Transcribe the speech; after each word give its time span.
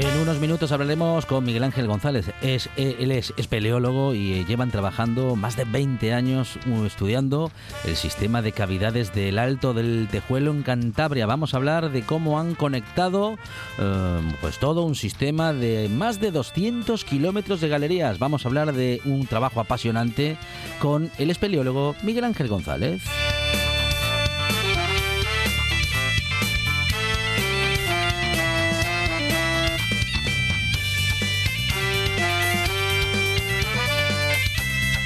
En 0.00 0.18
unos 0.18 0.40
minutos 0.40 0.72
hablaremos 0.72 1.24
con 1.24 1.44
Miguel 1.44 1.62
Ángel 1.62 1.86
González. 1.86 2.32
Es, 2.42 2.68
eh, 2.76 2.96
él 2.98 3.12
es 3.12 3.32
espeleólogo 3.36 4.12
y 4.12 4.44
llevan 4.44 4.72
trabajando 4.72 5.36
más 5.36 5.56
de 5.56 5.64
20 5.64 6.12
años 6.12 6.58
estudiando 6.84 7.52
el 7.84 7.94
sistema 7.94 8.42
de 8.42 8.50
cavidades 8.50 9.14
del 9.14 9.38
Alto 9.38 9.72
del 9.72 10.08
Tejuelo 10.10 10.50
en 10.50 10.64
Cantabria. 10.64 11.26
Vamos 11.26 11.54
a 11.54 11.58
hablar 11.58 11.92
de 11.92 12.02
cómo 12.02 12.40
han 12.40 12.56
conectado 12.56 13.36
eh, 13.78 14.20
pues 14.40 14.58
todo 14.58 14.82
un 14.82 14.96
sistema 14.96 15.52
de 15.52 15.88
más 15.88 16.18
de 16.18 16.32
200 16.32 17.04
kilómetros 17.04 17.60
de 17.60 17.68
galerías. 17.68 18.18
Vamos 18.18 18.44
a 18.44 18.48
hablar 18.48 18.72
de 18.72 19.00
un 19.04 19.28
trabajo 19.28 19.60
apasionante 19.60 20.36
con 20.80 21.12
el 21.18 21.30
espeleólogo 21.30 21.94
Miguel 22.02 22.24
Ángel 22.24 22.48
González. 22.48 23.00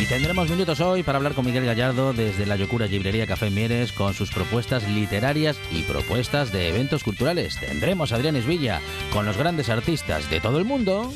Tendremos 0.09 0.49
minutos 0.49 0.81
hoy 0.81 1.03
para 1.03 1.19
hablar 1.19 1.35
con 1.35 1.45
Miguel 1.45 1.67
Gallardo 1.67 2.15
desde 2.15 2.47
la 2.47 2.57
Yocura 2.57 2.87
Librería 2.87 3.27
Café 3.27 3.51
Mieres 3.51 3.93
con 3.93 4.15
sus 4.15 4.31
propuestas 4.31 4.89
literarias 4.89 5.59
y 5.71 5.83
propuestas 5.83 6.51
de 6.51 6.71
eventos 6.71 7.05
culturales. 7.05 7.61
Tendremos 7.61 8.11
a 8.11 8.17
Adrián 8.17 8.35
Esvilla 8.35 8.81
con 9.13 9.27
los 9.27 9.37
grandes 9.37 9.69
artistas 9.69 10.31
de 10.31 10.41
todo 10.41 10.57
el 10.57 10.65
mundo. 10.65 11.13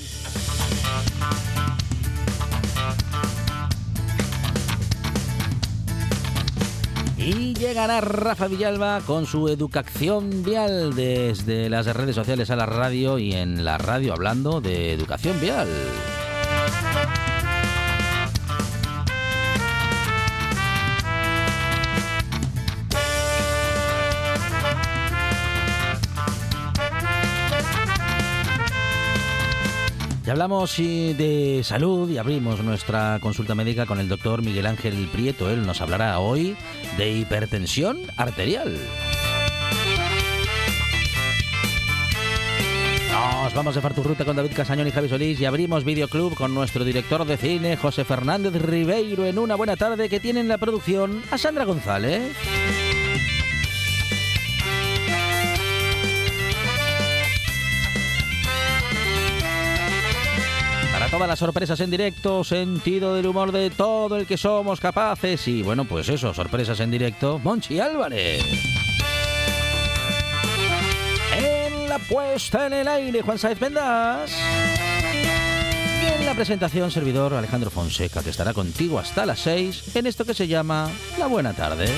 Y 7.16 7.54
llegará 7.54 8.02
Rafa 8.02 8.47
Villalba 8.47 9.00
con 9.06 9.25
su 9.25 9.48
educación 9.48 10.42
vial 10.42 10.94
desde 10.94 11.70
las 11.70 11.86
redes 11.86 12.14
sociales 12.14 12.50
a 12.50 12.56
la 12.56 12.66
radio 12.66 13.19
y 13.19 13.32
en 13.32 13.64
la 13.64 13.78
radio 13.78 14.12
hablando 14.12 14.60
de 14.60 14.92
educación 14.92 15.41
vial. 15.41 15.69
Hablamos 30.31 30.77
de 30.77 31.62
salud 31.65 32.09
y 32.09 32.19
abrimos 32.19 32.62
nuestra 32.62 33.19
consulta 33.21 33.55
médica 33.55 33.87
con 33.87 33.99
el 33.99 34.09
doctor 34.09 34.43
Miguel 34.43 34.66
Ángel 34.66 35.09
Prieto. 35.12 35.50
Él 35.50 35.66
nos 35.66 35.81
hablará 35.81 36.19
hoy 36.21 36.56
de 36.97 37.10
hipertensión 37.10 37.99
arterial. 38.16 38.78
Nos 43.11 43.55
vamos 43.55 43.75
de 43.75 43.81
Farturruta 43.81 44.25
con 44.25 44.37
David 44.37 44.53
Casañón 44.55 44.87
y 44.87 44.93
Javi 44.93 45.09
Solís 45.09 45.41
y 45.41 45.44
abrimos 45.44 45.84
videoclub 45.84 46.34
con 46.34 46.55
nuestro 46.55 46.84
director 46.84 47.25
de 47.25 47.37
cine, 47.37 47.77
José 47.77 48.05
Fernández 48.05 48.55
Ribeiro, 48.55 49.27
en 49.27 49.38
una 49.38 49.56
buena 49.56 49.77
tarde 49.77 50.09
que 50.09 50.21
tiene 50.21 50.41
en 50.41 50.49
la 50.49 50.59
producción 50.59 51.22
a 51.31 51.37
Sandra 51.37 51.65
González. 51.65 52.22
Todas 61.12 61.28
las 61.28 61.39
sorpresas 61.39 61.78
en 61.81 61.91
directo, 61.91 62.43
sentido 62.43 63.15
del 63.15 63.27
humor 63.27 63.53
de 63.53 63.69
todo 63.69 64.17
el 64.17 64.27
que 64.27 64.39
somos 64.39 64.81
capaces 64.81 65.47
y 65.47 65.62
bueno, 65.62 65.84
pues 65.84 66.09
eso, 66.09 66.33
sorpresas 66.33 66.81
en 66.81 66.91
directo, 66.91 67.39
Monchi 67.39 67.78
Álvarez. 67.81 68.43
En 71.37 71.87
la 71.87 71.99
puesta 71.99 72.67
en 72.67 72.73
el 72.73 72.89
aire, 72.89 73.21
Juan 73.21 73.39
Saez 73.39 73.61
Vendas. 73.61 74.34
Y 76.03 76.21
en 76.21 76.25
la 76.25 76.33
presentación, 76.33 76.91
servidor 76.91 77.34
Alejandro 77.34 77.71
Fonseca, 77.71 78.23
que 78.23 78.31
estará 78.31 78.55
contigo 78.55 78.99
hasta 78.99 79.27
las 79.27 79.41
6 79.41 79.94
en 79.94 80.06
esto 80.06 80.25
que 80.25 80.33
se 80.33 80.49
llama 80.49 80.91
La 81.19 81.27
Buena 81.27 81.53
Tarde. 81.53 81.89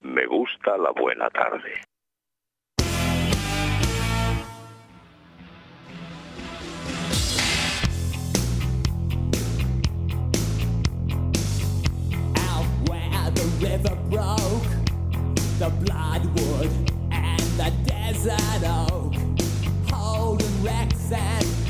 Me 0.00 0.26
gusta 0.26 0.78
la 0.78 0.92
buena 0.92 1.28
tarde. 1.30 1.93
River 13.64 13.96
broke, 14.10 14.68
the 15.58 15.70
bloodwood 15.80 16.70
and 17.10 17.40
the 17.56 17.72
desert 17.86 18.62
oak, 18.62 19.14
holding 19.90 20.62
wrecks 20.62 21.10
and 21.10 21.63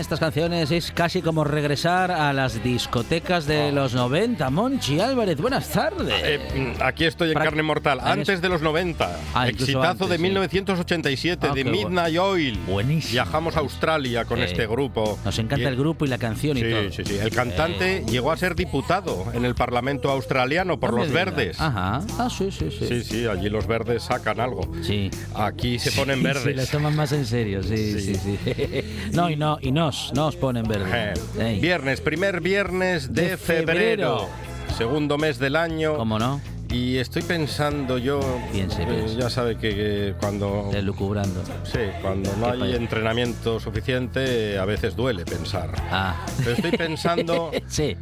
estas 0.00 0.20
canciones 0.20 0.70
es 0.70 0.92
casi 0.92 1.22
como 1.22 1.44
regresar 1.44 2.10
a 2.10 2.32
las 2.32 2.62
discotecas 2.62 3.46
de 3.46 3.72
los 3.72 3.94
90. 3.94 4.48
Monchi 4.50 5.00
Álvarez, 5.00 5.36
buenas 5.40 5.68
tardes. 5.70 6.14
Eh, 6.24 6.74
mm, 6.78 6.82
aquí 6.82 7.04
estoy 7.04 7.28
en 7.30 7.34
carne 7.34 7.62
mortal, 7.62 7.98
Ah, 8.02 8.12
antes 8.12 8.40
de 8.40 8.48
los 8.48 8.62
90. 8.62 9.18
Ah, 9.34 9.48
Exitazo 9.48 9.82
antes, 10.04 10.08
de 10.08 10.16
sí. 10.16 10.22
1987 10.22 11.46
Ah, 11.50 11.54
de 11.54 11.64
qué 11.64 11.70
bueno. 11.70 11.88
Midnight 11.88 12.18
Oil. 12.18 12.58
Buenísimo. 12.66 13.12
Viajamos 13.12 13.56
a 13.56 13.60
Australia 13.60 14.24
con 14.24 14.38
Eh, 14.40 14.44
este 14.44 14.66
grupo. 14.66 15.18
Nos 15.24 15.38
encanta 15.38 15.64
Y- 15.64 15.68
el 15.68 15.76
grupo 15.76 16.04
y 16.04 16.08
la 16.08 16.18
canción 16.18 16.56
y 16.56 16.62
Sí, 16.62 16.70
todo. 16.70 16.92
sí, 16.92 17.02
sí. 17.04 17.18
El 17.20 17.30
cantante 17.30 18.04
llegó 18.08 18.32
a 18.32 18.36
ser 18.36 18.54
diputado 18.54 19.26
en 19.34 19.44
el 19.44 19.54
Parlamento 19.54 20.10
australiano 20.10 20.78
por 20.80 20.92
No 20.92 20.98
los 20.98 21.10
verdes. 21.10 21.60
Ajá. 21.60 22.00
Ah, 22.18 22.28
sí, 22.30 22.50
sí, 22.50 22.70
sí. 22.70 22.86
Sí, 22.86 23.02
sí, 23.04 23.26
allí 23.26 23.48
los 23.48 23.66
verdes 23.66 24.04
sacan 24.04 24.40
algo. 24.40 24.70
Sí. 24.82 25.10
Aquí 25.34 25.78
se 25.78 25.92
ponen 25.92 26.18
Sí, 26.18 26.22
verdes. 26.24 26.56
lo 26.56 26.66
toman 26.66 26.94
más 26.96 27.12
en 27.12 27.26
serio, 27.26 27.62
sí, 27.62 27.98
sí, 28.00 28.14
sí. 28.14 28.38
no, 29.12 29.28
y 29.30 29.36
no, 29.36 29.58
y 29.60 29.72
nos, 29.88 30.12
nos 30.12 30.36
ponen 30.36 30.66
Eh, 30.66 30.68
verde. 30.68 31.14
Ey, 31.40 31.60
Viernes, 31.60 32.00
primer 32.00 32.40
viernes 32.42 33.12
de, 33.14 33.30
De 33.30 33.36
febrero. 33.36 34.18
febrero. 34.18 34.28
Segundo 34.76 35.16
mes 35.16 35.38
del 35.38 35.56
año. 35.56 35.96
¿Cómo 35.96 36.18
no? 36.18 36.40
Y 36.70 36.98
estoy 36.98 37.22
pensando 37.22 37.96
yo, 37.96 38.20
Piense, 38.52 38.82
eh, 38.82 38.86
piense. 38.86 39.16
ya 39.16 39.30
sabe 39.30 39.56
que, 39.56 39.70
que 39.74 40.14
cuando 40.20 40.68
Delucubrando. 40.70 41.40
sí, 41.64 41.78
cuando 42.02 42.30
no 42.36 42.52
¿Qué 42.52 42.64
hay 42.64 42.74
entrenamiento 42.74 43.58
suficiente, 43.58 44.58
a 44.58 44.66
veces 44.66 44.94
duele 44.94 45.24
pensar. 45.24 45.70
Ah. 45.90 46.14
Pero 46.36 46.50
estoy 46.52 46.72
pensando 46.72 47.50
sí. 47.66 47.96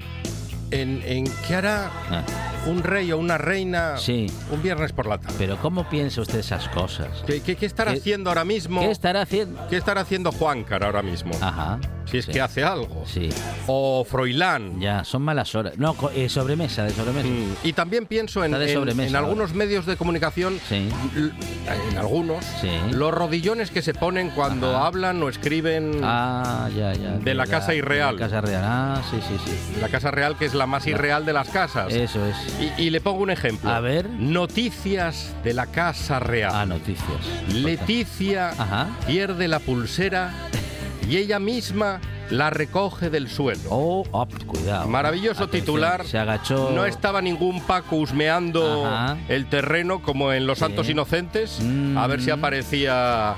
En, 0.70 1.02
en 1.04 1.24
qué 1.46 1.54
hará 1.54 1.90
Ah. 2.10 2.22
un 2.66 2.82
rey 2.82 3.12
o 3.12 3.18
una 3.18 3.38
reina 3.38 3.96
Sí. 3.98 4.26
un 4.50 4.62
viernes 4.62 4.92
por 4.92 5.06
la 5.06 5.18
tarde. 5.18 5.34
Pero 5.38 5.56
¿cómo 5.58 5.88
piensa 5.88 6.20
usted 6.20 6.38
esas 6.40 6.68
cosas? 6.68 7.08
¿Qué, 7.26 7.40
qué- 7.40 7.56
qué 7.56 7.66
estará 7.66 7.92
¿Qué- 7.92 7.98
haciendo 7.98 8.30
ahora 8.30 8.44
mismo? 8.44 8.80
¿Qué 8.80 8.90
estará 8.90 9.22
haciendo? 9.22 9.66
¿Qué 9.68 9.76
estará 9.76 10.00
haciendo 10.02 10.32
Juancar 10.32 10.82
ahora 10.84 11.02
mismo? 11.02 11.32
Ajá. 11.40 11.78
Si 12.06 12.18
es 12.18 12.24
sí. 12.26 12.32
que 12.32 12.40
hace 12.40 12.64
algo. 12.64 13.04
Sí, 13.06 13.28
O 13.66 14.04
Froilán. 14.08 14.80
ya, 14.80 15.04
son 15.04 15.22
malas 15.22 15.54
horas. 15.54 15.76
No, 15.78 15.94
eh, 16.14 16.28
sobremesa, 16.28 16.84
de 16.84 16.90
sobremesa. 16.90 17.28
Mm, 17.28 17.54
Y 17.66 17.72
también 17.72 18.06
pienso 18.06 18.44
en, 18.44 18.54
en- 18.54 19.16
algunos 19.16 19.54
medios 19.54 19.86
de 19.86 19.96
comunicación, 19.96 20.58
Sí. 20.68 20.88
en 21.16 21.98
algunos, 21.98 22.44
Sí. 22.60 22.70
los 22.92 23.12
rodillones 23.12 23.70
que 23.70 23.82
se 23.82 23.94
ponen 23.94 24.30
cuando 24.30 24.74
Ajá. 24.76 24.86
hablan 24.86 25.22
o 25.22 25.28
escriben 25.28 26.00
Ah, 26.02 26.68
ya, 26.76 26.92
ya. 26.94 27.12
De 27.18 27.34
la 27.34 27.46
Casa 27.46 27.74
Irreal. 27.74 28.16
La 28.16 28.20
Casa 28.26 28.40
Real. 28.40 28.62
Ah, 28.64 29.02
sí, 29.10 29.18
sí, 29.26 29.36
sí. 29.44 29.80
la 29.80 29.88
Casa 29.88 30.10
Real, 30.10 30.36
que 30.38 30.44
es 30.46 30.54
la 30.54 30.66
más 30.66 30.86
irreal 30.86 31.24
de 31.26 31.32
las 31.32 31.48
casas. 31.48 31.92
Eso 31.92 32.24
es. 32.26 32.36
Y, 32.78 32.82
y 32.84 32.90
le 32.90 33.00
pongo 33.00 33.22
un 33.22 33.30
ejemplo. 33.30 33.70
A 33.70 33.80
ver. 33.80 34.08
Noticias 34.10 35.34
de 35.44 35.52
la 35.54 35.66
Casa 35.66 36.18
Real. 36.20 36.52
Ah, 36.54 36.66
noticias. 36.66 37.06
Leticia 37.52 38.50
Ajá. 38.50 38.88
pierde 39.06 39.48
la 39.48 39.58
pulsera 39.58 40.32
y 41.08 41.16
ella 41.16 41.38
misma 41.38 42.00
la 42.30 42.50
recoge 42.50 43.08
del 43.10 43.28
suelo. 43.28 43.60
Oh, 43.70 44.04
oh, 44.10 44.26
cuidado. 44.46 44.88
Maravilloso 44.88 45.44
Atención, 45.44 45.60
titular. 45.64 46.04
Se 46.06 46.18
agachó. 46.18 46.70
No 46.74 46.84
estaba 46.84 47.22
ningún 47.22 47.60
Paco 47.62 47.96
husmeando 47.96 48.84
Ajá. 48.86 49.16
el 49.28 49.46
terreno 49.46 50.02
como 50.02 50.32
en 50.32 50.46
Los 50.46 50.58
Sí. 50.58 50.64
Santos 50.64 50.88
Inocentes, 50.88 51.60
Mm. 51.62 51.96
a 51.98 52.06
ver 52.08 52.20
si 52.20 52.30
aparecía 52.30 53.34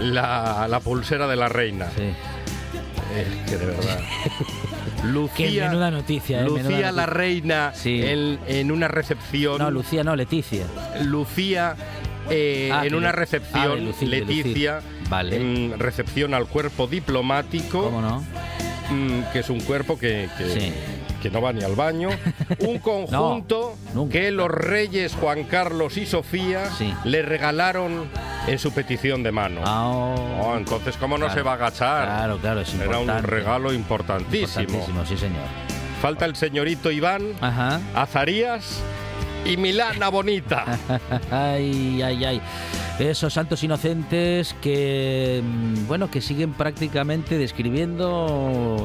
la, 0.00 0.66
la 0.68 0.80
pulsera 0.80 1.26
de 1.28 1.36
la 1.36 1.48
reina. 1.48 1.86
Sí. 1.96 2.02
Es 3.16 3.50
que 3.50 3.56
de 3.56 3.66
verdad. 3.66 4.00
Qué 5.02 5.06
Lucía, 5.06 5.68
menuda 5.68 5.90
noticia, 5.90 6.40
eh, 6.40 6.44
menuda 6.44 6.62
Lucía 6.70 6.92
la 6.92 7.06
reina 7.06 7.72
Sí. 7.74 8.02
en, 8.04 8.38
en 8.46 8.70
una 8.70 8.86
recepción. 8.86 9.58
No, 9.58 9.70
Lucía, 9.70 10.04
no, 10.04 10.14
Leticia. 10.14 10.66
Lucía 11.02 11.74
eh, 12.30 12.70
Ah, 12.72 12.86
en 12.86 12.94
una 12.94 13.12
recepción, 13.12 13.72
ah, 13.72 13.74
de 13.74 13.80
lucir, 13.82 14.08
de 14.10 14.20
Leticia. 14.20 14.80
Vale. 15.08 15.36
en 15.36 15.78
recepción 15.78 16.34
al 16.34 16.46
cuerpo 16.46 16.86
diplomático, 16.86 17.82
¿Cómo 17.84 18.00
no? 18.00 18.24
mm, 18.90 19.32
que 19.32 19.40
es 19.40 19.50
un 19.50 19.60
cuerpo 19.60 19.98
que, 19.98 20.28
que- 20.38 20.48
Sí. 20.48 20.72
que 21.20 21.30
no 21.30 21.42
va 21.42 21.52
ni 21.52 21.62
al 21.64 21.74
baño, 21.74 22.08
un 22.60 22.78
conjunto 22.78 23.76
que 24.10 24.30
los 24.30 24.48
reyes 24.48 25.14
Juan 25.14 25.44
Carlos 25.44 25.96
y 25.98 26.06
Sofía 26.06 26.70
Sí. 26.78 26.94
le 27.04 27.22
regalaron 27.22 28.08
en 28.46 28.58
su 28.58 28.72
petición 28.72 29.22
de 29.24 29.32
mano. 29.32 29.60
Ah, 29.66 29.88
Oh, 29.88 30.14
oh. 30.42 30.56
entonces, 30.56 30.96
¿cómo 30.96 31.18
no 31.18 31.28
se 31.34 31.42
va 31.42 31.50
a 31.52 31.54
agachar? 31.54 32.06
Claro, 32.06 32.38
claro, 32.38 32.60
es 32.60 32.72
Era 32.74 32.98
un 33.00 33.08
regalo 33.22 33.72
importantísimo. 33.72 34.62
Importantísimo, 34.62 35.04
sí, 35.06 35.16
señor. 35.18 35.42
Falta 36.00 36.24
el 36.24 36.36
señorito 36.36 36.90
Iván, 36.90 37.32
Ajá. 37.42 37.80
Azarías 37.94 38.80
y 39.44 39.56
Milana 39.56 40.08
Bonita. 40.08 40.78
Ay, 41.30 42.02
ay, 42.02 42.24
ay. 42.24 42.42
Esos 42.98 43.32
santos 43.32 43.62
inocentes 43.64 44.54
que, 44.60 45.42
mm, 45.42 45.86
bueno, 45.86 46.10
que 46.10 46.20
siguen 46.20 46.52
prácticamente 46.52 47.38
describiendo... 47.38 48.76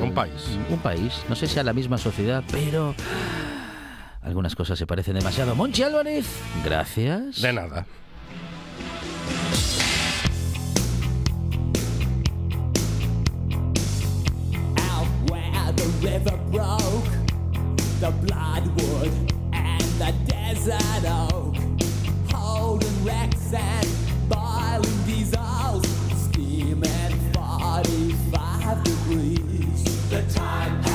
Un 0.00 0.12
país. 0.14 0.32
Un 0.70 0.78
país. 0.78 1.24
No 1.28 1.34
sé 1.34 1.48
si 1.48 1.58
a 1.58 1.64
la 1.64 1.72
misma 1.72 1.98
sociedad, 1.98 2.44
pero... 2.52 2.94
Algunas 4.22 4.54
cosas 4.54 4.78
se 4.78 4.86
parecen 4.86 5.14
demasiado. 5.14 5.54
Monchi 5.54 5.82
Álvarez, 5.82 6.26
gracias. 6.64 7.40
De 7.42 7.52
nada. 7.52 7.86
Out 14.90 15.30
where 15.30 15.72
the 15.74 15.86
river 16.02 16.36
broke, 16.50 17.08
the 18.00 18.10
bloodwood 18.26 19.12
and 19.12 19.35
the 19.98 20.12
desert 20.26 21.04
oak, 21.06 21.56
holding 22.30 23.04
wrecks 23.04 23.52
and 23.54 23.86
boiling 24.28 25.02
diesels, 25.06 25.86
steaming 26.14 27.32
45 27.32 28.84
degrees. 28.84 29.84
The 30.10 30.22
time 30.34 30.85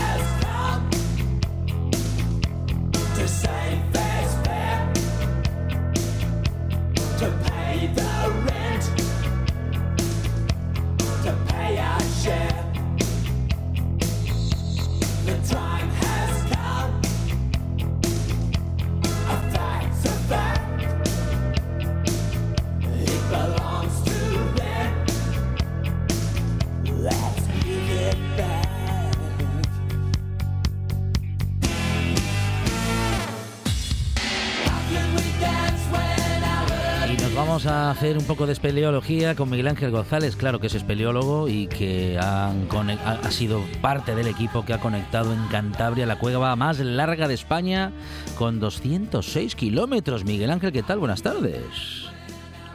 a 37.92 37.94
hacer 37.94 38.18
un 38.18 38.24
poco 38.24 38.46
de 38.46 38.54
espeleología 38.54 39.36
con 39.36 39.50
Miguel 39.50 39.68
Ángel 39.68 39.92
González, 39.92 40.38
claro 40.38 40.60
que 40.60 40.68
es 40.68 40.76
espeleólogo 40.76 41.50
y 41.50 41.68
que 41.68 42.18
han 42.18 42.70
ha, 43.06 43.32
sido 43.32 43.62
parte 43.82 44.16
del 44.16 44.28
equipo 44.28 44.64
que 44.64 44.72
ha 44.72 44.80
conectado 44.80 45.34
en 45.34 45.46
Cantabria 45.48 46.06
la 46.06 46.18
cueva 46.18 46.56
más 46.56 46.80
larga 46.80 47.28
de 47.28 47.34
España 47.34 47.92
con 48.38 48.62
206 48.62 49.56
kilómetros. 49.58 50.24
Miguel 50.24 50.52
Ángel, 50.52 50.72
¿qué 50.72 50.84
tal? 50.84 51.00
Buenas 51.00 51.22
tardes. 51.22 52.10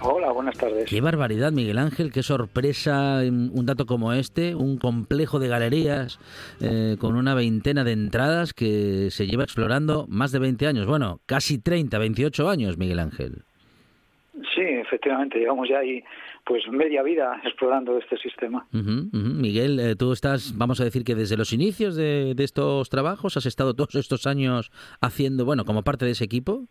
Hola, 0.03 0.33
buenas 0.33 0.59
tardes. 0.59 0.85
Qué 0.87 1.01
barbaridad, 1.01 1.51
Miguel 1.51 1.79
Ángel, 1.79 2.13
qué 2.13 2.23
sorpresa 2.23 3.23
un 3.23 3.65
dato 3.65 3.87
como 3.87 4.13
este, 4.13 4.55
un 4.55 4.77
complejo 4.77 5.39
de 5.39 5.49
galerías 5.49 6.19
eh, 6.61 6.97
con 6.99 7.17
una 7.17 7.35
veintena 7.35 7.85
de 7.85 7.93
entradas 7.93 8.53
que 8.53 9.09
se 9.11 9.27
lleva 9.27 9.45
explorando 9.45 10.05
más 10.09 10.31
de 10.31 10.41
20 10.41 10.67
años, 10.67 10.87
bueno, 10.87 11.21
casi 11.25 11.57
30, 11.59 11.97
28 11.97 12.51
años, 12.51 12.77
Miguel 12.77 12.99
Ángel. 12.99 13.45
Sí, 14.55 14.61
efectivamente, 14.61 15.39
llevamos 15.39 15.69
ya 15.69 15.79
ahí 15.79 16.05
pues 16.45 16.69
media 16.69 17.03
vida 17.03 17.41
explorando 17.45 17.99
este 17.99 18.17
sistema. 18.19 18.67
Miguel, 18.71 19.81
eh, 19.81 19.97
tú 19.97 20.13
estás, 20.13 20.57
vamos 20.57 20.81
a 20.81 20.85
decir 20.85 21.05
que 21.05 21.15
desde 21.15 21.37
los 21.37 21.53
inicios 21.53 21.97
de, 21.97 22.35
de 22.35 22.45
estos 22.45 22.89
trabajos 22.89 23.37
has 23.37 23.47
estado 23.47 23.75
todos 23.75 23.95
estos 23.95 24.27
años 24.27 24.71
haciendo, 25.01 25.45
bueno, 25.45 25.65
como 25.65 25.83
parte 25.83 26.05
de 26.05 26.13
ese 26.13 26.25
equipo. 26.25 26.67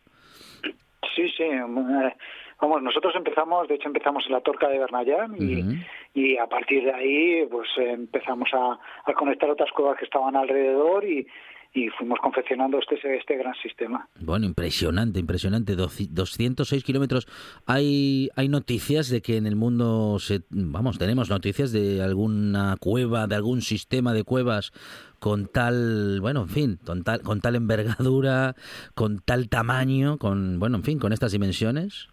Sí, 1.15 1.29
sí. 1.35 1.43
eh, 1.43 2.15
Vamos, 2.61 2.81
nosotros 2.81 3.13
empezamos, 3.17 3.67
de 3.67 3.75
hecho 3.75 3.87
empezamos 3.89 4.25
en 4.27 4.31
la 4.31 4.39
Torca 4.39 4.69
de 4.69 4.79
Bernayán 4.79 5.35
y, 5.37 5.83
y 6.13 6.37
a 6.37 6.47
partir 6.47 6.85
de 6.85 6.93
ahí 6.93 7.45
pues 7.51 7.67
empezamos 7.77 8.49
a, 8.53 8.79
a 9.05 9.13
conectar 9.13 9.49
otras 9.49 9.71
cuevas 9.71 9.97
que 9.97 10.05
estaban 10.05 10.37
alrededor 10.37 11.03
y, 11.03 11.27
y 11.75 11.89
fuimos 11.89 12.17
confeccionando 12.19 12.79
este, 12.79 12.95
este 13.17 13.35
gran 13.35 13.53
sistema. 13.61 14.07
Bueno, 14.21 14.45
impresionante, 14.45 15.19
impresionante. 15.19 15.75
Doci- 15.75 16.07
206 16.09 16.83
kilómetros. 16.85 17.27
Hay, 17.67 18.29
hay 18.37 18.47
noticias 18.47 19.09
de 19.09 19.21
que 19.21 19.35
en 19.35 19.45
el 19.45 19.57
mundo, 19.57 20.17
se, 20.19 20.39
vamos, 20.49 20.97
tenemos 20.97 21.29
noticias 21.29 21.73
de 21.73 22.01
alguna 22.01 22.77
cueva, 22.79 23.27
de 23.27 23.35
algún 23.35 23.61
sistema 23.61 24.13
de 24.13 24.23
cuevas 24.23 24.71
con 25.19 25.47
tal, 25.47 26.21
bueno, 26.21 26.43
en 26.43 26.49
fin, 26.49 26.79
con 26.85 27.03
tal, 27.03 27.21
con 27.21 27.41
tal 27.41 27.55
envergadura, 27.55 28.55
con 28.93 29.19
tal 29.19 29.49
tamaño, 29.49 30.17
con, 30.17 30.59
bueno, 30.59 30.77
en 30.77 30.83
fin, 30.83 30.97
con 30.97 31.11
estas 31.11 31.33
dimensiones. 31.33 32.07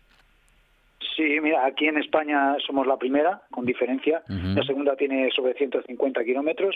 Sí, 1.14 1.38
mira, 1.40 1.64
aquí 1.66 1.86
en 1.86 1.98
España 1.98 2.56
somos 2.66 2.86
la 2.86 2.96
primera, 2.96 3.42
con 3.52 3.64
diferencia. 3.64 4.22
La 4.28 4.64
segunda 4.64 4.96
tiene 4.96 5.30
sobre 5.30 5.54
150 5.54 6.24
kilómetros. 6.24 6.74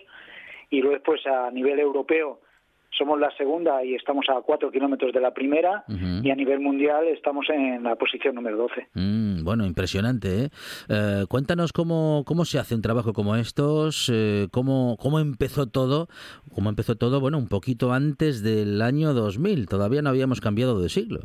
Y 0.70 0.80
luego 0.80 0.94
después 0.94 1.20
a 1.26 1.50
nivel 1.52 1.78
europeo 1.78 2.40
somos 2.96 3.20
la 3.20 3.30
segunda 3.36 3.84
y 3.84 3.94
estamos 3.94 4.26
a 4.28 4.40
4 4.40 4.70
kilómetros 4.70 5.12
de 5.12 5.20
la 5.20 5.32
primera. 5.32 5.84
Y 6.22 6.30
a 6.30 6.34
nivel 6.34 6.60
mundial 6.60 7.06
estamos 7.08 7.48
en 7.50 7.82
la 7.82 7.96
posición 7.96 8.34
número 8.34 8.56
12. 8.56 8.88
Mm, 8.94 9.44
bueno, 9.44 9.66
impresionante. 9.66 10.44
¿eh? 10.44 10.48
Eh, 10.88 11.24
cuéntanos 11.28 11.72
cómo, 11.72 12.24
cómo 12.26 12.44
se 12.44 12.58
hace 12.58 12.74
un 12.74 12.82
trabajo 12.82 13.12
como 13.12 13.36
estos, 13.36 14.10
eh, 14.12 14.48
cómo, 14.50 14.96
cómo 15.00 15.20
empezó 15.20 15.66
todo, 15.66 16.08
cómo 16.54 16.70
empezó 16.70 16.96
todo, 16.96 17.20
bueno, 17.20 17.38
un 17.38 17.48
poquito 17.48 17.92
antes 17.92 18.42
del 18.42 18.80
año 18.82 19.12
2000. 19.12 19.66
Todavía 19.66 20.02
no 20.02 20.10
habíamos 20.10 20.40
cambiado 20.40 20.80
de 20.80 20.88
siglo. 20.88 21.20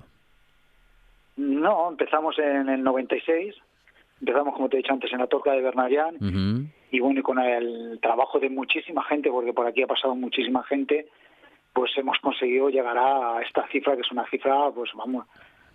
No, 1.38 1.90
empezamos 1.90 2.38
en 2.40 2.70
el 2.70 2.84
96. 2.84 3.56
Empezamos, 4.20 4.54
como 4.54 4.70
te 4.70 4.78
he 4.78 4.82
dicho 4.82 4.94
antes, 4.94 5.12
en 5.12 5.20
la 5.20 5.28
Torca 5.28 5.51
de 5.51 5.62
Bernayán. 5.62 6.16
Ujú. 6.16 6.68
y 6.92 7.00
bueno, 7.00 7.22
y 7.22 7.24
con 7.24 7.40
el 7.40 8.00
trabajo 8.01 8.40
de 8.40 8.50
muchísima 8.50 9.04
gente, 9.06 9.32
porque 9.32 9.54
por 9.54 9.66
aquí 9.66 9.82
ha 9.82 9.88
pasado 9.88 10.13
muchísima 10.13 10.63
gente, 10.63 11.08
pues 11.74 11.92
hemos 11.98 12.18
conseguido 12.20 12.70
llegar 12.70 12.98
a 12.98 13.42
esta 13.42 13.68
cifra, 13.68 13.96
que 13.96 14.01
es 14.01 14.12
una 14.12 14.28
cifra, 14.30 14.72
pues 14.74 14.92
vamos, 14.94 15.25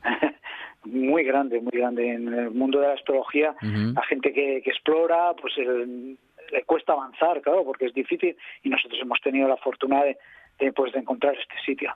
muy 0.84 1.24
grande, 1.24 1.60
muy 1.60 1.72
grande. 1.72 2.12
En 2.12 2.32
el 2.32 2.50
mundo 2.50 2.80
de 2.80 2.88
la 2.88 2.94
astrología, 2.94 3.54
la 3.62 4.02
gente 4.02 4.32
que, 4.32 4.60
que 4.62 4.70
explora, 4.70 5.34
pues 5.34 5.54
le 5.56 6.62
cuesta 6.64 6.92
avanzar, 6.92 7.40
claro, 7.40 7.64
porque 7.64 7.86
es 7.86 7.94
difícil, 7.94 8.36
y 8.62 8.68
nosotros 8.68 9.00
hemos 9.00 9.20
tenido 9.20 9.48
la 9.48 9.56
fortuna 9.56 10.04
de, 10.04 10.16
de, 10.58 10.72
pues, 10.72 10.92
de 10.92 11.00
encontrar 11.00 11.34
este 11.34 11.54
sitio. 11.64 11.92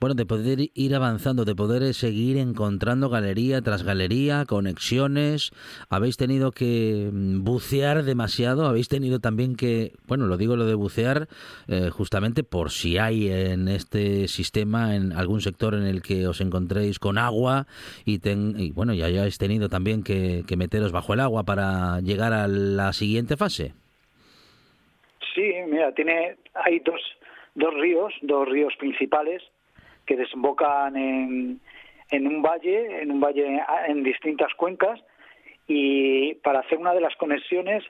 Bueno, 0.00 0.14
de 0.14 0.26
poder 0.26 0.70
ir 0.74 0.94
avanzando, 0.94 1.44
de 1.44 1.54
poder 1.54 1.82
eh, 1.82 1.92
seguir 1.92 2.36
encontrando 2.36 3.08
galería 3.08 3.60
tras 3.62 3.82
galería, 3.82 4.44
conexiones. 4.46 5.50
Habéis 5.88 6.16
tenido 6.16 6.52
que 6.52 7.10
mm, 7.12 7.44
bucear 7.44 8.02
demasiado, 8.04 8.66
habéis 8.66 8.88
tenido 8.88 9.18
también 9.18 9.56
que, 9.56 9.92
bueno, 10.06 10.26
lo 10.26 10.36
digo 10.36 10.56
lo 10.56 10.66
de 10.66 10.74
bucear, 10.74 11.28
eh, 11.68 11.90
justamente 11.90 12.42
por 12.44 12.70
si 12.70 12.98
hay 12.98 13.28
en 13.28 13.68
este 13.68 14.28
sistema, 14.28 14.96
en 14.96 15.12
algún 15.12 15.40
sector 15.40 15.74
en 15.74 15.84
el 15.84 16.02
que 16.02 16.26
os 16.26 16.40
encontréis 16.40 16.98
con 16.98 17.18
agua 17.18 17.66
y, 18.04 18.18
ten- 18.18 18.54
y 18.58 18.70
bueno, 18.72 18.94
ya 18.94 19.06
hayáis 19.06 19.38
tenido 19.38 19.68
también 19.68 20.02
que, 20.02 20.44
que 20.46 20.56
meteros 20.56 20.92
bajo 20.92 21.14
el 21.14 21.20
agua 21.20 21.44
para 21.44 22.00
llegar 22.00 22.32
a 22.32 22.48
la 22.48 22.92
siguiente 22.92 23.36
fase. 23.36 23.74
Sí, 25.34 25.42
mira, 25.70 25.92
tiene, 25.94 26.36
hay 26.54 26.78
dos, 26.80 27.00
dos 27.54 27.74
ríos, 27.74 28.12
dos 28.22 28.48
ríos 28.48 28.74
principales 28.76 29.42
que 30.06 30.16
desembocan 30.16 30.96
en, 30.96 31.60
en 32.10 32.26
un 32.26 32.42
valle, 32.42 33.02
en 33.02 33.10
un 33.10 33.20
valle 33.20 33.60
ah, 33.66 33.86
en 33.86 34.02
distintas 34.02 34.52
cuencas. 34.54 35.00
Y 35.68 36.34
para 36.42 36.60
hacer 36.60 36.78
una 36.78 36.92
de 36.92 37.00
las 37.00 37.14
conexiones 37.16 37.84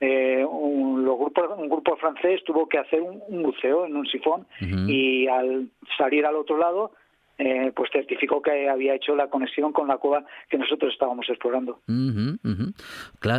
eh, 0.00 0.44
un, 0.44 1.04
los 1.04 1.18
grupos- 1.18 1.58
un 1.58 1.68
grupo 1.68 1.96
francés 1.96 2.42
tuvo 2.44 2.68
que 2.68 2.78
hacer 2.78 3.02
un, 3.02 3.20
un 3.28 3.42
buceo 3.42 3.84
en 3.84 3.96
un 3.96 4.06
sifón 4.06 4.46
y 4.88 5.26
al 5.26 5.68
salir 5.96 6.24
al 6.24 6.36
otro 6.36 6.56
lado 6.56 6.92
eh, 7.38 7.72
pues 7.74 7.88
certificó 7.92 8.42
que 8.42 8.68
había 8.68 8.94
hecho 8.94 9.14
la 9.14 9.28
conexión 9.28 9.72
con 9.72 9.86
la 9.88 9.96
cueva 9.98 10.24
que 10.50 10.58
nosotros 10.58 10.92
estábamos 10.92 11.26
explorando. 11.28 11.80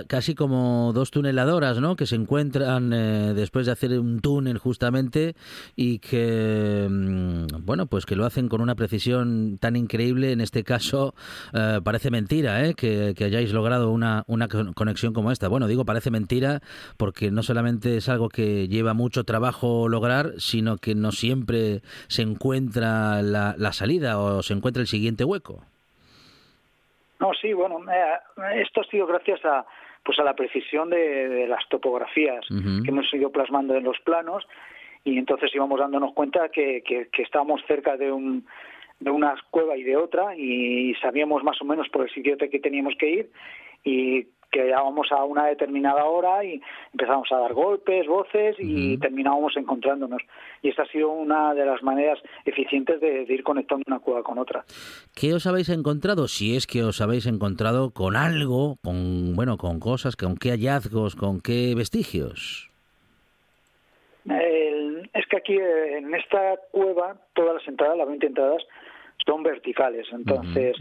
Casi 0.07 0.35
como 0.35 0.91
dos 0.93 1.11
tuneladoras, 1.11 1.79
¿no? 1.79 1.95
Que 1.95 2.05
se 2.05 2.15
encuentran 2.15 2.91
eh, 2.93 3.33
después 3.35 3.65
de 3.65 3.71
hacer 3.73 3.99
un 3.99 4.19
túnel 4.21 4.57
justamente 4.57 5.35
y 5.75 5.99
que, 5.99 6.87
mm, 6.89 7.65
bueno, 7.65 7.87
pues 7.87 8.05
que 8.05 8.15
lo 8.15 8.25
hacen 8.25 8.47
con 8.49 8.61
una 8.61 8.75
precisión 8.75 9.57
tan 9.59 9.75
increíble. 9.75 10.31
En 10.31 10.41
este 10.41 10.63
caso, 10.63 11.13
eh, 11.53 11.79
parece 11.83 12.11
mentira, 12.11 12.65
¿eh? 12.65 12.73
Que, 12.75 13.13
que 13.17 13.25
hayáis 13.25 13.51
logrado 13.53 13.91
una, 13.91 14.23
una 14.27 14.47
con- 14.47 14.73
conexión 14.73 15.13
como 15.13 15.31
esta. 15.31 15.47
Bueno, 15.47 15.67
digo 15.67 15.85
parece 15.85 16.11
mentira 16.11 16.61
porque 16.97 17.31
no 17.31 17.43
solamente 17.43 17.97
es 17.97 18.07
algo 18.09 18.29
que 18.29 18.67
lleva 18.67 18.93
mucho 18.93 19.23
trabajo 19.23 19.87
lograr, 19.89 20.33
sino 20.37 20.77
que 20.77 20.95
no 20.95 21.11
siempre 21.11 21.81
se 22.07 22.21
encuentra 22.21 23.21
la, 23.21 23.55
la 23.57 23.73
salida 23.73 23.88
o 24.19 24.43
se 24.43 24.53
encuentra 24.53 24.81
el 24.81 24.87
siguiente 24.87 25.23
hueco. 25.23 25.61
No, 27.19 27.31
sí, 27.33 27.51
bueno, 27.53 27.79
eh, 27.91 28.61
esto 28.61 28.81
ha 28.81 28.85
sido 28.85 29.05
gracias 29.05 29.43
a 29.45 29.65
pues 30.03 30.17
a 30.17 30.23
la 30.23 30.33
precisión 30.33 30.89
de, 30.89 31.27
de 31.27 31.47
las 31.47 31.67
topografías 31.69 32.45
que 32.47 32.89
hemos 32.89 33.13
ido 33.13 33.31
plasmando 33.31 33.75
en 33.75 33.83
los 33.83 33.99
planos 33.99 34.47
y 35.03 35.17
entonces 35.17 35.53
íbamos 35.53 35.79
dándonos 35.79 36.13
cuenta 36.13 36.49
que, 36.49 36.81
que, 36.83 37.09
que 37.11 37.21
estábamos 37.21 37.61
cerca 37.67 37.97
de 37.97 38.11
un 38.11 38.45
de 38.99 39.11
una 39.11 39.35
cueva 39.51 39.77
y 39.77 39.83
de 39.83 39.97
otra 39.97 40.35
y 40.35 40.93
sabíamos 40.95 41.43
más 41.43 41.61
o 41.61 41.65
menos 41.65 41.87
por 41.89 42.03
el 42.03 42.13
sitio 42.13 42.37
que 42.37 42.59
teníamos 42.59 42.95
que 42.97 43.09
ir 43.09 43.29
y 43.83 44.27
que 44.51 44.63
llegábamos 44.63 45.11
a 45.11 45.23
una 45.23 45.45
determinada 45.45 46.05
hora 46.05 46.43
y 46.43 46.61
empezamos 46.91 47.31
a 47.31 47.37
dar 47.37 47.53
golpes, 47.53 48.07
voces 48.07 48.55
y 48.59 48.97
terminábamos 48.97 49.55
encontrándonos. 49.57 50.21
Y 50.61 50.69
esta 50.69 50.83
ha 50.83 50.87
sido 50.87 51.09
una 51.09 51.53
de 51.53 51.65
las 51.65 51.83
maneras 51.83 52.19
eficientes 52.45 52.99
de, 52.99 53.25
de 53.25 53.33
ir 53.33 53.43
conectando 53.43 53.83
una 53.87 53.99
cueva 53.99 54.23
con 54.23 54.37
otra. 54.39 54.63
¿Qué 55.15 55.33
os 55.33 55.45
habéis 55.47 55.69
encontrado? 55.69 56.27
Si 56.27 56.55
es 56.55 56.65
que 56.67 56.83
os 56.83 56.99
habéis 57.01 57.25
encontrado 57.27 57.91
con 57.91 58.15
algo, 58.15 58.77
con 58.83 59.35
bueno, 59.35 59.57
con 59.57 59.79
cosas, 59.79 60.15
con 60.15 60.35
qué 60.35 60.49
hallazgos, 60.51 61.15
con 61.15 61.41
qué 61.41 61.73
vestigios. 61.75 62.69
El- 64.29 65.09
es 65.13 65.25
que 65.27 65.37
aquí 65.37 65.53
eh, 65.53 65.97
en 65.97 66.13
esta 66.13 66.55
cueva 66.71 67.15
todas 67.33 67.55
las 67.55 67.67
entradas, 67.67 67.97
las 67.97 68.07
20 68.07 68.27
entradas, 68.27 68.63
son 69.25 69.43
verticales. 69.43 70.07
Entonces, 70.11 70.75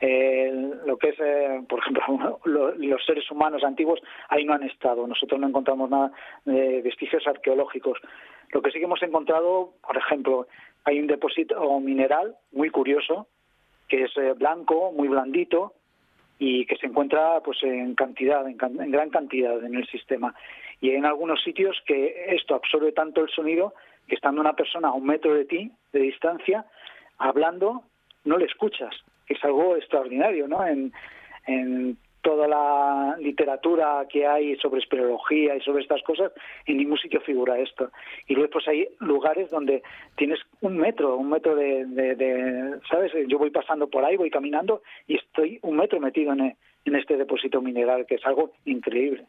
eh, 0.00 0.50
lo 0.84 0.96
que 0.98 1.10
es, 1.10 1.16
eh, 1.20 1.62
por 1.68 1.78
ejemplo, 1.80 2.40
lo- 2.44 2.74
los 2.74 3.04
seres 3.04 3.30
humanos 3.30 3.64
antiguos 3.64 4.00
ahí 4.28 4.44
no 4.44 4.52
han 4.54 4.62
estado. 4.64 5.06
Nosotros 5.06 5.40
no 5.40 5.48
encontramos 5.48 5.88
nada 5.90 6.12
de 6.44 6.82
vestigios 6.82 7.26
arqueológicos. 7.26 7.98
Lo 8.52 8.62
que 8.62 8.70
sí 8.70 8.78
que 8.78 8.84
hemos 8.84 9.02
encontrado, 9.02 9.72
por 9.86 9.96
ejemplo, 9.96 10.46
hay 10.84 11.00
un 11.00 11.06
depósito 11.06 11.80
mineral 11.80 12.36
muy 12.52 12.70
curioso 12.70 13.26
que 13.88 14.02
es 14.04 14.16
eh, 14.16 14.32
blanco, 14.36 14.92
muy 14.92 15.08
blandito 15.08 15.72
y 16.38 16.66
que 16.66 16.76
se 16.76 16.86
encuentra 16.86 17.40
pues 17.44 17.62
en 17.62 17.94
cantidad, 17.94 18.46
en, 18.46 18.56
can- 18.56 18.80
en 18.80 18.90
gran 18.90 19.10
cantidad 19.10 19.64
en 19.64 19.74
el 19.74 19.86
sistema. 19.86 20.34
Y 20.80 20.90
hay 20.90 20.96
en 20.96 21.06
algunos 21.06 21.42
sitios 21.42 21.80
que 21.86 22.26
esto 22.34 22.54
absorbe 22.54 22.92
tanto 22.92 23.22
el 23.22 23.30
sonido 23.30 23.74
que 24.06 24.14
estando 24.16 24.40
una 24.40 24.52
persona 24.54 24.88
a 24.88 24.92
un 24.92 25.06
metro 25.06 25.34
de 25.34 25.44
ti, 25.46 25.72
de 25.92 26.00
distancia, 26.00 26.66
hablando, 27.18 27.82
no 28.24 28.38
le 28.38 28.46
escuchas, 28.46 28.94
es 29.28 29.42
algo 29.44 29.76
extraordinario, 29.76 30.48
¿no? 30.48 30.66
En, 30.66 30.92
en 31.46 31.96
toda 32.22 32.48
la 32.48 33.16
literatura 33.20 34.04
que 34.10 34.26
hay 34.26 34.56
sobre 34.56 34.80
espeleología 34.80 35.54
y 35.54 35.60
sobre 35.60 35.82
estas 35.82 36.02
cosas, 36.02 36.32
en 36.66 36.78
ningún 36.78 36.98
sitio 36.98 37.20
figura 37.20 37.56
esto. 37.56 37.92
Y 38.26 38.34
luego 38.34 38.50
pues 38.50 38.66
hay 38.66 38.88
lugares 38.98 39.48
donde 39.50 39.80
tienes 40.16 40.40
un 40.60 40.76
metro, 40.76 41.16
un 41.16 41.30
metro 41.30 41.54
de, 41.54 41.84
de- 41.86 42.80
¿sabes? 42.90 43.12
Yo 43.28 43.38
voy 43.38 43.50
pasando 43.50 43.88
por 43.88 44.04
ahí, 44.04 44.16
voy 44.16 44.30
caminando 44.30 44.82
y 45.06 45.16
estoy 45.16 45.60
un 45.62 45.76
metro 45.76 46.00
metido 46.00 46.32
en, 46.32 46.56
en 46.84 46.96
este 46.96 47.16
depósito 47.16 47.60
mineral, 47.60 48.06
que 48.06 48.16
es 48.16 48.26
algo 48.26 48.50
increíble. 48.64 49.24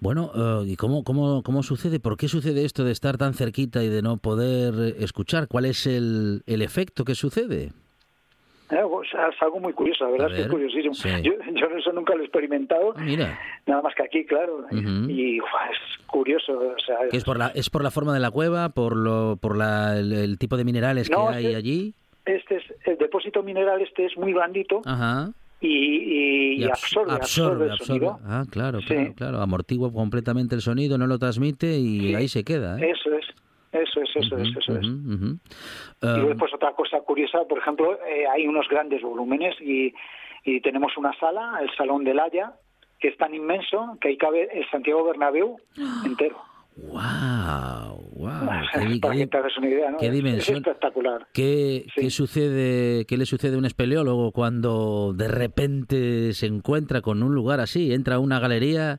Bueno, 0.00 0.30
eh, 0.34 0.64
¿y 0.68 0.76
cómo, 0.76 1.04
cómo, 1.04 1.42
cómo 1.42 1.62
sucede? 1.62 2.00
¿Por 2.00 2.16
qué 2.16 2.28
sucede 2.28 2.64
esto 2.64 2.84
de 2.84 2.92
estar 2.92 3.18
tan 3.18 3.34
cerquita 3.34 3.82
y 3.84 3.88
de 3.88 4.02
no 4.02 4.16
poder 4.16 4.74
eh, 4.78 4.96
escuchar? 5.00 5.48
¿Cuál 5.48 5.66
es 5.66 5.86
el, 5.86 6.42
el 6.46 6.62
efecto 6.62 7.04
que 7.04 7.14
sucede? 7.14 7.72
Eh, 8.70 8.76
es 8.80 9.42
algo 9.42 9.60
muy 9.60 9.74
curioso, 9.74 10.04
la 10.04 10.10
verdad 10.12 10.28
es 10.30 10.34
que 10.36 10.42
es 10.42 10.48
curiosísimo. 10.48 10.94
sí. 10.94 11.08
Yo, 11.22 11.32
yo 11.54 11.66
eso 11.76 11.92
nunca 11.92 12.14
lo 12.14 12.22
he 12.22 12.24
experimentado, 12.24 12.94
Ah, 12.96 13.02
mira, 13.04 13.38
nada 13.66 13.82
más 13.82 13.94
que 13.94 14.02
aquí, 14.02 14.24
claro. 14.24 14.64
Y 14.70 15.40
uf, 15.40 15.46
es 15.70 16.06
curioso, 16.06 16.52
o 16.58 16.78
sea, 16.84 16.96
¿que 17.10 17.16
es 17.18 17.24
por 17.24 17.38
la 17.38 17.48
es 17.48 17.68
por 17.68 17.82
la 17.84 17.90
forma 17.90 18.14
de 18.14 18.20
la 18.20 18.30
cueva, 18.30 18.70
por 18.70 18.96
lo 18.96 19.36
por 19.36 19.58
la, 19.58 19.98
el, 19.98 20.12
el 20.12 20.38
tipo 20.38 20.56
de 20.56 20.64
minerales 20.64 21.10
No, 21.10 21.28
que 21.28 21.34
hay 21.34 21.46
es- 21.48 21.56
allí? 21.56 21.94
este 22.24 22.56
es, 22.56 22.62
el 22.86 22.96
depósito 22.98 23.42
mineral 23.42 23.82
este 23.82 24.06
es 24.06 24.16
muy 24.16 24.32
blandito 24.32 24.80
Ajá. 24.86 25.32
Y, 25.62 25.68
y- 25.68 26.54
y 26.54 26.64
abs- 26.64 26.70
absorbe, 26.72 27.12
absorbe, 27.12 27.66
el 27.70 27.78
sonido. 27.78 28.18
Ah, 28.24 28.44
claro, 28.50 28.80
Sí. 28.80 28.86
claro, 28.88 29.14
claro. 29.16 29.40
Amortigua 29.40 29.92
completamente 29.92 30.54
el 30.54 30.60
sonido, 30.60 30.98
no 30.98 31.06
lo 31.06 31.18
transmite 31.18 31.78
y 31.78 32.00
Sí. 32.08 32.14
ahí 32.14 32.28
se 32.28 32.44
queda. 32.44 32.78
¿eh? 32.78 32.90
Eso 32.90 33.10
es, 33.16 33.24
eso 33.72 34.00
es, 34.02 34.10
eso 34.26 34.36
es, 34.38 34.48
eso 34.56 34.78
es. 34.78 34.86
ujú. 34.86 35.38
Y 36.02 36.06
Eh, 36.30 36.34
pues 36.38 36.52
otra 36.54 36.72
cosa 36.72 37.00
curiosa, 37.00 37.38
por 37.48 37.58
ejemplo, 37.58 37.98
eh, 38.06 38.26
hay 38.26 38.46
unos 38.46 38.68
grandes 38.68 39.00
volúmenes 39.02 39.54
y, 39.60 39.94
y 40.44 40.60
tenemos 40.60 40.96
una 40.98 41.12
sala, 41.18 41.58
el 41.62 41.70
Salón 41.76 42.04
del 42.04 42.18
Haya, 42.20 42.52
que 43.00 43.08
es 43.08 43.16
tan 43.16 43.34
inmenso 43.34 43.96
que 44.00 44.08
ahí 44.08 44.16
cabe 44.16 44.48
el 44.52 44.68
Santiago 44.70 45.04
Bernabéu 45.04 45.56
entero. 46.04 46.36
¡Wow! 46.76 48.08
¡Wow! 48.14 48.30
Qué, 48.72 48.98
Para 49.00 49.14
que 49.14 49.20
di- 49.20 49.26
te 49.26 49.36
hagas 49.36 49.56
una 49.58 49.68
idea, 49.68 49.90
¿no? 49.90 49.98
qué 49.98 50.06
Es- 50.06 50.12
dimensión. 50.12 50.56
Es 50.58 50.66
espectacular. 50.66 51.26
¿Qué, 51.32 51.84
Sí. 51.94 52.00
qué 52.02 52.10
sucede, 52.10 53.04
¿Qué 53.06 53.16
le 53.16 53.26
sucede 53.26 53.54
a 53.56 53.58
un 53.58 53.64
espeleólogo 53.66 54.32
cuando 54.32 55.12
de 55.14 55.28
repente 55.28 56.32
se 56.32 56.46
encuentra 56.46 57.00
con 57.02 57.22
un 57.22 57.34
lugar 57.34 57.60
así? 57.60 57.92
Entra 57.92 58.16
a 58.16 58.18
una 58.18 58.38
galería. 58.40 58.98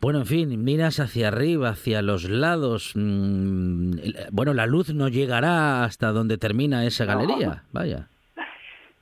Bueno, 0.00 0.18
en 0.20 0.26
fin, 0.26 0.64
miras 0.64 0.98
hacia 1.00 1.28
arriba, 1.28 1.70
hacia 1.70 2.02
los 2.02 2.28
lados. 2.28 2.92
mm, 2.96 3.92
bueno, 4.32 4.52
la 4.52 4.66
luz 4.66 4.92
no 4.92 5.08
llegará 5.08 5.84
hasta 5.84 6.08
donde 6.10 6.38
termina 6.38 6.84
esa 6.86 7.06
No. 7.06 7.20
galería. 7.20 7.62
Vaya. 7.72 8.08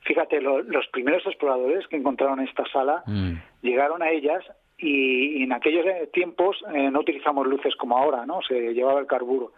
fíjate, 0.03 0.41
lo- 0.41 0.61
los 0.63 0.85
primeros 0.91 1.25
exploradores 1.25 1.87
que 1.87 1.95
encontraron 1.95 2.41
esta 2.41 2.63
sala 2.73 3.01
Mm. 3.07 3.33
llegaron 3.61 4.01
a 4.01 4.09
ellas 4.09 4.43
y, 4.81 5.43
en 5.43 5.53
aquellos 5.53 5.85
eh, 5.85 6.09
tiempos 6.11 6.57
eh, 6.73 6.89
no 6.89 7.01
utilizamos 7.01 7.47
luces 7.47 7.75
como 7.75 7.97
ahora, 7.97 8.25
¿no? 8.25 8.41
Se 8.41 8.73
llevaba 8.73 8.99
el 8.99 9.07
carburo. 9.07 9.53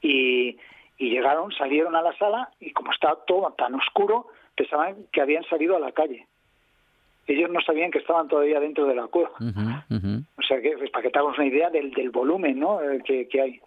Y, 0.00 0.56
y 0.98 1.10
llegaron, 1.10 1.50
salieron 1.52 1.96
a 1.96 2.02
la 2.02 2.16
sala 2.16 2.50
y 2.60 2.72
como 2.72 2.92
estaba 2.92 3.18
todo 3.26 3.52
tan 3.52 3.74
oscuro, 3.74 4.28
pensaban 4.56 5.06
que 5.12 5.20
habían 5.20 5.44
salido 5.44 5.76
a 5.76 5.80
la 5.80 5.92
calle. 5.92 6.26
Ellos 7.26 7.50
no 7.50 7.60
sabían 7.60 7.90
que 7.90 7.98
estaban 7.98 8.28
todavía 8.28 8.60
dentro 8.60 8.86
de 8.86 8.94
la 8.94 9.06
cueva. 9.06 9.30
O 9.38 10.42
sea, 10.42 10.60
que 10.60 10.76
pues, 10.76 10.90
para 10.90 11.02
que 11.02 11.10
te 11.10 11.18
hagas 11.18 11.38
una 11.38 11.46
idea 11.46 11.70
del, 11.70 11.90
del 11.92 12.10
volumen 12.10 12.58
¿no? 12.58 12.80
Eh, 12.82 13.00
que, 13.04 13.28
que 13.28 13.40
hay. 13.40 13.60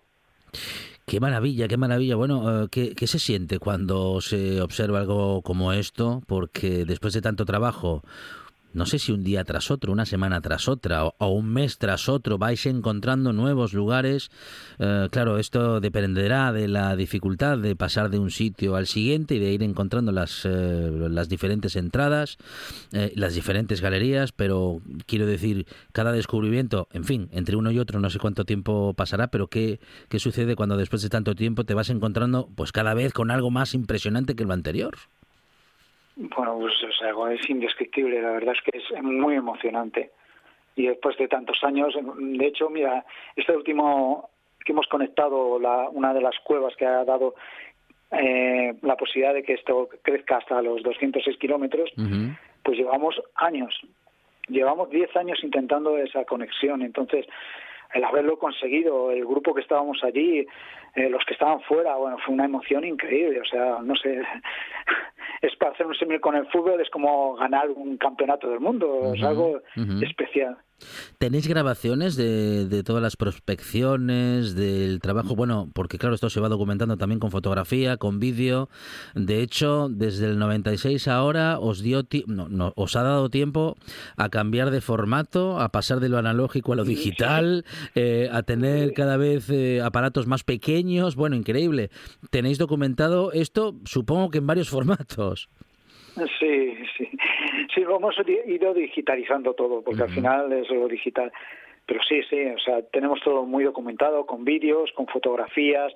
Qué 1.05 1.19
maravilla, 1.19 1.67
qué 1.67 1.77
maravilla. 1.77 2.15
Bueno, 2.15 2.63
eh, 2.63 2.67
¿qué, 2.71 2.95
qué 2.95 3.07
se 3.07 3.19
siente 3.19 3.59
cuando 3.59 4.19
se 4.21 4.61
observa 4.61 4.99
algo 4.99 5.41
como 5.41 5.71
esto? 5.71 6.21
Porque 6.27 6.85
después 6.85 7.13
de 7.13 7.21
tanto 7.21 7.45
trabajo, 7.45 8.01
no 8.75 8.85
sé 8.85 8.99
si 8.99 9.11
un 9.11 9.23
día 9.23 9.43
tras 9.43 9.71
otro, 9.71 9.91
una 9.91 10.05
semana 10.05 10.41
tras 10.41 10.67
otra 10.67 11.05
o, 11.05 11.29
un 11.29 11.47
mes 11.51 11.77
tras 11.77 12.09
otro 12.09 12.37
vais 12.37 12.65
encontrando 12.65 13.33
nuevos 13.33 13.73
lugares. 13.73 14.29
Eh, 14.79 15.07
claro, 15.11 15.39
esto 15.39 15.79
dependerá 15.79 16.51
de 16.51 16.67
la 16.67 16.95
dificultad 16.95 17.57
de 17.57 17.75
pasar 17.75 18.09
de 18.09 18.19
un 18.19 18.31
sitio 18.31 18.75
al 18.75 18.87
siguiente 18.87 19.35
y 19.35 19.39
de 19.39 19.53
ir 19.53 19.63
encontrando 19.63 20.11
las, 20.11 20.45
eh, 20.45 20.91
las 21.09 21.29
diferentes 21.29 21.75
entradas, 21.75 22.37
eh, 22.91 23.13
las 23.15 23.33
diferentes 23.33 23.81
galerías, 23.81 24.33
pero 24.33 24.81
quiero 25.05 25.25
decir, 25.25 25.65
cada 25.93 26.11
descubrimiento, 26.11 26.89
en 26.91 27.05
fin, 27.05 27.29
entre 27.31 27.55
uno 27.55 27.71
y 27.71 27.79
otro 27.79 27.99
no 27.99 28.09
sé 28.09 28.19
cuánto 28.19 28.43
tiempo 28.43 28.93
pasará, 28.93 29.27
pero 29.27 29.47
¿qué, 29.47 29.79
qué 30.09 30.19
sucede 30.19 30.55
cuando 30.55 30.75
después 30.75 31.01
de 31.01 31.09
tanto 31.09 31.33
tiempo 31.33 31.63
te 31.63 31.73
vas 31.73 31.89
encontrando 31.89 32.49
pues 32.55 32.71
cada 32.73 32.93
vez 32.93 33.13
con 33.13 33.31
algo 33.31 33.51
más 33.51 33.73
impresionante 33.73 34.35
que 34.35 34.43
lo 34.43 34.53
anterior? 34.53 34.95
Bueno, 36.15 36.57
pues 36.59 36.73
o 36.83 36.91
sea, 36.93 37.11
es 37.33 37.49
indescriptible, 37.49 38.21
la 38.21 38.31
verdad 38.31 38.55
es 38.55 38.61
que 38.61 38.77
es 38.77 39.03
muy 39.03 39.35
emocionante. 39.35 40.11
Y 40.75 40.87
después 40.87 41.17
de 41.17 41.27
tantos 41.27 41.63
años, 41.63 41.93
de 42.17 42.45
hecho, 42.45 42.69
mira, 42.69 43.05
este 43.35 43.55
último 43.55 44.29
que 44.63 44.71
hemos 44.71 44.87
conectado, 44.87 45.59
la, 45.59 45.89
una 45.89 46.13
de 46.13 46.21
las 46.21 46.37
cuevas 46.43 46.75
que 46.75 46.85
ha 46.85 47.05
dado 47.05 47.35
eh, 48.11 48.73
la 48.81 48.95
posibilidad 48.95 49.33
de 49.33 49.43
que 49.43 49.53
esto 49.53 49.89
crezca 50.01 50.37
hasta 50.37 50.61
los 50.61 50.83
206 50.83 51.37
kilómetros, 51.37 51.91
pues 52.63 52.77
llevamos 52.77 53.21
años, 53.35 53.79
llevamos 54.47 54.89
10 54.89 55.15
años 55.17 55.43
intentando 55.43 55.97
esa 55.97 56.25
conexión. 56.25 56.81
Entonces, 56.81 57.25
el 57.93 58.03
haberlo 58.03 58.37
conseguido, 58.37 59.11
el 59.11 59.25
grupo 59.25 59.53
que 59.53 59.61
estábamos 59.61 60.03
allí, 60.03 60.45
eh, 60.95 61.09
los 61.09 61.23
que 61.25 61.33
estaban 61.33 61.61
fuera, 61.61 61.95
bueno, 61.95 62.17
fue 62.25 62.33
una 62.33 62.45
emoción 62.45 62.83
increíble. 62.85 63.41
O 63.41 63.45
sea, 63.45 63.79
no 63.81 63.95
sé, 63.95 64.21
es 65.45 65.55
para 65.57 65.71
hacer 65.71 65.85
un 65.85 65.95
símil 65.95 66.19
con 66.19 66.35
el 66.35 66.45
fútbol, 66.47 66.81
es 66.81 66.89
como 66.89 67.35
ganar 67.35 67.69
un 67.69 67.97
campeonato 67.97 68.49
del 68.49 68.59
mundo, 68.59 69.13
es 69.13 69.23
algo 69.23 69.61
especial. 70.01 70.57
¿Tenéis 71.17 71.47
grabaciones 71.47 72.15
de, 72.15 72.65
de 72.67 72.83
todas 72.83 73.01
las 73.01 73.15
prospecciones, 73.15 74.55
del 74.55 74.99
trabajo? 74.99 75.35
Bueno, 75.35 75.69
porque 75.73 75.97
claro, 75.97 76.15
esto 76.15 76.29
se 76.29 76.39
va 76.39 76.49
documentando 76.49 76.97
también 76.97 77.19
con 77.19 77.31
fotografía, 77.31 77.97
con 77.97 78.19
vídeo. 78.19 78.69
De 79.13 79.41
hecho, 79.41 79.87
desde 79.89 80.27
el 80.27 80.37
96 80.37 81.07
a 81.07 81.15
ahora 81.15 81.59
os 81.59 81.81
dio 81.81 82.03
no, 82.27 82.49
no, 82.49 82.73
os 82.75 82.95
ha 82.95 83.03
dado 83.03 83.29
tiempo 83.29 83.75
a 84.17 84.29
cambiar 84.29 84.69
de 84.69 84.81
formato, 84.81 85.59
a 85.59 85.69
pasar 85.69 85.99
de 85.99 86.09
lo 86.09 86.17
analógico 86.17 86.73
a 86.73 86.75
lo 86.75 86.83
digital, 86.83 87.65
eh, 87.95 88.29
a 88.31 88.43
tener 88.43 88.93
cada 88.93 89.17
vez 89.17 89.49
eh, 89.49 89.81
aparatos 89.81 90.27
más 90.27 90.43
pequeños. 90.43 91.15
Bueno, 91.15 91.35
increíble. 91.35 91.89
Tenéis 92.29 92.57
documentado 92.57 93.31
esto, 93.31 93.75
supongo 93.85 94.29
que 94.29 94.39
en 94.39 94.47
varios 94.47 94.69
formatos. 94.69 95.49
Sí, 96.39 96.73
sí. 96.97 97.09
Sí, 97.73 97.81
lo 97.81 97.97
hemos 97.97 98.15
ido 98.45 98.73
digitalizando 98.73 99.53
todo, 99.53 99.81
porque 99.81 100.03
al 100.03 100.09
final 100.09 100.51
es 100.53 100.69
lo 100.69 100.87
digital. 100.87 101.31
Pero 101.85 102.01
sí, 102.03 102.21
sí, 102.29 102.45
o 102.45 102.59
sea, 102.59 102.81
tenemos 102.91 103.21
todo 103.21 103.45
muy 103.45 103.63
documentado, 103.63 104.25
con 104.25 104.43
vídeos, 104.43 104.91
con 104.93 105.07
fotografías. 105.07 105.93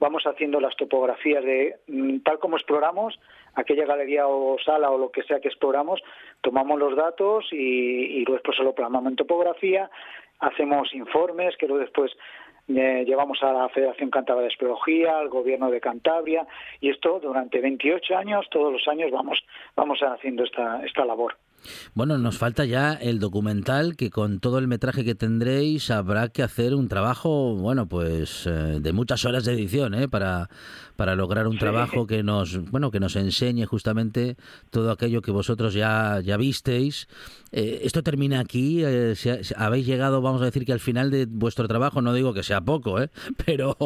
Vamos 0.00 0.24
haciendo 0.26 0.60
las 0.60 0.76
topografías 0.76 1.44
de 1.44 1.76
mm, 1.88 2.20
tal 2.20 2.38
como 2.38 2.56
exploramos, 2.56 3.18
aquella 3.54 3.84
galería 3.84 4.28
o 4.28 4.56
sala 4.64 4.90
o 4.90 4.98
lo 4.98 5.10
que 5.10 5.24
sea 5.24 5.40
que 5.40 5.48
exploramos, 5.48 6.00
tomamos 6.40 6.78
los 6.78 6.96
datos 6.96 7.46
y, 7.50 7.56
y 7.56 8.18
luego 8.24 8.34
después 8.34 8.56
se 8.56 8.62
lo 8.62 8.74
plasmamos 8.74 9.10
en 9.10 9.16
topografía, 9.16 9.90
hacemos 10.38 10.94
informes 10.94 11.56
que 11.56 11.66
luego 11.66 11.82
después 11.82 12.12
eh, 12.68 13.04
llevamos 13.06 13.42
a 13.42 13.52
la 13.52 13.68
Federación 13.70 14.10
Cántabra 14.10 14.42
de 14.42 14.48
Espeleología, 14.48 15.18
al 15.18 15.28
Gobierno 15.28 15.70
de 15.70 15.80
Cantabria, 15.80 16.46
y 16.80 16.90
esto 16.90 17.18
durante 17.20 17.60
28 17.60 18.16
años, 18.16 18.46
todos 18.50 18.72
los 18.72 18.86
años 18.88 19.10
vamos, 19.10 19.42
vamos 19.74 20.00
haciendo 20.00 20.44
esta, 20.44 20.84
esta 20.84 21.04
labor. 21.04 21.36
Bueno, 21.94 22.16
nos 22.18 22.38
falta 22.38 22.64
ya 22.64 22.94
el 22.94 23.18
documental 23.18 23.96
que 23.96 24.10
con 24.10 24.40
todo 24.40 24.58
el 24.58 24.68
metraje 24.68 25.04
que 25.04 25.14
tendréis 25.14 25.90
habrá 25.90 26.28
que 26.28 26.42
hacer 26.42 26.74
un 26.74 26.88
trabajo, 26.88 27.54
bueno, 27.56 27.86
pues 27.88 28.44
eh, 28.46 28.78
de 28.80 28.92
muchas 28.92 29.24
horas 29.24 29.44
de 29.44 29.52
edición, 29.52 29.94
¿eh? 29.94 30.08
Para, 30.08 30.48
para 30.96 31.14
lograr 31.14 31.46
un 31.46 31.58
trabajo 31.58 32.06
que 32.06 32.22
nos, 32.22 32.58
bueno, 32.70 32.90
que 32.90 33.00
nos 33.00 33.16
enseñe 33.16 33.64
justamente 33.66 34.36
todo 34.70 34.90
aquello 34.90 35.20
que 35.22 35.30
vosotros 35.30 35.74
ya, 35.74 36.20
ya 36.24 36.36
visteis. 36.36 37.08
Eh, 37.52 37.80
esto 37.84 38.02
termina 38.02 38.40
aquí, 38.40 38.82
eh, 38.84 39.14
si 39.16 39.30
ha- 39.30 39.42
si 39.42 39.54
habéis 39.56 39.86
llegado, 39.86 40.20
vamos 40.20 40.42
a 40.42 40.46
decir 40.46 40.64
que 40.66 40.72
al 40.72 40.80
final 40.80 41.10
de 41.10 41.26
vuestro 41.26 41.66
trabajo, 41.66 42.02
no 42.02 42.12
digo 42.12 42.34
que 42.34 42.42
sea 42.42 42.60
poco, 42.60 43.00
¿eh? 43.00 43.10
Pero, 43.46 43.76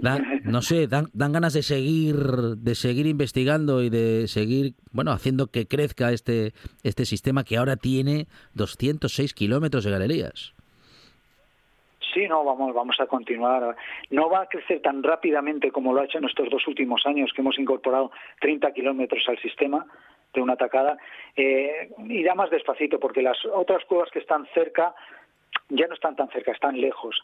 da- 0.00 0.22
no 0.44 0.62
sé, 0.62 0.86
dan, 0.86 1.08
dan 1.12 1.32
ganas 1.32 1.52
de 1.52 1.62
seguir, 1.62 2.16
de 2.16 2.74
seguir 2.74 3.06
investigando 3.06 3.82
y 3.82 3.90
de 3.90 4.26
seguir, 4.28 4.74
bueno, 4.92 5.12
haciendo 5.12 5.48
que 5.48 5.66
crezca 5.68 6.12
este, 6.12 6.54
este 6.82 7.04
sistema 7.14 7.44
que 7.44 7.56
ahora 7.58 7.76
tiene 7.76 8.26
206 8.54 9.34
kilómetros 9.34 9.84
de 9.84 9.90
galerías. 9.90 10.54
Sí, 12.12 12.26
no, 12.28 12.44
vamos, 12.44 12.74
vamos 12.74 12.96
a 13.00 13.06
continuar. 13.06 13.76
No 14.10 14.28
va 14.28 14.42
a 14.42 14.46
crecer 14.46 14.80
tan 14.80 15.02
rápidamente 15.02 15.70
como 15.70 15.92
lo 15.92 16.00
ha 16.00 16.04
hecho 16.04 16.18
en 16.18 16.24
estos 16.24 16.48
dos 16.50 16.66
últimos 16.66 17.02
años, 17.06 17.30
que 17.32 17.40
hemos 17.40 17.58
incorporado 17.58 18.10
30 18.40 18.72
kilómetros 18.72 19.22
al 19.28 19.38
sistema 19.38 19.86
de 20.34 20.40
una 20.40 20.54
atacada. 20.54 20.96
Eh, 21.36 21.90
irá 22.08 22.34
más 22.34 22.50
despacito, 22.50 22.98
porque 22.98 23.22
las 23.22 23.38
otras 23.46 23.84
cuevas 23.84 24.10
que 24.10 24.18
están 24.18 24.46
cerca 24.54 24.94
ya 25.68 25.86
no 25.86 25.94
están 25.94 26.16
tan 26.16 26.28
cerca, 26.30 26.52
están 26.52 26.80
lejos. 26.80 27.14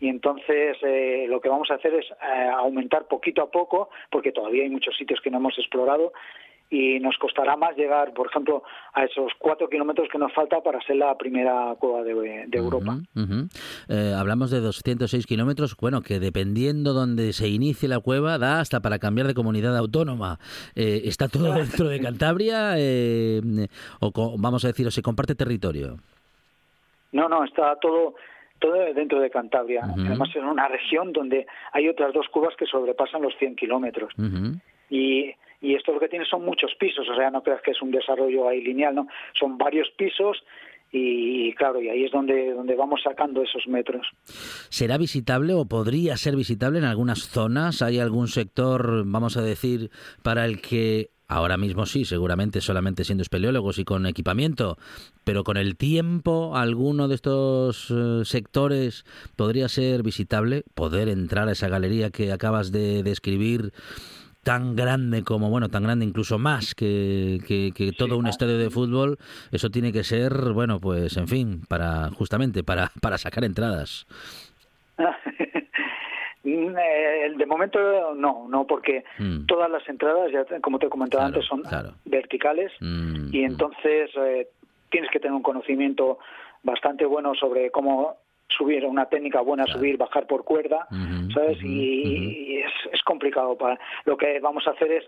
Y 0.00 0.08
entonces 0.08 0.76
eh, 0.82 1.26
lo 1.28 1.40
que 1.40 1.48
vamos 1.48 1.70
a 1.70 1.74
hacer 1.74 1.94
es 1.94 2.06
eh, 2.10 2.50
aumentar 2.56 3.06
poquito 3.06 3.42
a 3.42 3.50
poco, 3.50 3.90
porque 4.10 4.32
todavía 4.32 4.64
hay 4.64 4.70
muchos 4.70 4.96
sitios 4.96 5.20
que 5.20 5.30
no 5.30 5.38
hemos 5.38 5.58
explorado 5.58 6.12
y 6.74 6.98
nos 6.98 7.16
costará 7.18 7.56
más 7.56 7.76
llegar, 7.76 8.12
por 8.12 8.26
ejemplo, 8.26 8.64
a 8.94 9.04
esos 9.04 9.32
cuatro 9.38 9.68
kilómetros 9.68 10.08
que 10.10 10.18
nos 10.18 10.32
falta 10.32 10.60
para 10.60 10.80
ser 10.80 10.96
la 10.96 11.16
primera 11.16 11.72
cueva 11.78 12.02
de, 12.02 12.46
de 12.48 12.58
Europa. 12.58 12.96
Eh, 13.88 14.12
hablamos 14.16 14.50
de 14.50 14.58
206 14.58 15.24
kilómetros, 15.24 15.76
bueno, 15.76 16.02
que 16.02 16.18
dependiendo 16.18 16.92
donde 16.92 17.32
se 17.32 17.48
inicie 17.48 17.88
la 17.88 18.00
cueva, 18.00 18.38
da 18.38 18.58
hasta 18.58 18.80
para 18.80 18.98
cambiar 18.98 19.28
de 19.28 19.34
comunidad 19.34 19.76
autónoma. 19.76 20.40
Eh, 20.74 21.02
¿Está 21.04 21.28
todo 21.28 21.52
dentro 21.54 21.88
de 21.88 22.00
Cantabria? 22.00 22.74
eh, 22.76 23.40
o 24.00 24.36
vamos 24.36 24.64
a 24.64 24.68
decir, 24.68 24.84
o 24.88 24.90
se 24.90 25.02
comparte 25.02 25.36
territorio? 25.36 25.98
No, 27.12 27.28
no, 27.28 27.44
está 27.44 27.76
todo 27.76 28.14
todo 28.58 28.72
dentro 28.94 29.20
de 29.20 29.30
Cantabria. 29.30 29.82
Además, 29.84 30.30
es 30.30 30.42
una 30.42 30.66
región 30.66 31.12
donde 31.12 31.46
hay 31.72 31.88
otras 31.88 32.12
dos 32.14 32.26
cuevas 32.30 32.56
que 32.56 32.66
sobrepasan 32.66 33.22
los 33.22 33.36
100 33.36 33.56
kilómetros. 33.56 34.12
Y, 34.88 35.34
y 35.60 35.74
esto 35.74 35.92
lo 35.92 36.00
que 36.00 36.08
tiene 36.08 36.24
son 36.26 36.44
muchos 36.44 36.74
pisos, 36.78 37.08
o 37.08 37.14
sea, 37.14 37.30
no 37.30 37.42
creas 37.42 37.62
que 37.62 37.72
es 37.72 37.82
un 37.82 37.90
desarrollo 37.90 38.48
ahí 38.48 38.62
lineal, 38.62 38.94
¿no? 38.94 39.08
Son 39.38 39.56
varios 39.56 39.88
pisos 39.96 40.42
y, 40.96 41.52
claro, 41.54 41.82
y 41.82 41.88
ahí 41.88 42.04
es 42.04 42.12
donde, 42.12 42.52
donde 42.52 42.76
vamos 42.76 43.00
sacando 43.02 43.42
esos 43.42 43.66
metros. 43.66 44.06
¿Será 44.68 44.96
visitable 44.96 45.52
o 45.52 45.64
podría 45.64 46.16
ser 46.16 46.36
visitable 46.36 46.78
en 46.78 46.84
algunas 46.84 47.28
zonas? 47.28 47.82
¿Hay 47.82 47.98
algún 47.98 48.28
sector, 48.28 49.02
vamos 49.04 49.36
a 49.36 49.42
decir, 49.42 49.90
para 50.22 50.44
el 50.44 50.60
que 50.60 51.10
ahora 51.26 51.56
mismo 51.56 51.86
sí, 51.86 52.04
seguramente 52.04 52.60
solamente 52.60 53.02
siendo 53.02 53.22
espeleólogos 53.22 53.78
y 53.78 53.84
con 53.84 54.06
equipamiento, 54.06 54.78
pero 55.24 55.42
con 55.42 55.56
el 55.56 55.76
tiempo 55.76 56.56
alguno 56.56 57.08
de 57.08 57.16
estos 57.16 57.90
eh, 57.90 58.24
sectores 58.24 59.04
podría 59.34 59.68
ser 59.68 60.04
visitable, 60.04 60.62
poder 60.74 61.08
entrar 61.08 61.48
a 61.48 61.52
esa 61.52 61.68
galería 61.68 62.10
que 62.10 62.30
acabas 62.30 62.70
de 62.70 63.02
describir? 63.02 63.72
Tan 64.44 64.76
grande 64.76 65.24
como, 65.24 65.50
bueno, 65.50 65.68
tan 65.68 65.82
grande 65.82 66.04
incluso 66.04 66.38
más 66.38 66.74
que, 66.74 67.38
que, 67.48 67.72
que 67.74 67.92
todo 67.92 68.16
un 68.18 68.26
estadio 68.28 68.58
de 68.58 68.70
fútbol, 68.70 69.18
eso 69.50 69.70
tiene 69.70 69.92
que 69.92 70.04
ser, 70.04 70.32
bueno, 70.52 70.78
pues 70.80 71.16
en 71.16 71.26
fin, 71.26 71.62
para 71.68 72.10
justamente 72.10 72.62
para, 72.62 72.92
para 73.00 73.18
sacar 73.18 73.44
entradas. 73.44 74.06
Mm, 76.46 76.76
eh, 76.76 77.32
de 77.38 77.46
momento 77.46 78.14
no, 78.14 78.46
no, 78.50 78.66
porque 78.66 79.02
Mm. 79.18 79.46
todas 79.46 79.70
las 79.70 79.88
entradas, 79.88 80.30
ya 80.30 80.44
como 80.60 80.78
te 80.78 80.90
comentaba 80.90 81.22
Claro, 81.24 81.36
antes, 81.36 81.48
son 81.48 81.62
claro. 81.62 81.94
verticales 82.04 82.70
Mm, 82.80 83.32
y 83.34 83.44
entonces 83.44 84.10
eh, 84.14 84.48
tienes 84.90 85.10
que 85.10 85.20
tener 85.20 85.32
un 85.34 85.42
conocimiento 85.42 86.18
bastante 86.62 87.06
bueno 87.06 87.34
sobre 87.34 87.70
cómo 87.70 88.18
subir 88.48 88.84
una 88.84 89.06
técnica 89.06 89.40
buena, 89.40 89.64
Claro. 89.64 89.78
subir, 89.78 89.96
bajar 89.96 90.26
por 90.26 90.44
cuerda, 90.44 90.86
¿sabes? 91.32 91.58
y 91.62 92.58
es, 92.58 92.72
es 92.92 93.02
complicado. 93.02 93.56
Para, 93.56 93.78
lo 94.04 94.16
que 94.16 94.38
vamos 94.40 94.66
a 94.66 94.72
hacer 94.72 94.92
es 94.92 95.04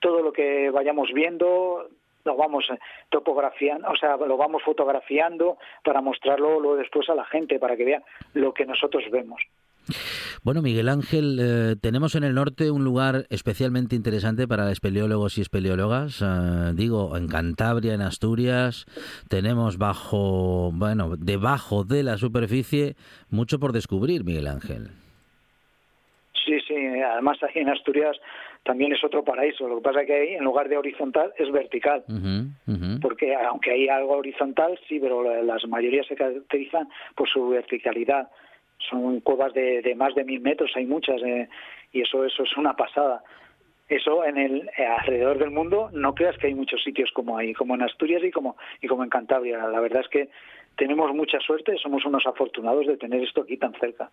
todo 0.00 0.22
lo 0.22 0.32
que 0.32 0.70
vayamos 0.70 1.12
viendo 1.12 1.88
lo 2.24 2.36
vamos 2.36 2.68
eh, 2.70 2.78
topografiando, 3.08 3.88
o 3.88 3.96
sea, 3.96 4.16
lo 4.16 4.36
vamos 4.36 4.62
fotografiando 4.62 5.58
para 5.82 6.00
mostrarlo 6.00 6.60
luego 6.60 6.76
después 6.76 7.08
a 7.08 7.14
la 7.14 7.24
gente, 7.24 7.58
para 7.58 7.76
que 7.76 7.84
vea 7.84 8.02
lo 8.34 8.52
que 8.52 8.66
nosotros 8.66 9.04
vemos. 9.10 9.40
Bueno, 10.44 10.62
Miguel 10.62 10.88
Ángel, 10.88 11.38
eh, 11.40 11.76
tenemos 11.80 12.14
en 12.14 12.24
el 12.24 12.34
norte 12.34 12.70
un 12.70 12.84
lugar 12.84 13.26
especialmente 13.28 13.96
interesante 13.96 14.46
para 14.46 14.70
espeleólogos 14.70 15.36
y 15.38 15.40
espeleólogas. 15.40 16.22
eh, 16.22 16.72
digo, 16.74 17.16
en 17.16 17.26
Cantabria, 17.28 17.94
en 17.94 18.02
Asturias, 18.02 18.86
tenemos 19.28 19.78
bajo, 19.78 20.70
bueno, 20.72 21.16
debajo 21.16 21.84
de 21.84 22.02
la 22.04 22.16
superficie 22.18 22.94
mucho 23.30 23.58
por 23.58 23.72
descubrir, 23.72 24.24
Miguel 24.24 24.46
Ángel. 24.46 24.88
Sí, 26.44 26.58
sí, 26.66 26.74
además 26.74 27.38
ahí 27.42 27.62
en 27.62 27.68
Asturias 27.68 28.16
también 28.64 28.92
es 28.92 29.02
otro 29.04 29.22
paraíso. 29.24 29.68
Lo 29.68 29.76
que 29.76 29.82
pasa 29.82 30.00
es 30.02 30.06
que 30.06 30.14
ahí, 30.14 30.34
en 30.34 30.44
lugar 30.44 30.68
de 30.68 30.76
horizontal, 30.76 31.32
es 31.38 31.50
vertical. 31.50 32.04
Porque 33.00 33.34
aunque 33.34 33.72
hay 33.72 33.88
algo 33.88 34.16
horizontal, 34.16 34.78
sí, 34.88 34.98
pero 35.00 35.22
la- 35.22 35.42
las 35.42 35.66
mayorías 35.68 36.06
se 36.06 36.14
caracterizan 36.16 36.88
por 37.14 37.28
su 37.28 37.48
verticalidad. 37.48 38.28
Son 38.88 39.20
cuevas 39.20 39.52
de, 39.52 39.94
más 39.96 40.14
de 40.14 40.24
mil 40.24 40.40
metros, 40.40 40.72
hay 40.74 40.86
muchas, 40.86 41.20
eh, 41.22 41.48
y 41.92 42.02
eso, 42.02 42.24
eso 42.24 42.42
es 42.44 42.56
una 42.56 42.74
pasada. 42.74 43.22
Eso 43.88 44.24
en 44.24 44.38
el 44.38 44.70
eh, 44.78 44.86
alrededor 44.86 45.38
del 45.38 45.50
mundo 45.50 45.90
no 45.92 46.14
creas 46.14 46.38
que 46.38 46.46
hay 46.46 46.54
muchos 46.54 46.82
sitios 46.82 47.10
como 47.12 47.36
ahí, 47.36 47.52
como 47.52 47.74
en 47.74 47.82
Asturias 47.82 48.22
y 48.22 48.30
como 48.30 48.56
y 48.80 48.86
como 48.86 49.02
en 49.02 49.10
Cantabria. 49.10 49.66
La 49.66 49.80
verdad 49.80 50.02
es 50.02 50.08
que 50.08 50.28
tenemos 50.76 51.14
mucha 51.14 51.38
suerte, 51.40 51.76
somos 51.82 52.04
unos 52.06 52.26
afortunados 52.26 52.86
de 52.86 52.96
tener 52.96 53.22
esto 53.22 53.42
aquí 53.42 53.56
tan 53.56 53.72
cerca. 53.78 54.10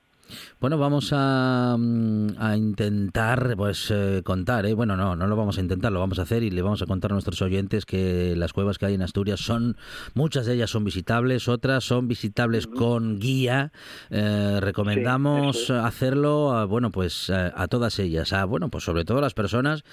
Bueno, 0.59 0.77
vamos 0.77 1.11
a, 1.13 1.75
mm, 1.77 2.29
a 2.37 2.57
intentar 2.57 3.55
pues 3.55 3.89
eh, 3.91 4.21
contar, 4.23 4.65
¿eh? 4.65 4.73
bueno, 4.73 4.97
no, 4.97 5.15
no 5.15 5.27
lo 5.27 5.35
vamos 5.35 5.57
a 5.57 5.61
intentar, 5.61 5.91
lo 5.91 5.99
vamos 5.99 6.19
a 6.19 6.23
hacer 6.23 6.43
y 6.43 6.49
le 6.49 6.61
vamos 6.61 6.81
a 6.81 6.85
contar 6.85 7.11
a 7.11 7.13
nuestros 7.13 7.41
oyentes 7.41 7.85
que 7.85 8.35
las 8.35 8.51
cuevas 8.51 8.77
que 8.77 8.87
hay 8.87 8.95
en 8.95 9.01
Asturias 9.01 9.39
son, 9.39 9.77
muchas 10.13 10.45
de 10.45 10.55
ellas 10.55 10.69
son 10.69 10.83
visitables, 10.83 11.47
otras 11.47 11.83
son 11.85 12.07
visitables 12.07 12.67
con 12.67 13.19
guía. 13.19 13.71
Eh, 14.09 14.59
recomendamos 14.59 15.55
Sí, 15.55 15.63
eso 15.63 15.77
es. 15.77 15.85
hacerlo, 15.85 16.51
a, 16.51 16.65
bueno, 16.65 16.91
pues 16.91 17.29
a, 17.29 17.53
a 17.55 17.67
todas 17.67 17.97
ellas, 17.99 18.33
a, 18.33 18.43
bueno, 18.45 18.69
pues 18.69 18.83
sobre 18.83 19.05
todo 19.05 19.19
a 19.19 19.21
las 19.21 19.33
personas 19.33 19.83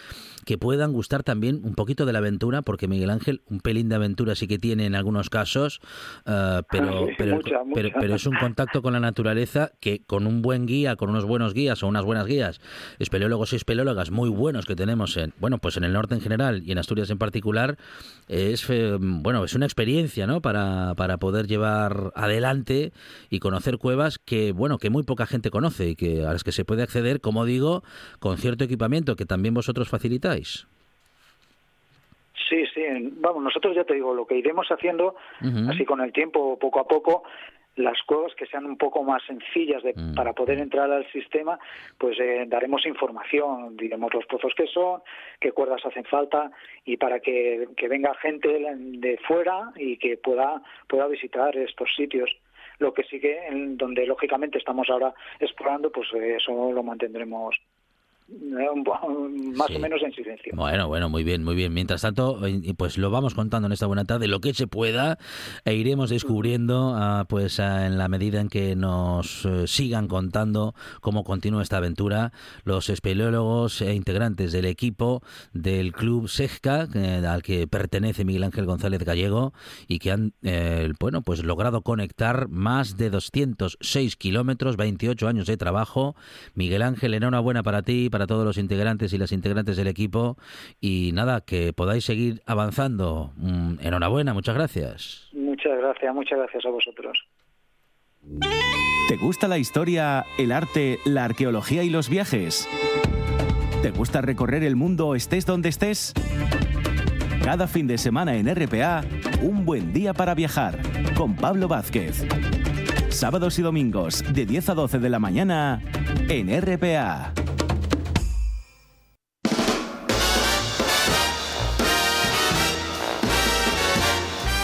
que 0.44 0.58
puedan 0.58 0.92
gustar 0.92 1.22
también 1.22 1.60
un 1.64 1.74
poquito 1.74 2.06
de 2.06 2.12
la 2.12 2.18
aventura, 2.18 2.62
porque 2.62 2.88
Miguel 2.88 3.10
Ángel 3.10 3.42
un 3.48 3.60
pelín 3.60 3.88
de 3.88 3.94
aventura 3.94 4.34
sí 4.34 4.46
que 4.46 4.58
tiene 4.58 4.86
en 4.86 4.94
algunos 4.94 5.30
casos, 5.30 5.80
eh, 6.26 6.53
pero, 6.70 7.06
Sí, 7.06 7.12
pero, 7.18 7.30
el 7.30 7.36
mucha, 7.36 7.58
co- 7.58 7.64
pero, 7.74 7.88
mucha. 7.88 8.00
pero 8.00 8.14
es 8.14 8.26
un 8.26 8.36
contacto 8.36 8.82
con 8.82 8.92
la 8.92 9.00
naturaleza 9.00 9.72
que 9.80 10.02
con 10.06 10.26
un 10.26 10.42
buen 10.42 10.66
guía, 10.66 10.96
con 10.96 11.10
unos 11.10 11.24
buenos 11.24 11.54
guías 11.54 11.82
o 11.82 11.88
unas 11.88 12.04
buenas 12.04 12.26
guías, 12.26 12.60
espeleólogos 12.98 13.52
y 13.52 13.56
espeleólogas 13.56 14.10
muy 14.10 14.28
buenos 14.28 14.66
que 14.66 14.76
tenemos 14.76 15.16
en, 15.16 15.32
bueno, 15.40 15.58
pues 15.58 15.76
en 15.76 15.84
el 15.84 15.92
norte 15.92 16.14
en 16.14 16.20
general 16.20 16.62
y 16.64 16.72
en 16.72 16.78
Asturias 16.78 17.10
en 17.10 17.18
particular, 17.18 17.76
es 18.28 18.68
eh, 18.70 18.96
bueno, 19.00 19.44
es 19.44 19.54
una 19.54 19.66
experiencia, 19.66 20.26
¿no? 20.26 20.40
Para, 20.40 20.94
para 20.96 21.18
poder 21.18 21.46
llevar 21.46 22.12
adelante 22.14 22.92
y 23.30 23.38
conocer 23.40 23.78
cuevas 23.78 24.18
que, 24.18 24.52
bueno, 24.52 24.78
que 24.78 24.90
muy 24.90 25.02
poca 25.02 25.26
gente 25.26 25.50
conoce 25.50 25.90
y 25.90 25.96
que 25.96 26.24
a 26.24 26.32
las 26.32 26.44
que 26.44 26.52
se 26.52 26.64
puede 26.64 26.82
acceder, 26.82 27.20
como 27.20 27.44
digo, 27.44 27.82
con 28.18 28.38
cierto 28.38 28.64
equipamiento 28.64 29.16
que 29.16 29.26
también 29.26 29.54
vosotros 29.54 29.88
facilitáis. 29.88 30.66
Sí, 32.48 32.64
sí. 32.74 32.82
Vamos, 33.20 33.42
nosotros 33.42 33.74
ya 33.74 33.84
te 33.84 33.94
digo, 33.94 34.14
lo 34.14 34.26
que 34.26 34.36
iremos 34.36 34.66
haciendo, 34.68 35.16
así 35.70 35.84
con 35.84 36.00
el 36.00 36.12
tiempo, 36.12 36.58
poco 36.58 36.80
a 36.80 36.86
poco, 36.86 37.22
las 37.76 38.00
cuevas 38.02 38.32
que 38.36 38.46
sean 38.46 38.66
un 38.66 38.76
poco 38.78 39.02
más 39.02 39.20
sencillas 39.26 39.82
de, 39.82 39.94
Mm. 39.96 40.14
para 40.14 40.32
poder 40.32 40.58
entrar 40.60 40.90
al 40.92 41.10
sistema, 41.10 41.58
pues 41.98 42.18
eh, 42.20 42.44
daremos 42.46 42.86
información, 42.86 43.76
diremos 43.76 44.14
los 44.14 44.24
pozos 44.26 44.52
que 44.56 44.66
son, 44.68 45.00
qué 45.40 45.50
cuerdas 45.50 45.84
hacen 45.84 46.04
falta 46.04 46.52
y 46.84 46.96
para 46.98 47.18
que, 47.18 47.66
que 47.76 47.88
venga 47.88 48.14
gente 48.16 48.48
de- 48.48 49.18
fuera 49.26 49.72
y 49.76 49.96
que 49.96 50.16
pueda, 50.16 50.62
pueda 50.88 51.08
visitar 51.08 51.56
estos 51.56 51.88
sitios. 51.96 52.30
Lo 52.78 52.92
que 52.92 53.04
sí 53.04 53.18
que, 53.20 53.46
en 53.46 53.76
donde 53.76 54.06
lógicamente 54.06 54.58
estamos 54.58 54.88
ahora 54.90 55.12
explorando, 55.40 55.90
pues 55.90 56.08
eh, 56.14 56.36
eso 56.36 56.72
lo 56.72 56.82
mantendremos 56.82 57.56
más 58.26 59.66
Sí. 59.68 59.76
o 59.76 59.78
menos 59.78 60.00
en 60.02 60.12
silencio. 60.12 60.52
Bueno, 60.56 60.88
bueno, 60.88 61.08
muy 61.08 61.24
bien, 61.24 61.44
muy 61.44 61.54
bien. 61.54 61.72
Mientras 61.74 62.02
tanto, 62.02 62.44
eh, 62.46 62.74
pues 62.76 62.96
lo 62.98 63.10
vamos 63.10 63.34
contando 63.34 63.66
en 63.66 63.72
esta 63.72 63.86
buena 63.86 64.04
tarde, 64.04 64.26
lo 64.28 64.40
que 64.40 64.54
se 64.54 64.66
pueda, 64.66 65.18
e 65.64 65.74
iremos 65.74 66.10
descubriendo, 66.10 66.94
ah, 66.96 67.26
pues 67.28 67.60
ah, 67.60 67.86
en 67.86 67.98
la 67.98 68.08
medida 68.08 68.40
en 68.40 68.48
que 68.48 68.76
nos 68.76 69.44
eh, 69.44 69.66
sigan 69.66 70.08
contando 70.08 70.74
cómo 71.00 71.24
continúa 71.24 71.62
esta 71.62 71.76
aventura, 71.78 72.32
los 72.64 72.88
espeleólogos 72.88 73.80
e 73.82 73.94
integrantes 73.94 74.52
del 74.52 74.64
equipo 74.66 75.22
del 75.52 75.92
Club 75.92 76.28
Sejca, 76.28 76.88
eh, 76.94 77.22
al 77.26 77.42
que 77.42 77.66
pertenece 77.66 78.24
Miguel 78.24 78.44
Ángel 78.44 78.64
González 78.66 79.04
Gallego, 79.04 79.52
y 79.86 79.98
que 79.98 80.10
han, 80.12 80.32
eh, 80.42 80.92
bueno, 80.98 81.22
pues 81.22 81.44
logrado 81.44 81.82
conectar 81.82 82.48
más 82.48 82.96
de 82.96 83.10
206 83.10 84.16
kilómetros, 84.16 84.76
28 84.76 85.28
años 85.28 85.46
de 85.46 85.56
trabajo. 85.56 86.16
Miguel 86.54 86.82
Ángel, 86.82 87.14
enhorabuena 87.14 87.62
para 87.62 87.82
ti, 87.82 88.08
para 88.14 88.28
todos 88.28 88.44
los 88.44 88.58
integrantes 88.58 89.12
y 89.12 89.18
las 89.18 89.32
integrantes 89.32 89.76
del 89.76 89.88
equipo. 89.88 90.36
Y 90.80 91.10
nada, 91.14 91.40
que 91.40 91.72
podáis 91.72 92.04
seguir 92.04 92.42
avanzando. 92.46 93.32
Mm, 93.38 93.80
enhorabuena, 93.80 94.32
muchas 94.32 94.54
gracias. 94.54 95.30
Muchas 95.32 95.76
gracias, 95.78 96.14
muchas 96.14 96.38
gracias 96.38 96.64
a 96.64 96.70
vosotros. 96.70 97.18
¿Te 99.08 99.16
gusta 99.16 99.48
la 99.48 99.58
historia, 99.58 100.22
el 100.38 100.52
arte, 100.52 100.98
la 101.04 101.24
arqueología 101.24 101.82
y 101.82 101.90
los 101.90 102.08
viajes? 102.08 102.68
¿Te 103.82 103.90
gusta 103.90 104.20
recorrer 104.20 104.62
el 104.62 104.76
mundo 104.76 105.16
estés 105.16 105.44
donde 105.44 105.70
estés? 105.70 106.14
Cada 107.42 107.66
fin 107.66 107.88
de 107.88 107.98
semana 107.98 108.36
en 108.36 108.46
RPA, 108.46 109.02
un 109.42 109.64
buen 109.64 109.92
día 109.92 110.14
para 110.14 110.36
viajar 110.36 110.78
con 111.16 111.34
Pablo 111.34 111.66
Vázquez. 111.66 112.24
Sábados 113.08 113.58
y 113.58 113.62
domingos 113.62 114.22
de 114.32 114.46
10 114.46 114.68
a 114.68 114.74
12 114.74 115.00
de 115.00 115.10
la 115.10 115.18
mañana 115.18 115.82
en 116.28 116.48
RPA. 116.62 117.43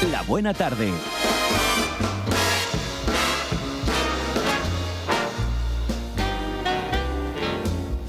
La 0.09 0.23
buena 0.23 0.55
tarde. 0.55 0.91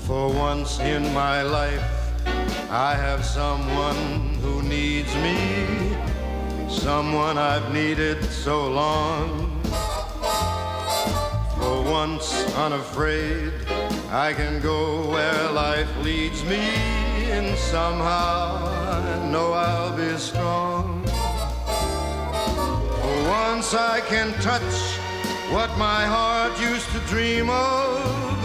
For 0.08 0.32
once 0.32 0.80
in 0.80 1.13
my 1.13 1.41
life, 1.41 1.84
I 2.69 2.95
have 2.95 3.25
someone 3.25 4.36
who 4.41 4.62
needs 4.62 5.13
me, 5.15 5.97
someone 6.69 7.38
I've 7.38 7.73
needed 7.73 8.23
so 8.23 8.71
long. 8.71 9.62
For 11.58 11.84
once 11.84 12.34
unafraid, 12.56 13.51
I 14.10 14.32
can 14.32 14.62
go 14.62 15.10
where 15.12 15.51
life 15.51 15.89
leads 16.04 16.41
me, 16.45 16.63
and 17.32 17.58
somehow 17.58 18.65
I 18.65 19.30
know 19.30 19.51
I'll 19.51 19.97
be 19.97 20.17
strong. 20.17 21.00
Once 23.27 23.73
I 23.73 24.01
can 24.10 24.34
touch 24.41 24.73
what 25.51 25.69
my 25.77 26.05
heart 26.05 26.60
used 26.60 26.89
to 26.91 26.99
dream 27.07 27.49
of 27.49 28.41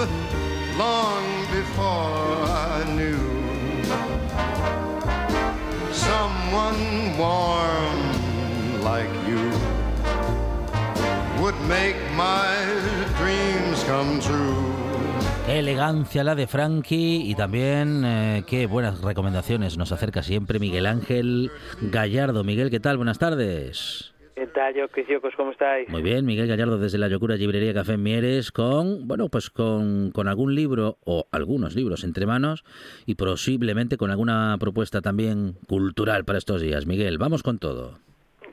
long 0.76 1.24
before 1.50 2.44
I 2.46 2.84
knew. 2.96 3.20
Someone 5.92 7.16
warm 7.16 7.98
like 8.82 9.10
you 9.26 9.50
would 11.40 11.58
make 11.68 11.96
my 12.16 12.52
dreams 13.18 13.82
come 13.84 14.20
true. 14.20 14.86
Qué 15.46 15.60
elegancia 15.60 16.24
la 16.24 16.34
de 16.34 16.46
Frankie 16.48 17.22
y 17.24 17.34
también 17.36 18.02
eh, 18.04 18.44
qué 18.46 18.66
buenas 18.66 19.00
recomendaciones 19.00 19.78
nos 19.78 19.92
acerca 19.92 20.22
siempre 20.22 20.58
Miguel 20.58 20.86
Ángel 20.86 21.52
Gallardo. 21.80 22.42
Miguel, 22.42 22.68
¿qué 22.68 22.80
tal? 22.80 22.96
Buenas 22.96 23.18
tardes. 23.18 24.15
¿Qué 24.56 24.62
tal, 24.62 24.74
yo, 24.74 24.88
Crisiocos? 24.88 25.34
¿Cómo 25.36 25.50
estáis? 25.50 25.86
Muy 25.90 26.00
bien, 26.00 26.24
Miguel 26.24 26.48
Gallardo 26.48 26.78
desde 26.78 26.96
la 26.96 27.10
Locura 27.10 27.36
Librería 27.36 27.74
Café 27.74 27.98
Mieres 27.98 28.50
con, 28.50 29.06
bueno, 29.06 29.28
pues 29.28 29.50
con, 29.50 30.12
con 30.12 30.28
algún 30.28 30.54
libro 30.54 30.96
o 31.04 31.26
algunos 31.30 31.76
libros 31.76 32.04
entre 32.04 32.24
manos 32.24 32.64
y 33.04 33.16
posiblemente 33.16 33.98
con 33.98 34.10
alguna 34.10 34.56
propuesta 34.58 35.02
también 35.02 35.56
cultural 35.68 36.24
para 36.24 36.38
estos 36.38 36.62
días. 36.62 36.86
Miguel, 36.86 37.18
vamos 37.18 37.42
con 37.42 37.58
todo. 37.58 37.98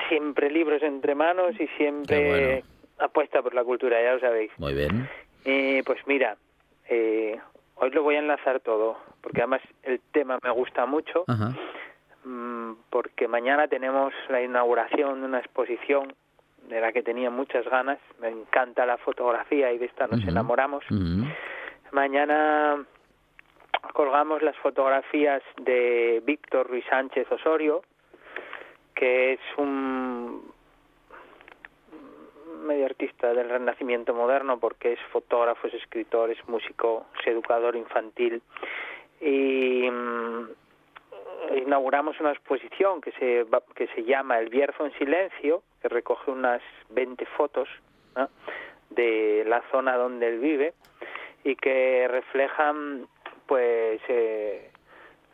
Siempre 0.09 0.51
libros 0.51 0.83
entre 0.83 1.15
manos 1.15 1.55
y 1.57 1.67
siempre 1.77 2.27
bueno. 2.27 2.65
apuesta 2.99 3.41
por 3.41 3.53
la 3.55 3.63
cultura, 3.63 4.03
ya 4.03 4.15
lo 4.15 4.19
sabéis. 4.19 4.51
Muy 4.57 4.73
bien. 4.73 5.07
Eh, 5.45 5.83
pues 5.85 5.99
mira, 6.05 6.35
eh, 6.89 7.39
hoy 7.75 7.91
lo 7.91 8.03
voy 8.03 8.15
a 8.15 8.19
enlazar 8.19 8.59
todo, 8.59 8.97
porque 9.21 9.39
además 9.39 9.61
el 9.83 10.01
tema 10.11 10.37
me 10.43 10.51
gusta 10.51 10.85
mucho, 10.85 11.23
Ajá. 11.27 11.55
Mm, 12.23 12.73
porque 12.89 13.27
mañana 13.27 13.67
tenemos 13.67 14.13
la 14.29 14.41
inauguración 14.41 15.21
de 15.21 15.25
una 15.27 15.39
exposición 15.39 16.13
de 16.67 16.81
la 16.81 16.91
que 16.91 17.03
tenía 17.03 17.29
muchas 17.29 17.65
ganas. 17.65 17.99
Me 18.19 18.29
encanta 18.29 18.85
la 18.85 18.97
fotografía 18.97 19.71
y 19.71 19.77
de 19.77 19.85
esta 19.85 20.07
nos 20.07 20.23
enamoramos. 20.23 20.83
Mañana 21.91 22.85
colgamos 23.93 24.41
las 24.41 24.55
fotografías 24.57 25.43
de 25.61 26.21
Víctor 26.25 26.67
Ruiz 26.67 26.85
Sánchez 26.89 27.31
Osorio, 27.31 27.83
que 28.95 29.33
es 29.33 29.39
un 29.57 30.51
medio 32.65 32.85
artista 32.85 33.33
del 33.33 33.49
renacimiento 33.49 34.13
moderno 34.13 34.57
porque 34.57 34.93
es 34.93 34.99
fotógrafo, 35.11 35.67
es 35.67 35.73
escritor, 35.73 36.31
es 36.31 36.47
músico, 36.47 37.05
es 37.19 37.27
educador 37.27 37.75
infantil 37.75 38.41
y 39.19 39.89
mm, 39.89 40.47
inauguramos 41.65 42.19
una 42.19 42.31
exposición 42.31 43.01
que 43.01 43.11
se 43.13 43.45
que 43.75 43.87
se 43.87 44.03
llama 44.03 44.39
El 44.39 44.49
Bierzo 44.49 44.85
en 44.85 44.93
silencio, 44.93 45.63
que 45.81 45.89
recoge 45.89 46.31
unas 46.31 46.61
20 46.89 47.25
fotos 47.37 47.67
¿no? 48.15 48.29
de 48.89 49.43
la 49.47 49.61
zona 49.71 49.95
donde 49.97 50.27
él 50.27 50.39
vive 50.39 50.73
y 51.43 51.55
que 51.55 52.07
reflejan 52.09 53.07
pues 53.47 54.01
eh, 54.07 54.71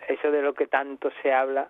eso 0.08 0.32
de 0.32 0.42
lo 0.42 0.54
que 0.54 0.68
tanto 0.68 1.12
se 1.22 1.32
habla 1.34 1.70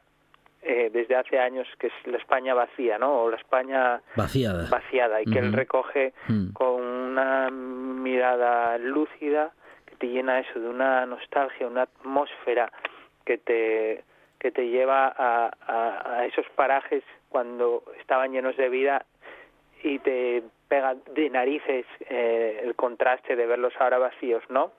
eh, 0.62 0.90
desde 0.92 1.16
hace 1.16 1.40
años 1.40 1.68
que 1.80 1.88
es 1.88 1.94
la 2.06 2.18
España 2.18 2.54
vacía, 2.54 2.98
¿no? 2.98 3.24
O 3.24 3.30
la 3.30 3.38
España 3.38 4.02
Vaciada. 4.16 4.68
vaciada 4.70 5.22
y 5.22 5.26
que 5.26 5.40
él 5.40 5.54
recoge 5.54 6.14
Mm. 6.28 6.52
con 6.54 6.82
una 6.84 7.50
mirada 7.50 8.78
lúcida 8.78 9.52
que 9.86 9.96
te 9.96 10.08
llena 10.08 10.40
eso 10.40 10.60
de 10.60 10.68
una 10.70 11.06
nostalgia, 11.06 11.66
una 11.68 11.84
atmósfera 11.84 12.72
que 13.26 13.38
te 13.38 14.04
que 14.40 14.52
te 14.52 14.68
lleva 14.70 15.08
a, 15.08 15.52
a, 15.68 16.20
a 16.20 16.26
esos 16.26 16.46
parajes 16.56 17.04
cuando 17.30 17.84
estaban 18.00 18.32
llenos 18.32 18.56
de 18.58 18.70
vida 18.70 19.06
y 19.84 20.00
te 20.00 20.44
pega 20.68 20.96
de 21.14 21.30
narices 21.30 21.86
eh, 22.10 22.62
el 22.64 22.76
contraste 22.76 23.36
de 23.36 23.46
verlos 23.46 23.74
ahora 23.80 23.98
vacíos, 23.98 24.44
¿no? 24.50 24.72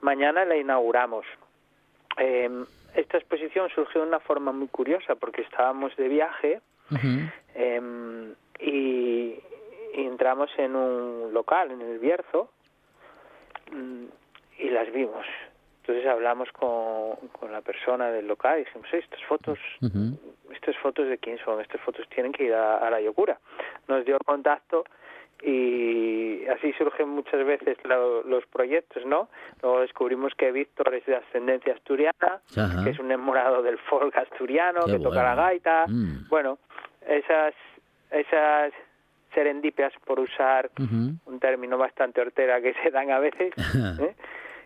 Mañana 0.00 0.44
la 0.44 0.56
inauguramos. 0.56 1.26
Eh, 2.18 2.50
esta 2.94 3.18
exposición 3.18 3.68
surgió 3.70 4.02
de 4.02 4.08
una 4.08 4.20
forma 4.20 4.52
muy 4.52 4.68
curiosa 4.68 5.14
porque 5.14 5.42
estábamos 5.42 5.94
de 5.96 6.08
viaje. 6.08 6.60
Em, 7.54 8.34
y, 8.60 9.34
y 9.94 10.06
entramos 10.06 10.50
en 10.58 10.76
un 10.76 11.32
local, 11.32 11.70
en 11.70 11.80
el 11.80 11.98
Bierzo, 11.98 12.50
mm, 13.70 14.04
y 14.58 14.70
las 14.70 14.92
vimos. 14.92 15.26
Entonces 15.82 16.06
hablamos 16.06 16.50
con, 16.52 17.16
con 17.32 17.50
la 17.52 17.60
persona 17.60 18.08
del 18.10 18.26
local 18.28 18.60
y 18.60 18.64
dijimos, 18.64 18.86
"Eh, 18.92 18.98
estas 18.98 19.22
fotos, 19.24 19.58
estas 20.52 20.76
fotos 20.78 21.08
de 21.08 21.18
quién 21.18 21.38
son, 21.44 21.60
estas 21.60 21.80
fotos 21.80 22.08
tienen 22.08 22.30
que 22.32 22.44
ir 22.44 22.54
a, 22.54 22.78
a 22.78 22.88
la 22.88 23.00
Yocura. 23.00 23.38
Nos 23.88 24.04
dio 24.04 24.14
el 24.14 24.24
contacto 24.24 24.84
y 25.42 26.46
así 26.46 26.72
surgen 26.74 27.08
muchas 27.08 27.44
veces 27.44 27.76
lo- 27.84 28.22
los 28.22 28.46
proyectos, 28.46 29.04
¿no? 29.06 29.28
Luego 29.60 29.80
descubrimos 29.80 30.32
que 30.36 30.52
Víctor 30.52 30.94
es 30.94 31.04
de 31.06 31.16
ascendencia 31.16 31.74
asturiana, 31.74 32.40
Ajá. 32.56 32.84
que 32.84 32.90
es 32.90 32.98
un 33.00 33.06
enamorado 33.06 33.62
del 33.62 33.78
folk 33.78 34.16
asturiano, 34.16 34.82
Qué 34.86 34.92
que 34.92 34.98
toca 35.00 35.22
la 35.22 35.34
gaita. 35.34 35.86
Mm. 35.88 36.28
Bueno, 36.28 36.58
esas, 37.06 37.54
esas 38.12 38.72
serendipias, 39.34 39.92
por 40.04 40.20
usar 40.20 40.70
un 40.78 41.40
término 41.40 41.76
bastante 41.76 42.20
hortera 42.20 42.60
que 42.60 42.74
se 42.82 42.90
dan 42.90 43.10
a 43.10 43.18
veces. 43.18 43.52
¿eh? 44.00 44.14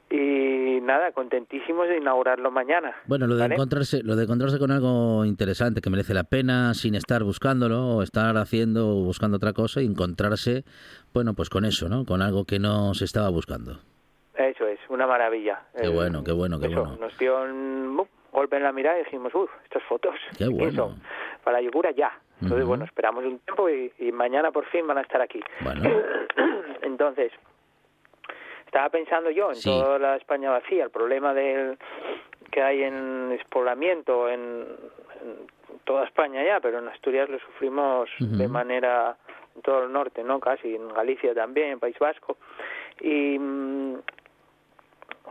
Y 0.08 0.80
nada, 0.82 1.10
contentísimos 1.12 1.88
de 1.88 1.96
inaugurarlo 1.98 2.50
mañana. 2.52 2.94
Bueno, 3.06 3.26
lo 3.26 3.34
de 3.34 3.40
¿vale? 3.42 3.54
encontrarse, 3.56 4.02
lo 4.04 4.14
de 4.14 4.22
encontrarse 4.24 4.58
con 4.58 4.70
algo 4.70 5.24
interesante 5.24 5.80
que 5.80 5.90
merece 5.90 6.14
la 6.14 6.22
pena 6.24 6.74
sin 6.74 6.94
estar 6.94 7.24
buscándolo 7.24 7.96
o 7.96 8.02
estar 8.02 8.36
haciendo 8.36 8.88
o 8.90 8.94
buscando 9.04 9.38
otra 9.38 9.52
cosa 9.52 9.82
y 9.82 9.86
encontrarse, 9.86 10.64
bueno, 11.12 11.34
pues 11.34 11.50
con 11.50 11.64
eso, 11.64 11.88
¿no? 11.88 12.04
Con 12.04 12.22
algo 12.22 12.44
que 12.44 12.60
no 12.60 12.94
se 12.94 13.04
estaba 13.04 13.30
buscando. 13.30 13.80
Eso 14.36 14.66
es, 14.68 14.78
una 14.88 15.06
maravilla. 15.08 15.62
Qué 15.76 15.86
El- 15.88 15.94
bueno, 15.94 16.22
qué 16.22 16.32
bueno, 16.32 16.60
qué 16.60 16.66
eso, 16.66 16.84
bueno. 16.84 16.98
Nos 17.00 17.18
dio 17.18 17.42
un 17.42 18.06
golpe 18.30 18.56
en 18.58 18.62
la 18.62 18.72
mirada 18.72 19.00
y 19.00 19.04
dijimos, 19.04 19.34
uff, 19.34 19.50
estas 19.64 19.82
fotos, 19.84 20.14
Qué 20.38 20.44
¿quién 20.46 20.56
bueno. 20.56 20.72
son? 20.90 21.02
Para 21.42 21.60
Yogura 21.60 21.90
ya. 21.90 22.12
Entonces, 22.40 22.66
bueno, 22.66 22.84
esperamos 22.84 23.24
un 23.24 23.38
tiempo 23.40 23.68
y, 23.70 23.90
y 23.98 24.12
mañana 24.12 24.52
por 24.52 24.66
fin 24.66 24.86
van 24.86 24.98
a 24.98 25.00
estar 25.00 25.20
aquí. 25.22 25.40
Bueno. 25.62 25.82
Entonces, 26.82 27.32
estaba 28.76 28.90
pensando 28.90 29.30
yo 29.30 29.48
en 29.48 29.54
Sí. 29.56 29.70
toda 29.70 29.98
la 29.98 30.16
España 30.16 30.50
vacía, 30.50 30.84
el 30.84 30.90
problema 30.90 31.32
del 31.32 31.78
que 32.50 32.62
hay 32.62 32.82
en 32.82 33.30
despoblamiento 33.30 34.28
en, 34.28 34.66
en 35.22 35.46
toda 35.84 36.04
España 36.04 36.44
ya, 36.44 36.60
pero 36.60 36.78
en 36.80 36.88
Asturias 36.88 37.28
lo 37.30 37.38
sufrimos 37.38 38.10
de 38.18 38.48
manera 38.48 39.16
en 39.54 39.62
todo 39.62 39.84
el 39.84 39.92
norte, 39.92 40.22
¿no? 40.22 40.40
Casi 40.40 40.74
en 40.74 40.88
Galicia 40.88 41.32
también, 41.34 41.70
en 41.70 41.80
País 41.80 41.98
Vasco. 41.98 42.36
Y 43.00 43.38
mm, 43.38 43.94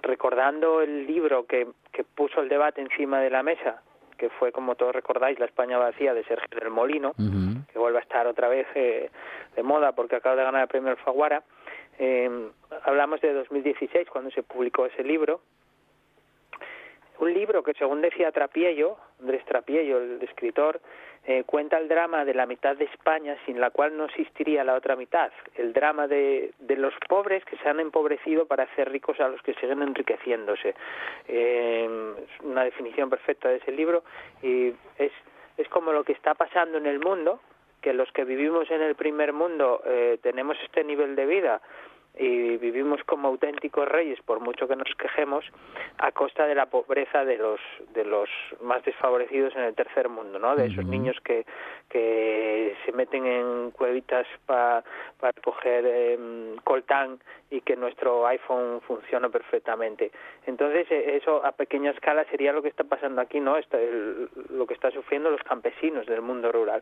recordando 0.01 0.81
el 0.81 1.05
libro 1.05 1.45
que, 1.45 1.67
que 1.91 2.03
puso 2.03 2.41
el 2.41 2.49
debate 2.49 2.81
encima 2.81 3.19
de 3.19 3.29
la 3.29 3.43
mesa, 3.43 3.81
que 4.17 4.29
fue, 4.29 4.51
como 4.51 4.73
todos 4.75 4.95
recordáis, 4.95 5.38
La 5.39 5.45
España 5.45 5.77
vacía 5.77 6.13
de 6.15 6.23
Sergio 6.23 6.47
del 6.60 6.69
Molino, 6.71 7.13
que 7.71 7.77
vuelve 7.77 7.99
a 7.99 8.01
estar 8.01 8.25
otra 8.25 8.47
vez 8.47 8.65
eh, 8.73 9.12
de 9.55 9.62
moda 9.63 9.91
porque 9.91 10.15
acaba 10.15 10.36
de 10.36 10.43
ganar 10.43 10.63
el 10.63 10.67
premio 10.67 10.89
Alfaguara. 10.91 11.43
Eh, 11.99 12.49
hablamos 12.84 13.21
de 13.21 13.34
2016 13.34 14.10
cuando 14.10 14.31
se 14.31 14.43
publicó 14.43 14.86
ese 14.86 15.03
libro. 15.03 15.41
Un 17.19 17.34
libro 17.34 17.63
que, 17.63 17.73
según 17.73 18.01
decía 18.01 18.31
Trapiello, 18.31 18.97
Andrés 19.21 19.45
Trapiello, 19.45 19.99
el 19.99 20.21
escritor, 20.21 20.81
eh, 21.27 21.43
cuenta 21.45 21.77
el 21.77 21.88
drama 21.88 22.25
de 22.25 22.34
la 22.34 22.45
mitad 22.45 22.75
de 22.75 22.86
España 22.86 23.38
sin 23.45 23.60
la 23.60 23.71
cual 23.71 23.97
no 23.97 24.05
existiría 24.05 24.63
la 24.63 24.75
otra 24.75 24.95
mitad. 24.95 25.31
El 25.55 25.71
drama 25.71 26.08
de, 26.08 26.53
de 26.60 26.75
los 26.75 26.93
pobres 27.08 27.43
que 27.45 27.58
se 27.58 27.69
han 27.69 27.79
empobrecido 27.79 28.45
para 28.45 28.63
hacer 28.63 28.91
ricos 28.91 29.19
a 29.21 29.29
los 29.29 29.41
que 29.41 29.53
siguen 29.55 29.81
enriqueciéndose. 29.81 30.75
Eh, 31.27 32.15
es 32.21 32.45
una 32.45 32.63
definición 32.65 33.10
perfecta 33.10 33.49
de 33.49 33.58
ese 33.58 33.71
libro 33.71 34.03
y 34.43 34.73
es, 34.97 35.12
es 35.58 35.69
como 35.69 35.93
lo 35.93 36.03
que 36.03 36.13
está 36.13 36.36
pasando 36.36 36.77
en 36.77 36.86
el 36.86 36.99
mundo, 36.99 37.39
que 37.86 37.93
los 37.93 38.12
que 38.13 38.24
vivimos 38.24 38.71
en 38.71 38.82
el 38.82 38.95
primer 38.95 39.32
mundo 39.32 39.84
eh, 39.86 40.17
tenemos 40.24 40.58
este 40.63 40.84
nivel 40.84 41.15
de 41.15 41.28
vida 41.28 41.62
y 42.17 42.58
vivimos 42.58 43.04
como 43.06 43.28
auténticos 43.28 43.88
reyes 43.88 44.21
por 44.21 44.39
mucho 44.39 44.67
que 44.67 44.75
nos 44.75 44.93
quejemos 44.95 45.43
a 45.97 46.12
costa 46.12 46.47
de 46.47 46.56
la 46.56 46.65
pobreza 46.67 47.25
de 47.25 47.38
los 47.38 47.60
de 47.93 48.06
los 48.06 48.30
más 48.62 48.84
desfavorecidos 48.86 49.56
en 49.56 49.63
el 49.63 49.75
tercer 49.75 50.08
mundo 50.10 50.39
no 50.39 50.56
de 50.56 50.67
esos 50.67 50.86
niños 50.86 51.17
que 51.23 51.45
que 51.89 52.75
se 52.86 52.91
meten 52.91 53.25
en 53.25 53.71
cuevitas 53.71 54.25
para 54.45 54.84
para 55.19 55.34
coger 55.43 55.84
eh, 55.88 56.56
coltán 56.63 57.19
y 57.49 57.62
que 57.62 57.75
nuestro 57.75 58.25
iPhone 58.28 58.82
funcione 58.82 59.30
perfectamente. 59.30 60.12
Entonces 60.45 60.88
eh, 60.89 61.17
eso 61.21 61.45
a 61.45 61.51
pequeña 61.51 61.91
escala 61.91 62.25
sería 62.25 62.51
lo 62.54 62.62
que 62.62 62.69
está 62.69 62.84
pasando 62.84 63.21
aquí 63.21 63.39
no 63.39 63.58
Está 63.58 63.80
el- 63.80 64.30
lo 64.49 64.65
que 64.65 64.73
está 64.73 64.91
sufriendo 64.91 65.30
los 65.30 65.43
campesinos 65.43 66.06
del 66.06 66.21
mundo 66.21 66.51
rural. 66.51 66.82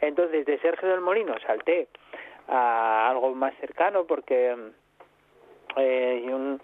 Entonces 0.00 0.44
de 0.46 0.58
Sergio 0.58 0.88
del 0.88 1.00
Molino 1.00 1.34
salté 1.46 1.88
a 2.50 3.08
algo 3.08 3.34
más 3.34 3.54
cercano 3.60 4.04
porque 4.04 4.54
eh, 5.76 6.22
y 6.24 6.28
un- 6.28 6.60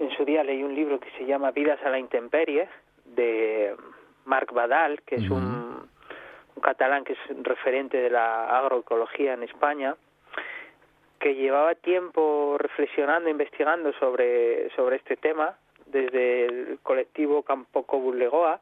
en 0.00 0.10
su 0.16 0.24
día 0.24 0.42
leí 0.42 0.62
un 0.62 0.74
libro 0.74 0.98
que 0.98 1.10
se 1.12 1.24
llama 1.24 1.52
Vidas 1.52 1.78
a 1.84 1.90
la 1.90 1.98
intemperie 1.98 2.68
de 3.04 3.74
Marc 4.24 4.52
Badal, 4.52 5.02
que 5.02 5.16
es 5.16 5.30
un, 5.30 5.88
un 6.56 6.62
catalán 6.62 7.04
que 7.04 7.12
es 7.12 7.18
referente 7.42 7.98
de 7.98 8.10
la 8.10 8.58
agroecología 8.58 9.34
en 9.34 9.42
España, 9.44 9.94
que 11.20 11.34
llevaba 11.36 11.74
tiempo 11.76 12.56
reflexionando, 12.58 13.28
investigando 13.30 13.92
sobre, 13.94 14.70
sobre 14.74 14.96
este 14.96 15.16
tema 15.16 15.56
desde 15.86 16.46
el 16.46 16.78
colectivo 16.82 17.42
Campoco 17.42 17.98
Bulegoa 18.00 18.60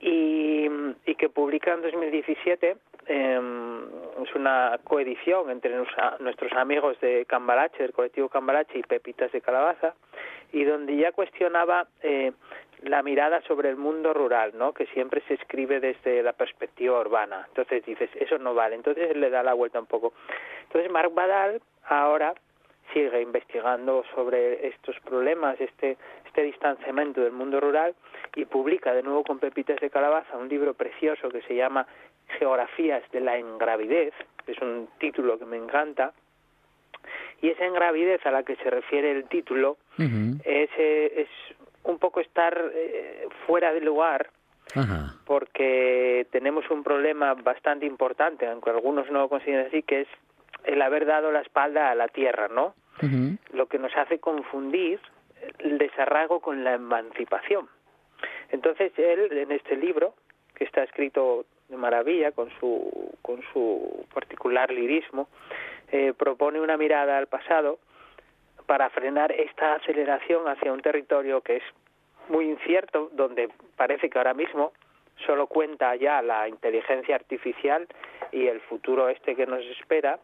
y, 0.00 0.66
y 1.06 1.14
que 1.14 1.28
publica 1.30 1.72
en 1.72 1.82
2017 1.82 2.76
eh, 3.06 3.40
es 4.22 4.34
una 4.34 4.78
coedición 4.84 5.50
entre 5.50 5.74
nuestros 6.20 6.52
amigos 6.52 6.98
de 7.00 7.24
Cambalache, 7.26 7.82
del 7.82 7.92
colectivo 7.92 8.28
Cambalache 8.28 8.78
y 8.78 8.82
Pepitas 8.82 9.32
de 9.32 9.40
Calabaza, 9.40 9.94
y 10.52 10.64
donde 10.64 10.96
ya 10.96 11.12
cuestionaba 11.12 11.86
eh, 12.02 12.32
la 12.82 13.02
mirada 13.02 13.40
sobre 13.42 13.70
el 13.70 13.76
mundo 13.76 14.12
rural, 14.12 14.52
¿no? 14.54 14.72
que 14.72 14.86
siempre 14.86 15.22
se 15.26 15.34
escribe 15.34 15.80
desde 15.80 16.22
la 16.22 16.32
perspectiva 16.32 17.00
urbana. 17.00 17.44
Entonces 17.48 17.84
dices, 17.84 18.10
eso 18.14 18.38
no 18.38 18.54
vale. 18.54 18.76
Entonces 18.76 19.16
le 19.16 19.30
da 19.30 19.42
la 19.42 19.54
vuelta 19.54 19.80
un 19.80 19.86
poco. 19.86 20.12
Entonces 20.64 20.90
Marc 20.90 21.12
Badal 21.14 21.60
ahora 21.86 22.34
sigue 22.92 23.22
investigando 23.22 24.04
sobre 24.14 24.68
estos 24.68 24.98
problemas, 25.00 25.60
este, 25.60 25.96
este 26.26 26.42
distanciamiento 26.42 27.22
del 27.22 27.32
mundo 27.32 27.58
rural 27.58 27.94
y 28.36 28.44
publica 28.44 28.92
de 28.92 29.02
nuevo 29.02 29.24
con 29.24 29.38
Pepitas 29.38 29.80
de 29.80 29.90
Calabaza 29.90 30.36
un 30.36 30.48
libro 30.48 30.74
precioso 30.74 31.28
que 31.30 31.42
se 31.42 31.54
llama 31.54 31.86
Geografías 32.38 33.02
de 33.12 33.20
la 33.20 33.36
engravidez, 33.36 34.12
es 34.46 34.58
un 34.58 34.88
título 34.98 35.38
que 35.38 35.44
me 35.44 35.56
encanta, 35.56 36.12
y 37.40 37.50
esa 37.50 37.64
engravidez 37.66 38.24
a 38.26 38.30
la 38.30 38.42
que 38.42 38.56
se 38.56 38.70
refiere 38.70 39.10
el 39.12 39.28
título 39.28 39.76
Ujú. 39.98 40.40
es, 40.44 40.70
eh, 40.78 41.12
es 41.22 41.28
un 41.82 41.98
poco 41.98 42.20
estar 42.20 42.70
eh, 42.74 43.28
fuera 43.46 43.72
de 43.72 43.80
lugar 43.80 44.30
Ajá. 44.74 45.14
porque 45.26 46.26
tenemos 46.30 46.68
un 46.70 46.82
problema 46.82 47.34
bastante 47.34 47.86
importante, 47.86 48.46
aunque 48.46 48.70
algunos 48.70 49.10
no 49.10 49.20
lo 49.20 49.28
consideren 49.28 49.66
así, 49.66 49.82
que 49.82 50.02
es 50.02 50.08
el 50.64 50.80
haber 50.80 51.04
dado 51.04 51.30
la 51.30 51.40
espalda 51.40 51.90
a 51.90 51.94
la 51.94 52.08
tierra, 52.08 52.48
¿no? 52.48 52.74
Lo 53.52 53.66
que 53.66 53.78
nos 53.78 53.94
hace 53.96 54.18
confundir 54.18 54.98
el 55.58 55.76
desarraigo 55.76 56.40
con 56.40 56.64
la 56.64 56.72
emancipación. 56.72 57.68
Entonces 58.50 58.92
él 58.96 59.36
en 59.36 59.52
este 59.52 59.76
libro, 59.76 60.14
que 60.54 60.64
está 60.64 60.84
escrito 60.84 61.44
de 61.68 61.76
maravilla 61.76 62.32
con 62.32 62.50
su, 62.58 63.16
con 63.22 63.42
su 63.52 64.06
particular 64.12 64.70
lirismo, 64.70 65.28
eh, 65.90 66.12
propone 66.16 66.60
una 66.60 66.76
mirada 66.76 67.18
al 67.18 67.26
pasado 67.26 67.78
para 68.66 68.90
frenar 68.90 69.32
esta 69.32 69.74
aceleración 69.74 70.48
hacia 70.48 70.72
un 70.72 70.80
territorio 70.80 71.40
que 71.40 71.56
es 71.56 71.62
muy 72.28 72.46
incierto, 72.46 73.10
donde 73.12 73.50
parece 73.76 74.08
que 74.08 74.18
ahora 74.18 74.34
mismo 74.34 74.72
solo 75.26 75.46
cuenta 75.46 75.94
ya 75.96 76.22
la 76.22 76.48
inteligencia 76.48 77.14
artificial 77.14 77.86
y 78.32 78.46
el 78.46 78.60
futuro 78.62 79.08
este 79.08 79.36
que 79.36 79.46
nos 79.46 79.64
espera. 79.66 80.18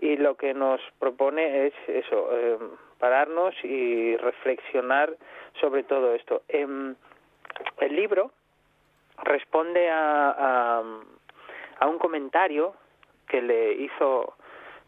Y 0.00 0.16
lo 0.16 0.36
que 0.36 0.54
nos 0.54 0.80
propone 0.98 1.68
es 1.68 1.74
eso 1.86 2.28
eh, 2.32 2.58
pararnos 2.98 3.54
y 3.62 4.16
reflexionar 4.16 5.16
sobre 5.60 5.84
todo 5.84 6.14
esto. 6.14 6.42
Em, 6.48 6.96
el 7.80 7.94
libro 7.94 8.32
responde 9.22 9.90
a, 9.90 10.30
a, 10.30 10.82
a 11.78 11.86
un 11.86 11.98
comentario 11.98 12.74
que 13.28 13.40
le 13.40 13.72
hizo 13.74 14.34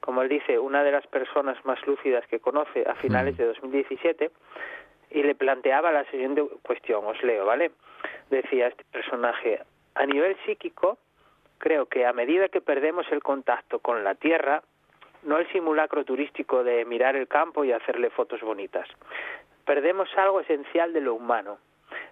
como 0.01 0.23
él 0.23 0.29
dice 0.29 0.57
una 0.59 0.85
de 0.85 0.93
las 0.93 1.05
personas 1.09 1.63
más 1.65 1.85
lúcidas 1.85 2.25
que 2.29 2.39
conoce 2.39 2.85
a 2.89 2.95
finales 2.95 3.37
de 3.37 3.47
2017 3.47 4.31
y 5.11 5.23
le 5.25 5.35
planteaba 5.35 5.91
la 5.91 6.05
siguiente 6.11 6.45
cuestión, 6.63 7.05
os 7.05 7.21
leo, 7.25 7.45
¿vale? 7.45 7.73
Decía 8.31 8.69
este 8.69 8.85
personaje, 8.85 9.63
a 9.97 10.07
nivel 10.07 10.37
psíquico, 10.47 10.99
creo 11.59 11.87
que 11.87 12.07
a 12.07 12.13
medida 12.13 12.49
que 12.49 12.61
perdemos 12.61 13.07
el 13.11 13.21
contacto 13.21 13.81
con 13.81 14.05
la 14.05 14.15
tierra, 14.15 14.63
no 15.25 15.39
el 15.39 15.51
simulacro 15.51 16.05
turístico 16.05 16.63
de 16.63 16.85
mirar 16.85 17.17
el 17.17 17.27
campo 17.27 17.65
y 17.65 17.73
hacerle 17.73 18.11
fotos 18.11 18.41
bonitas, 18.43 18.89
perdemos 19.65 20.09
algo 20.17 20.41
esencial 20.41 20.93
de 20.93 21.01
lo 21.01 21.15
humano. 21.15 21.59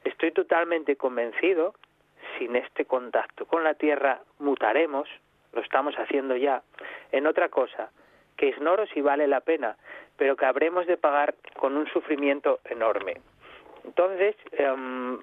Estoy 0.03 0.33
totalmente 0.33 0.97
convencido, 0.97 1.75
sin 2.39 2.57
este 2.57 2.85
contacto 2.85 3.47
con 3.47 3.65
la 3.65 3.75
tierra, 3.75 4.21
mutaremos, 4.39 5.09
lo 5.53 5.61
estamos 5.61 5.95
haciendo 5.97 6.37
ya, 6.37 6.63
en 7.13 7.27
otra 7.27 7.49
cosa, 7.49 7.91
que 8.37 8.49
ignoro 8.49 8.87
si 8.87 9.01
vale 9.01 9.27
la 9.27 9.41
pena, 9.41 9.77
pero 10.17 10.37
que 10.37 10.45
habremos 10.45 10.87
de 10.87 10.97
pagar 10.97 11.35
con 11.57 11.77
un 11.77 11.87
sufrimiento 11.89 12.61
enorme. 12.65 13.21
Entonces, 13.85 14.35
em, 14.53 15.19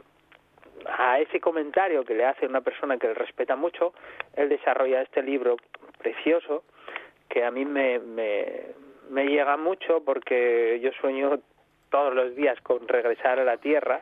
a 0.86 1.20
ese 1.20 1.40
comentario 1.40 2.04
que 2.06 2.16
le 2.16 2.26
hace 2.26 2.46
una 2.46 2.62
persona 2.62 2.98
que 2.98 3.08
le 3.08 3.14
respeta 3.14 3.56
mucho, 3.56 3.94
él 4.36 4.50
desarrolla 4.50 5.02
este 5.02 5.22
libro 5.22 5.58
precioso 5.98 6.64
que 7.30 7.44
a 7.44 7.52
mí 7.52 7.66
me, 7.66 8.00
me, 8.00 8.66
me 9.10 9.26
llega 9.26 9.58
mucho 9.58 10.04
porque 10.04 10.80
yo 10.82 10.92
sueño 11.00 11.40
todos 11.92 12.16
los 12.16 12.34
días 12.36 12.60
con 12.62 12.88
regresar 12.88 13.38
a 13.40 13.44
la 13.44 13.58
Tierra, 13.58 14.02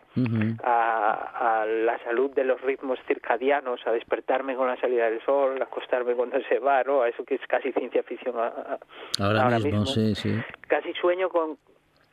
a, 0.64 1.62
a 1.62 1.66
la 1.66 1.98
salud 2.06 2.32
de 2.32 2.44
los 2.46 2.62
ritmos 2.62 3.00
circadianos, 3.08 3.86
a 3.88 3.92
despertarme 3.92 4.56
con 4.56 4.68
la 4.68 4.78
salida 4.78 5.10
del 5.10 5.20
sol, 5.26 5.60
a 5.60 5.66
acostarme 5.66 6.14
cuando 6.14 6.40
se 6.48 6.60
va, 6.60 6.84
¿no? 6.84 7.02
A 7.02 7.10
eso 7.10 7.26
que 7.26 7.36
es 7.36 7.42
casi 7.48 7.72
ciencia 7.74 8.04
ficción 8.04 8.38
a- 8.40 8.48
a- 8.48 8.80
Ahora, 9.20 9.60
mismo, 9.60 9.86
sí, 9.86 10.16
sí. 10.16 10.40
Casi 10.68 10.94
sueño 10.94 11.30
con, 11.30 11.58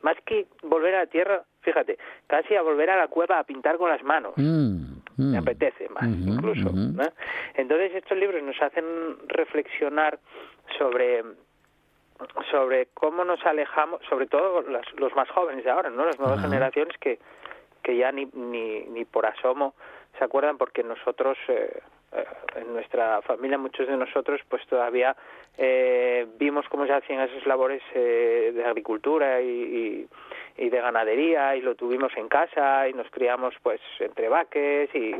más 0.01 0.15
que 0.25 0.47
volver 0.63 0.95
a 0.95 0.99
la 0.99 1.05
Tierra, 1.07 1.43
fíjate, 1.61 1.97
casi 2.25 2.55
a 2.55 2.61
volver 2.63 2.89
a 2.89 2.97
la 2.97 3.07
cueva 3.07 3.39
a 3.39 3.43
pintar 3.43 3.77
con 3.77 3.89
las 3.89 4.01
manos. 4.03 4.33
Mm, 4.35 4.97
mm. 5.17 5.31
Me 5.31 5.37
apetece 5.37 5.87
más, 5.89 6.05
incluso. 6.07 6.69
Entonces 7.55 7.91
estos 7.95 8.17
libros 8.17 8.41
nos 8.41 8.59
hacen 8.61 8.83
reflexionar 9.27 10.19
sobre 10.77 11.23
sobre 12.51 12.87
cómo 12.93 13.23
nos 13.25 13.45
alejamos, 13.45 14.01
sobre 14.09 14.27
todo 14.27 14.61
las- 14.63 14.91
los 14.99 15.15
más 15.15 15.29
jóvenes 15.29 15.63
de 15.63 15.71
ahora, 15.71 15.89
¿no? 15.89 16.05
Las 16.05 16.19
nuevas 16.19 16.41
generaciones 16.41 16.97
que, 16.97 17.19
que 17.83 17.95
ya 17.97 18.11
ni, 18.11 18.25
ni, 18.33 18.81
ni 18.81 19.05
por 19.05 19.25
asomo 19.25 19.73
se 20.17 20.23
acuerdan 20.23 20.57
porque 20.57 20.83
nosotros, 20.83 21.37
eh, 21.47 21.79
eh, 22.13 22.25
en 22.55 22.73
nuestra 22.73 23.21
familia, 23.21 23.57
muchos 23.57 23.87
de 23.87 23.97
nosotros, 23.97 24.41
pues 24.49 24.65
todavía 24.67 25.15
eh, 25.57 26.25
vimos 26.37 26.67
cómo 26.69 26.85
se 26.87 26.93
hacían 26.93 27.21
esas 27.21 27.45
labores 27.45 27.81
eh, 27.93 28.51
de 28.53 28.65
agricultura 28.65 29.41
y, 29.41 30.07
y, 30.57 30.63
y 30.65 30.69
de 30.69 30.81
ganadería 30.81 31.55
y 31.55 31.61
lo 31.61 31.75
tuvimos 31.75 32.11
en 32.17 32.27
casa 32.29 32.87
y 32.87 32.93
nos 32.93 33.09
criamos 33.11 33.53
pues 33.61 33.79
entre 33.99 34.27
vaques 34.29 34.93
y 34.95 35.15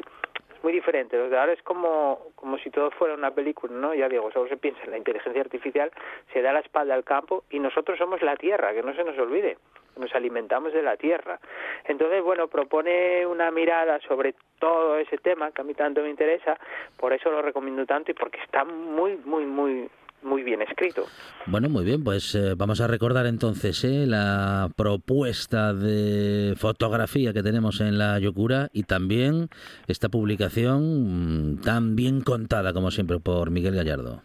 muy 0.63 0.73
diferente. 0.73 1.17
Ahora 1.17 1.53
es 1.53 1.61
como, 1.63 2.27
como 2.35 2.57
si 2.57 2.69
todo 2.69 2.91
fuera 2.91 3.13
una 3.13 3.31
película, 3.31 3.73
¿no? 3.73 3.93
Ya 3.93 4.09
digo, 4.09 4.31
solo 4.31 4.47
se 4.49 4.57
piensa 4.57 4.83
en 4.83 4.91
la 4.91 4.97
inteligencia 4.97 5.41
artificial, 5.41 5.91
se 6.33 6.41
da 6.41 6.53
la 6.53 6.59
espalda 6.59 6.93
al 6.93 7.03
campo 7.03 7.43
y 7.49 7.59
nosotros 7.59 7.97
somos 7.97 8.21
la 8.21 8.35
tierra, 8.35 8.73
que 8.73 8.83
no 8.83 8.93
se 8.93 9.03
nos 9.03 9.17
olvide. 9.17 9.57
Nos 9.97 10.13
alimentamos 10.13 10.73
de 10.73 10.83
la 10.83 10.95
tierra. 10.95 11.39
Entonces, 11.85 12.21
bueno, 12.21 12.47
propone 12.47 13.25
una 13.25 13.49
mirada 13.49 13.99
sobre 14.01 14.35
todo 14.59 14.97
ese 14.97 15.17
tema 15.17 15.51
que 15.51 15.61
a 15.61 15.63
mí 15.63 15.73
tanto 15.73 16.01
me 16.01 16.09
interesa, 16.09 16.59
por 16.99 17.13
eso 17.13 17.31
lo 17.31 17.41
recomiendo 17.41 17.85
tanto 17.85 18.11
y 18.11 18.13
porque 18.13 18.39
está 18.41 18.63
muy, 18.63 19.17
muy, 19.25 19.45
muy, 19.45 19.89
muy 20.21 20.43
bien 20.43 20.61
escrito. 20.61 21.05
Bueno, 21.45 21.69
muy 21.69 21.85
bien, 21.85 22.03
pues 22.03 22.35
eh, 22.35 22.53
vamos 22.55 22.81
a 22.81 22.87
recordar 22.87 23.25
entonces 23.25 23.83
eh, 23.83 24.05
la 24.05 24.69
propuesta 24.75 25.73
de 25.73 26.55
fotografía 26.57 27.33
que 27.33 27.43
tenemos 27.43 27.81
en 27.81 27.97
la 27.97 28.19
Yocura 28.19 28.69
y 28.73 28.83
también 28.83 29.49
esta 29.87 30.09
publicación 30.09 31.53
mm, 31.53 31.61
tan 31.61 31.95
bien 31.95 32.21
contada 32.21 32.73
como 32.73 32.91
siempre 32.91 33.19
por 33.19 33.51
Miguel 33.51 33.75
Gallardo. 33.75 34.21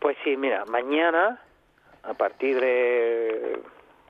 Pues 0.00 0.16
sí, 0.24 0.36
mira, 0.36 0.64
mañana, 0.66 1.40
a 2.02 2.14
partir 2.14 2.60
de, 2.60 3.60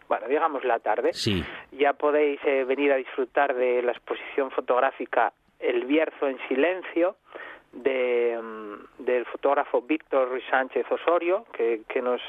bueno, 0.09 0.28
digamos 0.28 0.64
la 0.64 0.78
tarde, 0.78 1.11
Sí, 1.12 1.44
ya 1.72 1.92
podéis 1.94 2.40
eh, 2.44 2.64
venir 2.64 2.92
a 2.92 2.96
disfrutar 2.96 3.54
de 3.54 3.83
la 3.83 3.92
exposición 3.92 4.50
fotográfica 4.50 5.33
El 5.59 5.85
Bierzo 5.85 6.28
en 6.28 6.38
Silencio 6.48 7.16
de, 7.72 8.38
mm, 8.40 9.04
del 9.04 9.24
fotógrafo 9.26 9.83
Víctor 9.83 10.28
Ruiz 10.28 10.44
Sánchez 10.50 10.87
Osorio, 10.90 11.44
que, 11.52 11.83
que 11.88 12.02
nos 12.02 12.20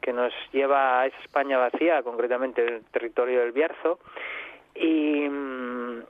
que 0.00 0.12
nos 0.14 0.32
lleva 0.50 1.00
a 1.00 1.06
esa 1.06 1.18
España 1.18 1.58
vacía, 1.58 2.02
concretamente 2.02 2.64
el 2.64 2.84
territorio 2.86 3.40
del 3.40 3.52
Bierzo. 3.52 3.98
Y, 4.74 5.28
mm, 5.28 6.02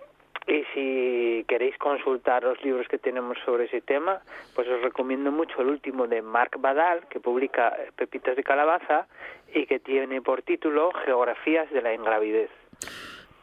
y 0.47 0.65
si 0.75 1.45
queréis 1.47 1.77
consultar 1.79 2.43
los 2.43 2.63
libros 2.65 2.89
que 2.89 2.99
tenemos 2.99 3.39
sobre 3.45 3.65
ese 3.65 3.81
tema, 3.81 4.21
pues 4.55 4.69
os 4.69 4.81
recomiendo 4.83 5.31
mucho 5.31 5.61
el 5.61 5.69
último 5.69 6.07
de 6.07 6.23
Marc 6.23 6.61
Badal, 6.61 7.07
que 7.09 7.21
publica 7.21 7.77
Pepitas 7.97 8.37
de 8.37 8.43
Calabaza 8.43 9.07
y 9.55 9.67
que 9.67 9.79
tiene 9.81 10.23
por 10.23 10.43
título 10.43 10.93
Geografías 11.05 11.71
de 11.71 11.83
la 11.83 11.95
Ingravidez. 11.95 12.51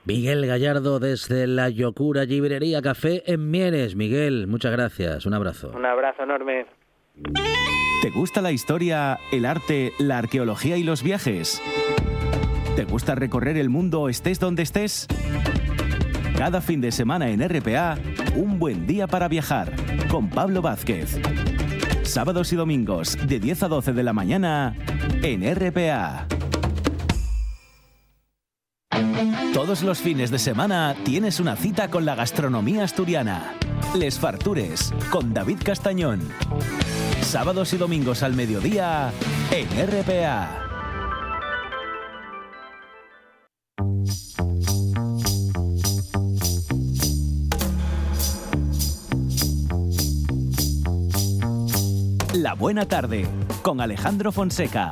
Miguel 0.08 0.48
Gallardo 0.48 1.02
desde 1.02 1.48
la 1.48 1.68
Yocura 1.68 2.24
Librería 2.24 2.82
Café 2.82 3.30
en 3.30 3.52
Mieres. 3.52 3.98
Miguel, 3.98 4.48
muchas 4.48 4.72
gracias, 4.72 5.26
un 5.26 5.34
abrazo. 5.34 5.74
Un 5.76 5.86
abrazo 5.86 6.24
enorme. 6.24 6.66
¿Te 8.02 8.10
gusta 8.12 8.42
la 8.42 8.54
historia, 8.54 9.18
el 9.34 9.46
arte, 9.46 9.92
la 10.00 10.20
arqueología 10.20 10.78
y 10.78 10.84
los 10.84 11.04
viajes? 11.04 11.62
¿Te 12.78 12.86
gusta 12.86 13.16
recorrer 13.16 13.58
el 13.58 13.68
mundo 13.68 14.08
estés 14.08 14.40
donde 14.40 14.64
estés? 14.64 15.08
Cada 16.38 16.62
fin 16.62 16.80
de 16.80 16.94
semana 16.94 17.30
en 17.30 17.46
RPA, 17.46 17.98
un 18.38 18.60
buen 18.60 18.88
día 18.88 19.08
para 19.08 19.28
viajar 19.28 19.74
con 20.10 20.30
Pablo 20.30 20.62
Vázquez. 20.62 21.20
Sábados 22.04 22.54
y 22.54 22.56
domingos 22.56 23.18
de 23.28 23.42
10 23.42 23.64
a 23.64 23.68
12 23.68 23.92
de 23.92 24.04
la 24.04 24.14
mañana 24.14 24.74
en 25.22 25.44
RPA. 25.54 26.28
Todos 29.54 29.84
los 29.84 30.00
fines 30.00 30.32
de 30.32 30.40
semana 30.40 30.96
tienes 31.04 31.40
una 31.40 31.56
cita 31.56 31.90
con 31.90 32.06
la 32.06 32.16
gastronomía 32.16 32.84
asturiana. 32.84 33.54
Les 33.96 34.20
Fartures 34.20 34.94
con 35.10 35.34
David 35.34 35.60
Castañón. 35.64 36.22
Sábados 37.22 37.74
y 37.74 37.78
domingos 37.78 38.24
al 38.24 38.34
mediodía 38.34 39.12
en 39.52 39.68
RPA. 39.68 40.64
La 52.34 52.54
buena 52.54 52.86
tarde 52.86 53.28
con 53.64 53.82
Alejandro 53.82 54.32
Fonseca. 54.32 54.92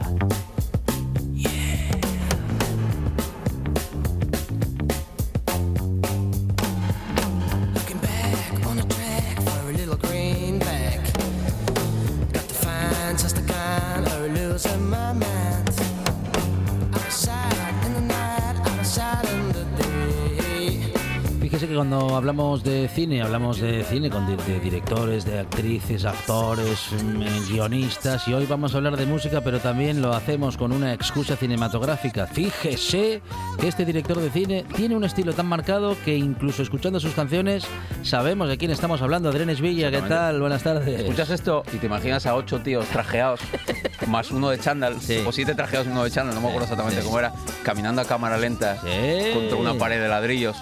Hablamos 22.56 22.64
de 22.64 22.74
cine, 22.88 23.21
hablamos 23.21 23.59
de 23.59 23.83
cine 23.83 24.09
con 24.09 24.25
di- 24.27 24.36
de 24.51 24.59
directores, 24.59 25.25
de 25.25 25.39
actrices, 25.39 26.05
actores, 26.05 26.88
mm, 27.03 27.21
eh, 27.21 27.27
guionistas 27.49 28.27
y 28.27 28.33
hoy 28.33 28.45
vamos 28.45 28.73
a 28.73 28.77
hablar 28.77 28.97
de 28.97 29.05
música, 29.05 29.41
pero 29.41 29.59
también 29.59 30.01
lo 30.01 30.13
hacemos 30.13 30.57
con 30.57 30.71
una 30.71 30.93
excusa 30.93 31.36
cinematográfica. 31.36 32.27
Fíjese 32.27 33.21
que 33.59 33.67
este 33.67 33.86
director 33.86 34.19
de 34.19 34.29
cine 34.29 34.65
tiene 34.75 34.95
un 34.95 35.03
estilo 35.03 35.33
tan 35.33 35.45
marcado 35.47 35.95
que 36.03 36.15
incluso 36.17 36.61
escuchando 36.63 36.99
sus 36.99 37.13
canciones 37.13 37.65
sabemos 38.03 38.47
de 38.49 38.57
quién 38.57 38.71
estamos 38.71 39.01
hablando. 39.01 39.29
Adrenes 39.29 39.61
Villa, 39.61 39.91
¿qué 39.91 40.01
tal? 40.01 40.39
Buenas 40.39 40.63
tardes. 40.63 40.99
Escuchas 41.01 41.29
esto 41.29 41.63
y 41.73 41.77
te 41.77 41.86
imaginas 41.88 42.25
a 42.25 42.36
ocho 42.36 42.59
tíos 42.61 42.86
trajeados, 42.88 43.39
más 44.07 44.31
uno 44.31 44.49
de 44.49 44.59
chándal, 44.59 44.99
Sí. 45.01 45.23
o 45.25 45.31
siete 45.31 45.55
trajeados 45.55 45.88
y 45.88 45.91
uno 45.91 46.03
de 46.03 46.11
chándal, 46.11 46.36
no 46.36 46.41
me 46.41 46.47
acuerdo 46.47 46.65
exactamente 46.65 47.01
sí. 47.01 47.05
cómo 47.05 47.19
era, 47.19 47.33
caminando 47.63 48.01
a 48.01 48.05
cámara 48.05 48.38
lenta 48.38 48.77
Sí. 48.81 49.31
contra 49.33 49.55
una 49.57 49.73
pared 49.75 50.01
de 50.01 50.07
ladrillos, 50.07 50.55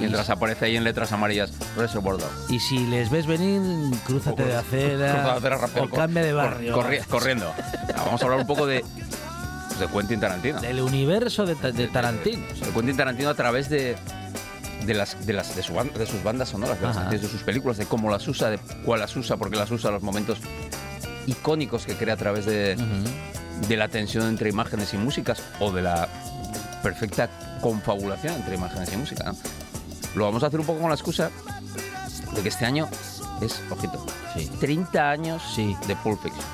mientras 0.00 0.30
aparece 0.30 0.66
ahí 0.66 0.76
en 0.76 0.84
letras 0.84 1.12
amarillas 1.12 1.52
Reservoir 1.76 2.16
Dogs. 2.18 2.50
Y 2.50 2.58
si 2.60 2.78
les 2.86 3.10
ves 3.10 3.26
venir, 3.26 3.60
crúzate 4.06 4.44
de 4.44 4.56
acera, 4.56 5.12
Cruza 5.12 5.22
de 5.24 5.30
acera 5.38 5.58
rápido, 5.58 5.84
o 5.84 5.88
cambia 5.90 6.22
de 6.22 6.32
barrio. 6.32 6.74
corri- 6.76 7.04
corriendo. 7.06 7.52
Ah, 7.94 8.02
Vamos 8.06 8.20
a 8.20 8.24
hablar 8.24 8.40
un 8.40 8.46
poco 8.46 8.66
de, 8.66 8.84
de 9.78 9.86
Quentin 9.92 10.20
Tarantino. 10.20 10.60
Del 10.60 10.80
universo 10.80 11.46
de, 11.46 11.54
de 11.72 11.88
Tarantino. 11.88 12.44
de 12.46 12.70
Quentin 12.72 12.96
Tarantino 12.96 13.30
a 13.30 13.34
través 13.34 13.68
de 13.68 13.96
de 14.86 14.94
las 14.94 15.26
de 15.26 15.32
las 15.32 15.54
de, 15.56 15.62
su 15.62 15.74
ban- 15.74 15.92
de 15.92 16.06
sus 16.06 16.22
bandas 16.22 16.48
sonoras, 16.50 16.80
de 16.80 16.86
Ajá. 16.86 17.10
sus 17.18 17.42
películas, 17.42 17.76
de 17.76 17.84
cómo 17.86 18.10
las 18.10 18.26
usa, 18.28 18.48
de 18.48 18.58
cuál 18.84 19.00
las 19.00 19.14
usa, 19.16 19.36
porque 19.36 19.56
las 19.56 19.70
usa, 19.70 19.90
los 19.90 20.02
momentos 20.02 20.38
icónicos 21.26 21.84
que 21.84 21.94
crea 21.94 22.14
a 22.14 22.16
través 22.16 22.46
de, 22.46 22.76
de 23.68 23.76
la 23.76 23.88
tensión 23.88 24.26
entre 24.28 24.48
imágenes 24.48 24.94
y 24.94 24.96
músicas 24.96 25.42
o 25.60 25.72
de 25.72 25.82
la 25.82 26.08
perfecta 26.82 27.28
confabulación 27.60 28.34
entre 28.34 28.54
imágenes 28.54 28.90
y 28.92 28.96
música. 28.96 29.24
¿no? 29.24 29.36
Lo 30.14 30.24
vamos 30.24 30.42
a 30.42 30.46
hacer 30.46 30.60
un 30.60 30.66
poco 30.66 30.80
con 30.80 30.88
la 30.90 30.94
excusa 30.94 31.30
de 32.34 32.42
que 32.42 32.48
este 32.48 32.64
año 32.64 32.88
es, 33.40 33.60
ojito, 33.70 34.04
Sí. 34.36 34.50
30 34.60 35.10
años 35.10 35.42
Sí. 35.54 35.76
de 35.86 35.96
Pulp 35.96 36.20
Fiction. 36.22 36.44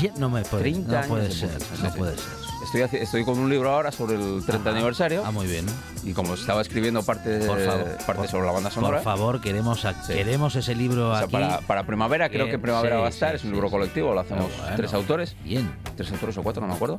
Ya 0.00 0.12
no 0.18 0.28
me 0.30 0.42
puede, 0.42 0.62
30 0.64 0.90
no 0.92 0.96
años 0.98 1.08
puede 1.08 1.24
de 1.28 1.30
ser, 1.34 1.48
Fiction, 1.50 1.82
no 1.82 1.90
sí, 1.92 1.98
puede 1.98 2.16
ser. 2.16 2.38
Estoy, 2.60 3.00
estoy 3.00 3.24
con 3.24 3.38
un 3.38 3.48
libro 3.48 3.70
ahora 3.72 3.90
sobre 3.92 4.16
el 4.16 4.44
30 4.44 4.70
aniversario 4.70 5.22
Ah, 5.24 5.30
muy 5.30 5.46
bien. 5.46 5.64
y 6.04 6.12
como 6.12 6.34
estaba 6.34 6.60
escribiendo 6.60 7.02
parte, 7.02 7.38
Por 7.46 7.58
favor, 7.64 7.84
parte 8.04 8.12
por- 8.22 8.28
sobre 8.28 8.46
la 8.46 8.52
banda 8.52 8.70
sonora, 8.70 8.96
Por 8.98 9.04
favor, 9.04 9.40
queremos, 9.40 9.84
a- 9.86 9.94
Sí. 10.04 10.12
queremos 10.12 10.54
ese 10.56 10.74
libro 10.74 11.10
o 11.10 11.14
sea, 11.14 11.22
aquí. 11.24 11.32
para, 11.32 11.60
para 11.62 11.86
primavera, 11.86 12.28
creo 12.28 12.46
que 12.50 12.58
primavera 12.58 12.96
sí, 12.96 13.00
va 13.00 13.06
a 13.06 13.10
estar, 13.10 13.30
sí, 13.30 13.36
es 13.36 13.44
un 13.44 13.52
libro 13.52 13.70
colectivo, 13.70 14.12
lo 14.12 14.20
hacemos 14.20 14.50
bueno, 14.58 14.76
tres 14.76 14.92
autores, 14.92 15.36
Bien. 15.44 15.72
tres 15.96 16.10
autores 16.10 16.36
o 16.36 16.42
cuatro, 16.42 16.60
no 16.60 16.68
me 16.68 16.74
acuerdo. 16.74 16.98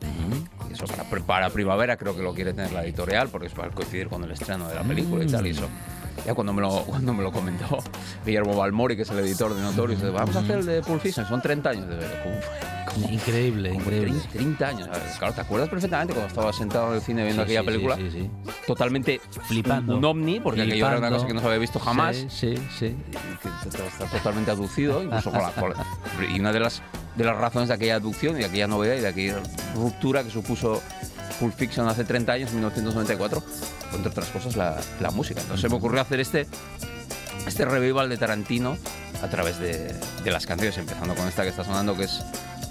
Eso 0.74 0.86
para, 0.86 1.04
para 1.26 1.50
primavera 1.50 1.98
creo 1.98 2.16
que 2.16 2.22
lo 2.22 2.34
quiere 2.34 2.54
tener 2.54 2.72
la 2.72 2.84
editorial 2.84 3.30
porque 3.30 3.48
es 3.48 3.54
para 3.54 3.70
coincidir 3.72 4.08
con 4.08 4.24
el 4.24 4.32
estreno 4.32 4.68
de 4.68 4.76
la 4.76 4.84
película 4.84 5.24
y 5.24 5.28
tal 5.28 5.46
y 5.48 5.52
eso. 5.52 5.68
Ya 6.26 6.34
cuando 6.34 6.52
me 6.54 6.62
lo, 6.62 6.70
cuando 6.86 7.14
me 7.14 7.24
lo 7.24 7.32
comentó 7.32 7.78
Guillermo 8.26 8.56
Balmori, 8.56 8.96
que 8.96 9.04
es 9.04 9.10
el 9.10 9.20
editor 9.20 9.54
de 9.56 9.62
Notorious, 9.62 10.02
vamos 10.12 10.36
a 10.36 10.40
hacer 10.40 10.60
el 10.60 10.66
de 10.66 10.82
Pulp 10.82 11.02
Fiction, 11.02 11.26
son 11.28 11.42
30 11.42 11.70
años 11.70 11.88
de. 11.88 11.96
¿Cómo? 12.24 12.36
Increíble, 13.10 13.70
Como 13.70 13.82
increíble. 13.82 14.12
30, 14.20 14.30
30 14.30 14.68
años. 14.68 14.90
Claro, 15.20 15.34
¿te 15.34 15.42
acuerdas 15.42 15.70
perfectamente 15.70 16.14
cuando 16.14 16.28
estaba 16.28 16.52
sentado 16.52 16.90
en 16.90 16.96
el 16.96 17.02
cine 17.02 17.24
viendo 17.24 17.44
Sí, 17.46 17.56
aquella 17.56 17.62
sí, 17.62 17.66
película? 17.68 17.96
Sí. 17.96 18.30
Totalmente 18.68 19.22
Flipando. 19.48 19.98
Un, 19.98 20.04
ovni, 20.06 20.40
porque 20.40 20.64
aquello 20.64 20.88
era 20.88 20.98
una 20.98 21.08
Flipando. 21.08 21.16
cosa 21.18 21.28
que 21.28 21.34
no 21.36 21.40
se 21.40 21.46
había 21.46 21.60
visto 21.60 21.80
jamás. 21.80 22.18
Sí, 22.18 22.28
sí, 22.30 22.56
sí. 22.78 22.96
está, 23.68 24.06
totalmente 24.18 24.52
aducido, 24.52 25.04
incluso 25.04 25.32
con 25.32 25.42
la, 25.42 25.52
con 25.52 25.70
la- 25.70 25.86
y 26.36 26.40
una 26.40 26.52
de 26.52 26.60
las 26.60 26.82
de 27.20 27.26
las 27.26 27.36
razones 27.36 27.68
de 27.68 27.76
aquella 27.76 27.96
aducción 27.96 28.38
y 28.38 28.40
de 28.40 28.46
aquella 28.46 28.68
novedad 28.68 28.96
y 28.96 29.02
de 29.02 29.08
aquella 29.10 29.42
ruptura 29.76 30.24
que 30.24 30.30
supuso 30.30 30.82
Pulp 31.38 31.54
Fiction 31.54 31.86
hace 31.90 32.06
30 32.06 32.32
años, 32.32 32.54
1994, 32.54 33.42
fue, 33.42 33.98
entre 33.98 34.10
otras 34.10 34.30
cosas 34.30 34.56
la, 34.56 34.78
la 35.02 35.12
música. 35.12 35.42
Entonces 35.42 35.62
se 35.62 35.70
me 35.70 35.76
ocurrió 35.76 36.00
hacer 36.00 36.22
este 36.22 36.48
este 37.46 37.66
revival 37.66 38.08
de 38.08 38.18
Tarantino 38.18 38.78
a 39.22 39.28
través 39.28 39.60
de, 39.60 39.94
de 40.24 40.32
las 40.32 40.46
canciones, 40.46 40.78
empezando 40.78 41.14
con 41.14 41.28
esta 41.28 41.44
que 41.44 41.50
está 41.50 41.66
sonando 41.66 41.94
que 41.98 42.04
es 42.04 42.22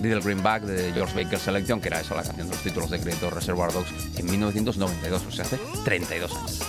Little 0.00 0.20
Greenback 0.20 0.62
de 0.62 0.92
George 0.94 1.22
Baker 1.22 1.38
Selection, 1.38 1.80
que 1.80 1.88
era 1.88 2.00
eso, 2.00 2.14
la 2.14 2.22
canción 2.22 2.48
de 2.48 2.54
los 2.54 2.62
títulos 2.62 2.88
de 2.88 3.00
crédito 3.00 3.28
Reservoir 3.28 3.70
Dogs 3.72 3.90
en 4.16 4.24
1992, 4.30 5.26
o 5.26 5.30
sea, 5.30 5.44
hace 5.44 5.58
32 5.84 6.34
años. 6.34 6.62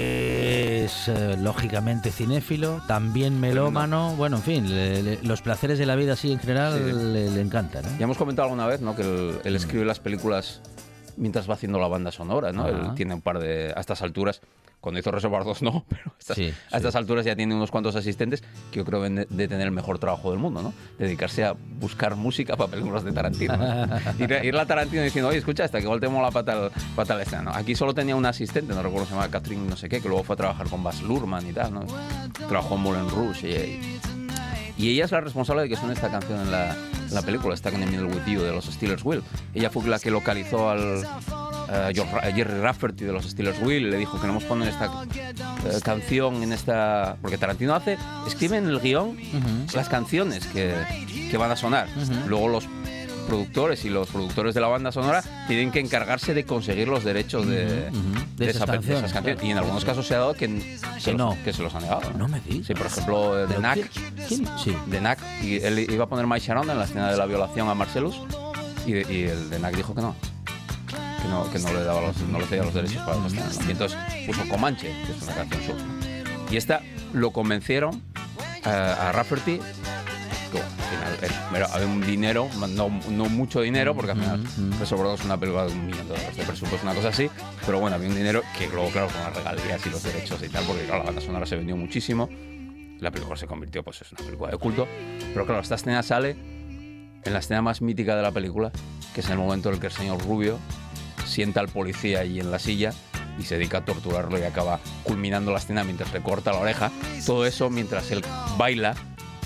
Es 0.00 1.08
eh, 1.08 1.36
lógicamente 1.40 2.10
cinéfilo, 2.10 2.80
también 2.86 3.38
melómano, 3.40 4.14
bueno, 4.16 4.36
en 4.36 4.42
fin, 4.42 4.68
le- 4.74 5.02
le- 5.02 5.18
los 5.22 5.42
placeres 5.42 5.78
de 5.78 5.86
la 5.86 5.94
vida 5.96 6.14
así 6.14 6.32
en 6.32 6.38
general 6.38 6.74
Sí. 6.78 6.92
le, 6.92 7.30
le 7.30 7.40
encantan. 7.40 7.84
¿eh? 7.84 7.88
Ya 7.98 8.04
hemos 8.04 8.16
comentado 8.16 8.46
alguna 8.46 8.66
vez, 8.66 8.80
¿no? 8.80 8.96
Que 8.96 9.02
él, 9.02 9.38
él 9.44 9.56
escribe 9.56 9.84
las 9.84 10.00
películas 10.00 10.60
mientras 11.16 11.48
va 11.48 11.54
haciendo 11.54 11.78
la 11.78 11.88
banda 11.88 12.12
sonora, 12.12 12.52
¿no? 12.52 12.66
Él 12.68 12.94
tiene 12.94 13.14
un 13.14 13.20
par 13.20 13.38
de... 13.40 13.72
A 13.76 13.80
estas 13.80 14.02
alturas, 14.02 14.40
cuando 14.80 15.00
hizo 15.00 15.10
Reservoir 15.10 15.44
2 15.44 15.62
no, 15.62 15.84
pero 15.88 16.02
a 16.06 16.18
estas, 16.18 16.36
Sí, 16.36 16.52
a 16.70 16.76
estas 16.76 16.94
alturas 16.94 17.24
ya 17.24 17.34
tiene 17.34 17.54
unos 17.54 17.70
cuantos 17.70 17.96
asistentes 17.96 18.42
que 18.70 18.78
yo 18.78 18.84
creo 18.84 19.00
deben 19.02 19.16
de, 19.16 19.26
de 19.28 19.48
tener 19.48 19.66
el 19.66 19.72
mejor 19.72 19.98
trabajo 19.98 20.30
del 20.30 20.38
mundo, 20.38 20.62
¿no? 20.62 20.72
Dedicarse 20.98 21.44
a 21.44 21.52
buscar 21.52 22.14
música 22.16 22.56
para 22.56 22.70
películas 22.70 23.02
de 23.04 23.12
Tarantino. 23.12 23.56
¿no? 23.56 23.98
ir, 24.24 24.32
a- 24.56 24.66
Tarantino 24.66 25.02
diciendo, 25.02 25.28
oye, 25.30 25.38
escucha 25.38 25.64
esta, 25.64 25.78
que 25.78 25.84
igual 25.84 26.00
te 26.00 26.08
mola 26.08 26.30
para 26.30 26.70
tal, 27.06 27.20
escena, 27.20 27.42
¿no? 27.42 27.50
Aquí 27.52 27.74
solo 27.74 27.94
tenía 27.94 28.14
un 28.16 28.26
asistente, 28.26 28.72
no 28.74 28.82
recuerdo, 28.82 29.06
se 29.06 29.14
llama 29.14 29.28
Catherine 29.30 29.68
no 29.68 29.76
sé 29.76 29.88
qué, 29.88 30.00
que 30.00 30.08
luego 30.08 30.22
fue 30.24 30.34
a 30.34 30.36
trabajar 30.36 30.68
con 30.68 30.82
Baz 30.84 31.02
Luhrmann 31.02 31.46
y 31.48 31.52
tal, 31.52 31.74
¿no? 31.74 31.80
Trabajó 32.48 32.76
en 32.76 32.80
Moulin 32.82 33.08
Rouge 33.10 33.48
y- 33.48 33.52
y 33.54 33.98
y 34.80 34.90
ella 34.92 35.06
es 35.06 35.10
la 35.10 35.20
responsable 35.20 35.62
de 35.62 35.68
que 35.70 35.74
suene 35.76 35.94
esta 35.94 36.08
canción 36.08 36.38
en 36.40 36.52
la, 36.52 36.70
en 36.72 37.12
la 37.12 37.22
película, 37.22 37.56
Stuck 37.56 37.72
in 37.74 37.80
the 37.80 37.86
Middle 37.86 38.04
with 38.06 38.24
You, 38.26 38.40
de 38.42 38.52
los 38.52 38.64
Steelers 38.66 39.04
Will. 39.04 39.24
Ella 39.52 39.70
fue 39.70 39.82
la 39.88 39.98
que 39.98 40.08
localizó 40.12 40.70
al 40.70 41.02
eh, 41.70 41.92
Ra- 42.12 42.32
Jerry 42.32 42.60
Rafferty 42.60 43.04
de 43.04 43.12
los 43.12 43.24
Steelers 43.24 43.60
Will 43.62 43.90
le 43.90 43.96
dijo 43.96 44.20
que 44.20 44.26
no 44.26 44.34
nos 44.34 44.44
ponen 44.44 44.68
esta 44.68 44.86
eh, 45.66 45.78
canción 45.82 46.42
en 46.42 46.52
esta... 46.52 47.16
Porque 47.20 47.38
Tarantino 47.38 47.74
hace, 47.74 47.98
escribe 48.26 48.56
en 48.56 48.68
el 48.68 48.80
guion 48.80 49.16
las 49.74 49.88
canciones 49.88 50.46
que, 50.46 50.74
que 51.30 51.36
van 51.36 51.50
a 51.50 51.56
sonar. 51.56 51.88
Luego 52.26 52.48
los 52.48 52.64
productores 53.26 53.84
y 53.84 53.90
los 53.90 54.08
productores 54.08 54.54
de 54.54 54.60
la 54.62 54.68
banda 54.68 54.90
sonora 54.90 55.22
tienen 55.46 55.70
que 55.70 55.80
encargarse 55.80 56.32
de 56.32 56.44
conseguir 56.44 56.88
los 56.88 57.04
derechos 57.04 57.46
de. 57.46 57.90
De 58.38 58.44
esas 58.50 58.56
esa- 58.62 58.66
de 58.66 58.72
canciones, 58.72 58.98
esas 59.00 59.12
canciones. 59.12 59.34
claro. 59.40 59.46
Y 59.46 59.50
en 59.50 59.58
algunos 59.58 59.84
casos 59.84 60.06
se 60.06 60.14
ha 60.14 60.18
dado 60.18 60.32
que, 60.34 60.78
se 60.98 61.12
no. 61.12 61.30
los, 61.30 61.36
que 61.38 61.52
se 61.52 61.62
los 61.62 61.74
han 61.74 61.82
negado. 61.82 62.10
No 62.16 62.28
me 62.28 62.40
digas. 62.40 62.66
Sí, 62.68 62.74
por 62.74 62.86
ejemplo, 62.86 63.34
de 63.46 63.54
Knack. 63.56 63.90
Sí. 64.28 64.76
de 64.86 65.00
Nac 65.00 65.18
y 65.42 65.56
él 65.56 65.78
iba 65.90 66.04
a 66.04 66.08
poner 66.08 66.26
My 66.26 66.38
Sharon 66.38 66.70
en 66.70 66.78
la 66.78 66.84
escena 66.84 67.10
de 67.10 67.16
la 67.16 67.26
violación 67.26 67.68
a 67.68 67.74
Marcellus 67.74 68.18
y, 68.86 68.92
y 68.92 69.22
el 69.24 69.50
de 69.50 69.58
Nac 69.58 69.74
dijo 69.76 69.94
que 69.94 70.00
no 70.02 70.14
que 71.28 71.34
no, 71.34 71.50
que 71.50 71.58
no 71.58 71.72
le 71.72 71.84
daba 71.84 72.00
los, 72.00 72.16
no 72.20 72.38
le 72.38 72.46
cedía 72.46 72.64
los 72.64 72.74
derechos 72.74 73.02
para 73.02 73.18
¿no? 73.18 73.28
y 73.28 73.70
entonces 73.70 73.98
puso 74.26 74.48
Comanche 74.48 74.88
que 75.06 75.12
es 75.12 75.22
una 75.22 75.34
canción 75.34 75.62
surf 75.62 75.82
¿no? 75.82 76.52
y 76.52 76.56
esta 76.56 76.82
lo 77.12 77.30
convencieron 77.30 78.02
a, 78.64 79.08
a 79.08 79.12
Rafferty 79.12 79.60
que, 80.50 80.60
al 80.60 81.18
final 81.18 81.62
eh, 81.62 81.66
había 81.72 81.86
un 81.86 82.00
dinero 82.00 82.48
no, 82.68 82.88
no 83.10 83.24
mucho 83.26 83.60
dinero 83.60 83.94
porque 83.94 84.12
al 84.12 84.18
final 84.18 84.44
Reservoir 84.78 85.08
Dogs 85.08 85.20
es 85.20 85.26
una 85.26 85.38
película 85.38 85.66
de 85.66 85.72
un 85.72 85.86
millón 85.86 86.08
de 86.08 86.14
dólares 86.14 86.36
de 86.36 86.44
presupuesto 86.44 86.86
una 86.86 86.94
cosa 86.94 87.08
así 87.08 87.30
pero 87.66 87.80
bueno 87.80 87.96
había 87.96 88.08
un 88.08 88.14
dinero 88.14 88.42
que 88.56 88.66
luego 88.68 88.88
claro 88.90 89.08
con 89.08 89.20
las 89.20 89.36
regalías 89.36 89.86
y 89.86 89.90
los 89.90 90.02
derechos 90.02 90.42
y 90.42 90.48
tal 90.48 90.64
porque 90.64 90.84
claro, 90.84 91.00
la 91.00 91.06
banda 91.06 91.20
sonora 91.20 91.46
se 91.46 91.56
vendió 91.56 91.76
muchísimo 91.76 92.28
la 93.00 93.10
película 93.10 93.36
se 93.36 93.46
convirtió, 93.46 93.82
pues 93.82 94.02
es 94.02 94.12
una 94.12 94.24
película 94.24 94.50
de 94.50 94.58
culto. 94.58 94.88
Pero 95.32 95.46
claro, 95.46 95.60
esta 95.60 95.76
escena 95.76 96.02
sale 96.02 96.36
en 97.22 97.32
la 97.32 97.38
escena 97.38 97.62
más 97.62 97.82
mítica 97.82 98.16
de 98.16 98.22
la 98.22 98.32
película, 98.32 98.72
que 99.14 99.20
es 99.20 99.26
en 99.26 99.32
el 99.32 99.38
momento 99.38 99.68
en 99.68 99.76
el 99.76 99.80
que 99.80 99.86
el 99.88 99.92
señor 99.92 100.22
Rubio 100.22 100.58
sienta 101.28 101.60
al 101.60 101.68
policía 101.68 102.20
ahí 102.20 102.40
en 102.40 102.50
la 102.50 102.58
silla 102.58 102.92
y 103.38 103.44
se 103.44 103.56
dedica 103.56 103.78
a 103.78 103.84
torturarlo 103.84 104.38
y 104.38 104.42
acaba 104.42 104.80
culminando 105.04 105.52
la 105.52 105.58
escena 105.58 105.84
mientras 105.84 106.12
le 106.12 106.20
corta 106.20 106.52
la 106.52 106.58
oreja. 106.58 106.90
Todo 107.24 107.46
eso 107.46 107.70
mientras 107.70 108.10
él 108.10 108.24
baila 108.56 108.94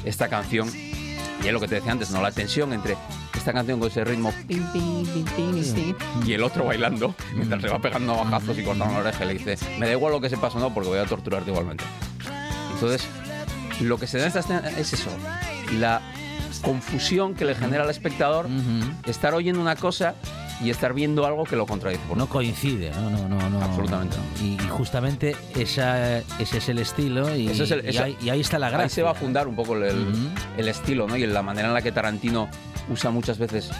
esta 0.04 0.28
canción. 0.28 0.70
Y 0.74 1.46
es 1.46 1.52
lo 1.52 1.60
que 1.60 1.68
te 1.68 1.74
decía 1.74 1.92
antes, 1.92 2.10
¿no? 2.10 2.22
La 2.22 2.30
tensión 2.30 2.72
entre 2.72 2.96
esta 3.36 3.52
canción 3.52 3.80
con 3.80 3.90
ese 3.90 4.04
ritmo 4.04 4.32
pim, 4.46 4.64
pim, 4.72 5.04
pim, 5.04 5.24
pim, 5.24 5.74
pim, 5.74 5.96
y 6.24 6.32
el 6.32 6.44
otro 6.44 6.64
bailando 6.64 7.12
mientras 7.34 7.60
le 7.60 7.70
va 7.70 7.80
pegando 7.80 8.16
bajazos 8.16 8.56
y 8.56 8.62
cortando 8.62 8.94
la 8.94 9.00
oreja 9.00 9.24
y 9.24 9.26
le 9.26 9.34
dice, 9.34 9.58
me 9.80 9.86
da 9.86 9.92
igual 9.92 10.12
lo 10.12 10.20
que 10.20 10.30
se 10.30 10.36
pasó, 10.36 10.60
no, 10.60 10.72
porque 10.72 10.90
voy 10.90 11.00
a 11.00 11.06
torturarte 11.06 11.50
igualmente. 11.50 11.82
Entonces, 12.72 13.04
lo 13.80 13.98
que 13.98 14.06
se 14.06 14.18
da 14.18 14.24
en 14.24 14.28
esta 14.28 14.40
escena 14.40 14.70
es 14.78 14.92
eso, 14.92 15.10
la 15.72 16.00
confusión 16.62 17.34
que 17.34 17.44
le 17.44 17.56
genera 17.56 17.82
al 17.82 17.90
espectador 17.90 18.46
estar 19.06 19.34
oyendo 19.34 19.60
una 19.60 19.74
cosa 19.74 20.14
y 20.62 20.70
estar 20.70 20.94
viendo 20.94 21.26
algo 21.26 21.44
que 21.44 21.56
lo 21.56 21.66
contradice. 21.66 22.00
por 22.08 22.16
No 22.16 22.28
coincide, 22.28 22.90
no, 22.92 23.10
no, 23.10 23.28
no. 23.28 23.50
no. 23.50 23.62
Absolutamente 23.62 24.16
no. 24.16 24.44
Y, 24.46 24.54
y 24.54 24.68
justamente 24.68 25.34
esa, 25.56 26.18
ese 26.18 26.58
es 26.58 26.68
el 26.68 26.78
estilo 26.78 27.34
y, 27.34 27.48
Ese 27.48 27.64
es 27.64 27.70
el- 27.72 27.84
y 27.84 27.88
eso- 27.88 28.04
ahí, 28.04 28.16
y 28.22 28.30
ahí 28.30 28.40
está 28.40 28.58
la 28.58 28.68
gracia. 28.70 28.84
Ahí 28.84 28.90
se 28.90 29.02
va 29.02 29.10
a 29.10 29.14
fundar 29.14 29.48
un 29.48 29.56
poco 29.56 29.76
el, 29.76 29.82
el- 29.84 30.08
Ujú. 30.08 30.18
el 30.58 30.68
estilo, 30.68 31.06
¿no? 31.08 31.16
Y 31.16 31.26
la 31.26 31.42
manera 31.42 31.68
en 31.68 31.74
la 31.74 31.82
que 31.82 31.90
Tarantino 31.92 32.48
usa 32.90 33.10
muchas 33.10 33.38
veces 33.38 33.70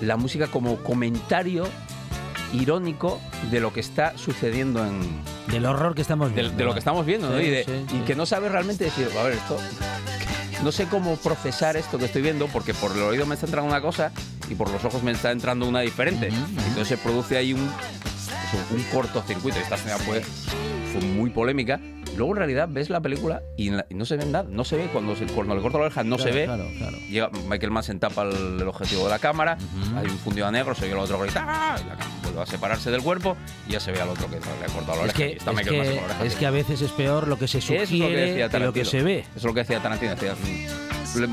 la 0.00 0.16
música 0.16 0.46
como 0.48 0.76
comentario 0.78 1.66
irónico 2.52 3.20
de 3.50 3.60
lo 3.60 3.72
que 3.72 3.80
está 3.80 4.16
sucediendo 4.16 4.84
en, 4.84 5.00
Del 5.48 5.66
horror 5.66 5.94
que 5.94 6.02
estamos 6.02 6.28
de, 6.30 6.42
viendo. 6.42 6.56
de 6.56 6.64
lo 6.64 6.72
que 6.72 6.78
estamos 6.78 7.04
viendo, 7.04 7.28
¿no? 7.30 7.38
Sí, 7.38 7.44
y, 7.44 7.50
de- 7.50 7.64
sí, 7.64 7.72
y 7.88 7.90
sí. 7.90 7.98
que 8.06 8.14
no 8.14 8.26
sabe 8.26 8.48
realmente 8.48 8.84
decir, 8.84 9.08
a 9.18 9.22
ver, 9.24 9.32
esto, 9.34 9.56
no 10.62 10.72
sé 10.72 10.86
cómo 10.86 11.16
procesar 11.16 11.76
esto 11.76 11.98
que 11.98 12.06
estoy 12.06 12.22
viendo, 12.22 12.46
porque 12.48 12.74
por 12.74 12.92
el 12.92 13.02
oído 13.02 13.26
me 13.26 13.34
está 13.34 13.46
entrando 13.46 13.70
una 13.70 13.80
cosa 13.80 14.12
y 14.48 14.54
por 14.54 14.70
los 14.70 14.84
ojos 14.84 15.02
me 15.02 15.12
está 15.12 15.30
entrando 15.30 15.66
una 15.66 15.80
diferente. 15.80 16.28
Entonces 16.28 16.88
se 16.88 16.96
produce 16.96 17.36
ahí 17.36 17.52
un, 17.52 17.60
eso, 17.60 18.74
un 18.74 18.82
cortocircuito. 18.84 19.58
Esta 19.58 19.76
escena 19.76 19.98
fue, 19.98 20.22
fue 20.92 21.00
muy 21.02 21.30
polémica. 21.30 21.80
Luego 22.16 22.32
en 22.32 22.38
realidad 22.38 22.68
ves 22.70 22.90
la 22.90 23.00
película 23.00 23.42
y, 23.56 23.68
en 23.68 23.76
la- 23.78 23.86
y 23.88 23.94
no 23.94 24.04
se 24.04 24.16
ve 24.16 24.26
nada. 24.26 24.46
No 24.48 24.64
se 24.64 24.76
ve 24.76 24.88
cuando, 24.92 25.16
se, 25.16 25.26
cuando 25.26 25.54
le 25.54 25.60
corta 25.62 25.78
la 25.78 25.84
oreja, 25.84 26.04
no 26.04 26.18
se 26.18 26.30
ve. 26.30 26.44
Claro, 26.44 26.66
claro. 26.78 26.96
Llega 27.08 27.30
Michael 27.48 27.98
tapa 27.98 28.22
el, 28.22 28.60
el 28.60 28.68
objetivo 28.68 29.04
de 29.04 29.10
la 29.10 29.18
cámara, 29.18 29.56
hay 29.96 30.06
un 30.06 30.18
fundido 30.18 30.46
a 30.46 30.50
negro, 30.50 30.74
se 30.74 30.84
oye 30.84 30.92
el 30.92 30.98
otro 30.98 31.18
gritar, 31.18 31.44
¡ah! 31.46 31.76
y 31.80 31.88
la 31.88 31.96
cámara 31.96 32.10
vuelve 32.22 32.40
a 32.42 32.46
separarse 32.46 32.90
del 32.90 33.02
cuerpo 33.02 33.36
y 33.68 33.72
ya 33.72 33.80
se 33.80 33.92
ve 33.92 34.00
al 34.00 34.08
otro 34.08 34.26
que 34.28 34.36
le 34.36 34.42
ha 34.42 34.72
cortado 34.74 35.04
la 35.04 35.12
Es 35.12 35.14
oreja. 35.14 35.18
que, 35.18 35.28
y 35.28 35.32
está 35.36 35.50
es, 35.50 35.56
Michael 35.56 35.82
que, 35.82 35.88
con 35.88 35.96
la 35.96 36.04
oreja 36.04 36.24
es 36.24 36.34
que 36.36 36.46
a 36.46 36.50
veces 36.50 36.82
es 36.82 36.92
peor 36.92 37.28
lo 37.28 37.38
que 37.38 37.48
se 37.48 37.58
es 37.58 37.68
lo 37.70 37.76
que 37.76 37.86
sugiere 37.86 38.20
decía 38.30 38.48
que 38.48 38.58
lo 38.60 38.72
que 38.72 38.84
se 38.84 39.02
ve. 39.02 39.18
Eso 39.20 39.28
es 39.36 39.44
lo 39.44 39.54
que 39.54 39.60
decía 39.60 39.80
Tarantino. 39.80 40.12
Decía, 40.14 40.34
mm, 40.34 41.03
le- 41.16 41.28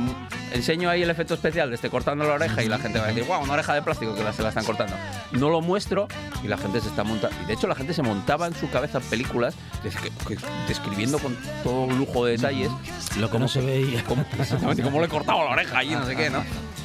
enseño 0.53 0.89
ahí 0.89 1.03
el 1.03 1.09
efecto 1.09 1.33
especial 1.33 1.69
de 1.69 1.75
este 1.75 1.89
cortando 1.89 2.25
la 2.25 2.33
oreja 2.33 2.61
y 2.63 2.67
la 2.67 2.77
gente 2.77 2.99
va 2.99 3.05
a 3.05 3.07
decir, 3.09 3.23
wow, 3.25 3.41
una 3.41 3.53
oreja 3.53 3.73
de 3.73 3.81
plástico 3.81 4.13
que 4.15 4.23
la, 4.23 4.33
se 4.33 4.43
la 4.43 4.49
están 4.49 4.65
cortando. 4.65 4.93
No 5.31 5.49
lo 5.49 5.61
muestro 5.61 6.07
y 6.43 6.47
la 6.47 6.57
gente 6.57 6.81
se 6.81 6.89
está 6.89 7.03
montando. 7.03 7.35
Y 7.43 7.45
de 7.47 7.53
hecho 7.53 7.67
la 7.67 7.75
gente 7.75 7.93
se 7.93 8.01
montaba 8.01 8.47
en 8.47 8.55
su 8.55 8.69
cabeza 8.69 8.99
películas 8.99 9.55
des- 9.83 9.95
que- 9.95 10.09
que- 10.27 10.37
describiendo 10.67 11.19
con 11.19 11.35
todo 11.63 11.87
lujo 11.87 12.25
de 12.25 12.33
detalles 12.33 12.69
Lo 13.17 13.29
no 13.39 13.47
se 13.47 13.61
veía. 13.61 14.03
cómo, 14.03 14.25
exactamente 14.39 14.83
cómo 14.83 15.01
le 15.01 15.07
cortaba 15.07 15.43
la 15.45 15.51
oreja 15.51 15.77
allí, 15.77 15.91
no 15.91 16.05
sé 16.05 16.15
qué, 16.15 16.29
¿no? 16.29 16.43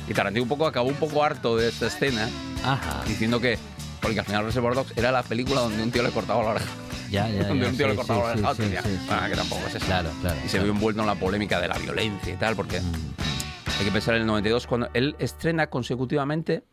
Y 0.08 0.14
Tarantino 0.14 0.44
un 0.44 0.48
poco 0.48 0.66
acabó 0.66 0.88
un 0.88 0.94
poco 0.94 1.24
harto 1.24 1.56
de 1.56 1.68
esta 1.68 1.86
escena 1.88 2.28
Ajá. 2.64 3.02
diciendo 3.08 3.40
que, 3.40 3.58
porque 4.00 4.20
al 4.20 4.26
final 4.26 4.44
Reservoir 4.44 4.74
Dogs 4.74 4.92
era 4.96 5.10
la 5.10 5.22
película 5.24 5.60
donde 5.62 5.82
un 5.82 5.90
tío 5.90 6.02
le 6.04 6.10
cortaba 6.10 6.42
la 6.44 6.50
oreja. 6.50 6.66
Ya, 7.10 7.28
ya, 7.28 7.48
donde 7.48 7.64
ya, 7.64 7.70
un 7.70 7.76
tío 7.76 7.86
sí, 7.86 7.90
le 7.92 7.96
cortaba 7.96 8.34
sí, 8.34 8.40
la 8.42 8.50
oreja 8.50 8.78
a 8.80 8.82
sí. 8.82 8.98
Ah, 9.10 9.26
que 9.28 9.36
tampoco 9.36 9.66
es 9.66 9.74
eso. 9.74 9.86
Claro, 9.86 10.10
claro. 10.20 10.36
Y 10.38 10.42
se 10.42 10.48
claro. 10.50 10.64
vio 10.64 10.72
envuelto 10.72 11.00
en 11.02 11.06
la 11.06 11.14
polémica 11.14 11.60
de 11.60 11.68
la 11.68 11.78
violencia 11.78 12.32
y 12.34 12.36
tal, 12.36 12.56
porque 12.56 12.78
hay 12.78 13.84
que 13.84 13.90
pensar 13.92 14.14
en 14.14 14.22
el 14.22 14.26
92, 14.26 14.66
cuando 14.66 14.88
él 14.94 15.14
estrena 15.18 15.68
consecutivamente. 15.68 16.64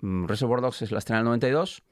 mm, 0.00 0.26
Reservoir 0.26 0.60
Dogs 0.60 0.82
es 0.82 0.92
la 0.92 0.98
estrena 0.98 1.20
en 1.20 1.26
el 1.26 1.30
92. 1.30 1.82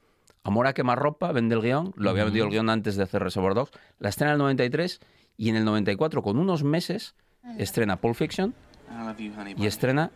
Amor 0.45 0.67
a 0.67 0.73
quemarropa, 0.73 1.33
vende 1.33 1.55
el 1.57 1.61
guion. 1.63 1.93
Lo 1.97 2.11
había 2.11 2.25
vendido 2.25 2.47
el 2.47 2.51
guion 2.53 2.71
antes 2.71 2.97
de 2.97 3.03
hacer 3.03 3.23
Reservoir 3.23 3.55
Dogs. 3.55 3.73
La 3.99 4.09
estrena 4.09 4.31
en 4.33 4.35
el 4.35 4.39
93 4.39 5.01
y 5.37 5.49
en 5.51 5.57
el 5.57 5.65
94, 5.65 6.23
con 6.23 6.39
unos 6.39 6.63
meses, 6.65 7.15
estrena 7.59 7.97
Pulp 7.97 8.15
Fiction 8.17 8.55
y 9.57 9.67
estrena 9.67 10.11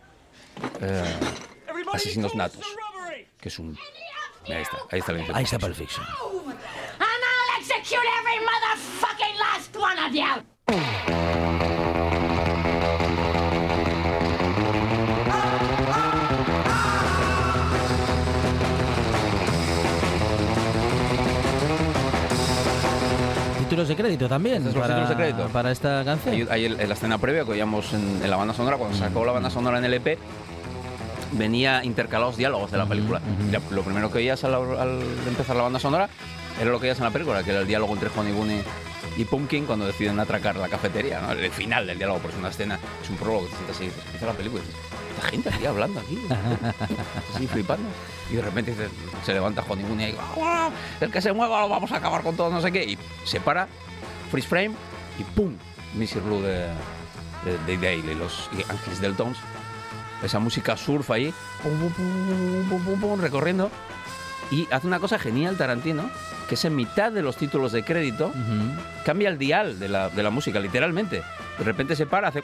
eh, 0.81 1.03
Asesinos 1.93 2.33
Natos, 2.35 2.65
que 3.39 3.49
es 3.49 3.59
un. 3.59 3.77
Ahí 4.47 4.61
está, 4.61 4.77
ahí 4.91 4.99
está 4.99 5.11
la 5.13 5.19
Ahí 5.19 5.23
diferencia. 5.25 5.55
está 5.55 5.59
Pulp 5.59 5.75
Fiction. 5.75 6.05
Every 8.33 8.45
motherfucking 8.45 9.37
last 9.37 9.75
one 9.77 9.99
of 9.99 10.15
you! 10.15 11.43
Títulos 23.59 23.87
de 23.87 23.95
crédito 23.95 24.27
también 24.27 24.57
¿Estos 24.57 24.73
son 24.73 24.81
los 24.81 24.89
para, 24.89 25.09
de 25.09 25.15
crédito? 25.15 25.47
para 25.49 25.71
esta 25.71 26.03
canción. 26.03 26.35
Ahí, 26.35 26.47
ahí 26.49 26.65
en 26.65 26.79
en 26.79 26.87
la 26.89 26.93
escena 26.95 27.17
previa 27.17 27.43
que 27.45 27.51
oíamos 27.51 27.93
en, 27.93 28.21
en 28.23 28.29
la 28.29 28.35
banda 28.35 28.53
sonora, 28.53 28.77
cuando 28.77 28.97
sacó 28.97 29.25
la 29.25 29.31
banda 29.31 29.49
sonora 29.49 29.77
en 29.77 29.85
LP, 29.85 30.17
venía 31.31 31.83
intercalados 31.83 32.37
diálogos 32.37 32.71
de 32.71 32.77
la 32.77 32.85
película. 32.85 33.21
Lo 33.71 33.81
primero 33.83 34.11
que 34.11 34.19
oías 34.19 34.43
al, 34.43 34.53
al 34.55 35.01
empezar 35.27 35.55
la 35.55 35.63
banda 35.63 35.79
sonora 35.79 36.09
era 36.59 36.71
lo 36.71 36.79
que 36.79 36.85
oías 36.87 36.97
en 36.97 37.05
la 37.05 37.11
película, 37.11 37.43
que 37.43 37.51
era 37.51 37.61
el 37.61 37.67
diálogo 37.67 37.93
entre 37.93 38.09
Honey 38.15 38.33
Bunny 38.33 38.61
y 39.17 39.25
Pumpkin 39.25 39.65
cuando 39.65 39.85
deciden 39.85 40.19
atracar 40.19 40.55
la 40.55 40.69
cafetería, 40.69 41.21
¿no? 41.21 41.31
el 41.31 41.51
final 41.51 41.85
del 41.85 41.97
diálogo, 41.97 42.19
porque 42.19 42.35
es 42.35 42.39
una 42.39 42.49
escena, 42.49 42.79
es 43.01 43.09
un 43.09 43.17
prólogo 43.17 43.45
te 43.45 43.55
sientas 43.55 43.79
ahí, 43.79 43.89
pues, 43.89 44.05
empieza 44.05 44.25
la 44.25 44.33
película 44.33 44.63
y 44.63 44.65
dices, 44.65 44.81
esta 45.15 45.29
gente 45.29 45.49
aquí 45.49 45.65
hablando 45.65 45.99
aquí, 45.99 46.19
así 47.35 47.47
flipando. 47.47 47.87
Y 48.31 48.35
de 48.35 48.41
repente 48.41 48.71
dices, 48.71 48.89
se 49.23 49.33
levanta 49.33 49.63
Honey 49.67 49.85
Bunny 49.85 50.03
y 50.05 50.15
¡guau! 50.35 50.71
el 51.01 51.11
que 51.11 51.21
se 51.21 51.31
mueva 51.33 51.61
lo 51.61 51.69
vamos 51.69 51.91
a 51.91 51.97
acabar 51.97 52.23
con 52.23 52.35
todo, 52.35 52.49
no 52.49 52.61
sé 52.61 52.71
qué, 52.71 52.83
y 52.83 52.97
se 53.25 53.39
para, 53.39 53.67
freeze 54.31 54.47
frame 54.47 54.71
y 55.19 55.23
¡pum! 55.23 55.53
Missy 55.93 56.19
Blue 56.19 56.41
de, 56.41 56.67
de, 57.45 57.57
de 57.67 57.75
Dale 57.77 58.11
y 58.11 58.15
los 58.15 58.49
y 58.57 58.63
Ángeles 58.71 58.99
del 58.99 59.15
Tons. 59.15 59.37
Esa 60.23 60.39
música 60.39 60.77
surf 60.77 61.11
ahí, 61.11 61.33
pum, 61.61 61.91
pum, 62.79 62.99
pum, 62.99 63.19
recorriendo. 63.19 63.69
Y 64.53 64.67
hace 64.69 64.85
una 64.85 64.99
cosa 64.99 65.17
genial 65.17 65.57
Tarantino, 65.57 66.11
que 66.47 66.53
es 66.53 66.63
en 66.63 66.75
mitad 66.75 67.11
de 67.11 67.23
los 67.23 67.37
títulos 67.37 67.71
de 67.71 67.83
crédito, 67.83 68.31
cambia 69.03 69.29
el 69.29 69.39
dial 69.39 69.79
de 69.79 69.89
la, 69.89 70.09
de 70.09 70.21
la 70.21 70.29
música, 70.29 70.59
literalmente. 70.59 71.23
De 71.57 71.63
repente 71.63 71.95
se 71.95 72.05
para, 72.05 72.27
hace... 72.27 72.43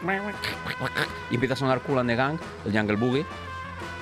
Y 1.30 1.36
empieza 1.36 1.53
a 1.53 1.57
sonar 1.57 1.82
Cool 1.82 1.99
and 1.99 2.10
the 2.10 2.16
Gang, 2.16 2.39
el 2.66 2.76
Jungle 2.76 2.95
Boogie. 2.95 3.28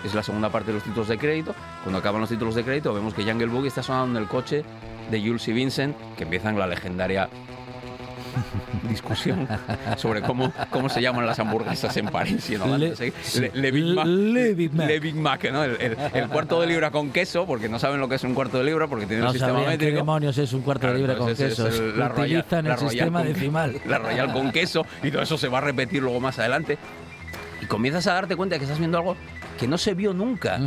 Es 0.05 0.13
la 0.13 0.23
segunda 0.23 0.49
parte 0.49 0.67
de 0.67 0.75
los 0.75 0.83
títulos 0.83 1.09
de 1.09 1.17
crédito. 1.17 1.53
Cuando 1.83 1.99
acaban 1.99 2.21
los 2.21 2.29
títulos 2.29 2.55
de 2.55 2.63
crédito, 2.63 2.93
vemos 2.93 3.13
que 3.13 3.25
Jungle 3.25 3.47
Boogie 3.47 3.67
está 3.67 3.83
sonando 3.83 4.17
en 4.17 4.23
el 4.23 4.29
coche 4.29 4.63
de 5.11 5.19
Jules 5.19 5.45
y 5.49 5.51
Vincent, 5.51 5.97
que 6.15 6.23
empiezan 6.23 6.57
la 6.57 6.65
legendaria 6.65 7.27
discusión 8.89 9.47
sobre 9.97 10.21
cómo, 10.21 10.51
cómo 10.69 10.89
se 10.89 11.01
llaman 11.01 11.25
las 11.25 11.39
hamburguesas 11.39 11.95
en 11.97 12.07
París 12.07 12.49
y 12.49 12.55
en 12.55 12.61
Holanda. 12.61 12.77
Le- 12.77 12.95
Sí. 13.23 13.41
Le, 13.41 13.51
Le 13.53 13.71
Big 13.71 13.93
Mac. 13.95 14.05
Le 14.07 14.99
Big 14.99 15.15
Mac. 15.15 15.51
¿no? 15.51 15.63
El, 15.63 15.77
el- 15.81 15.97
el 16.13 16.27
cuarto 16.29 16.59
de 16.61 16.67
libra 16.67 16.91
con 16.91 17.11
queso, 17.11 17.45
porque 17.45 17.69
no 17.69 17.79
saben 17.79 17.99
lo 17.99 18.07
que 18.09 18.15
es 18.15 18.23
un 18.23 18.33
cuarto 18.33 18.57
de 18.57 18.63
libra, 18.65 18.87
porque 18.87 19.05
tienen 19.05 19.23
No 19.25 19.27
el 19.31 19.33
sistema 19.33 19.53
sabrían 19.59 19.71
qué 19.71 19.85
métrico. 19.85 19.97
demonios 19.97 20.37
es 20.37 20.53
un 20.53 20.61
cuarto 20.61 20.81
Claro, 20.81 20.93
de 20.93 20.99
libra 20.99 21.15
con 21.17 21.29
entonces 21.29 21.49
queso. 21.55 21.67
es 21.67 21.79
el- 21.79 21.97
la 21.99 22.09
Royal- 22.09 22.39
Utilizan 22.39 22.65
la 22.65 22.73
el 22.73 22.77
Royal 22.79 22.91
sistema 22.91 23.19
con- 23.19 23.33
decimal. 23.33 23.81
La 23.87 23.97
Royal 23.99 24.33
con 24.33 24.51
queso 24.51 24.85
y 25.03 25.11
todo 25.11 25.21
eso 25.21 25.37
se 25.37 25.47
va 25.47 25.57
a 25.59 25.61
repetir 25.61 26.01
luego 26.01 26.19
más 26.19 26.39
adelante. 26.39 26.77
Y 27.61 27.65
comienzas 27.65 28.05
a 28.07 28.13
darte 28.13 28.35
cuenta 28.35 28.57
que 28.57 28.63
estás 28.65 28.77
viendo 28.79 28.97
algo 28.99 29.15
que 29.57 29.67
no 29.67 29.77
se 29.77 29.93
vio 29.93 30.13
nunca. 30.13 30.59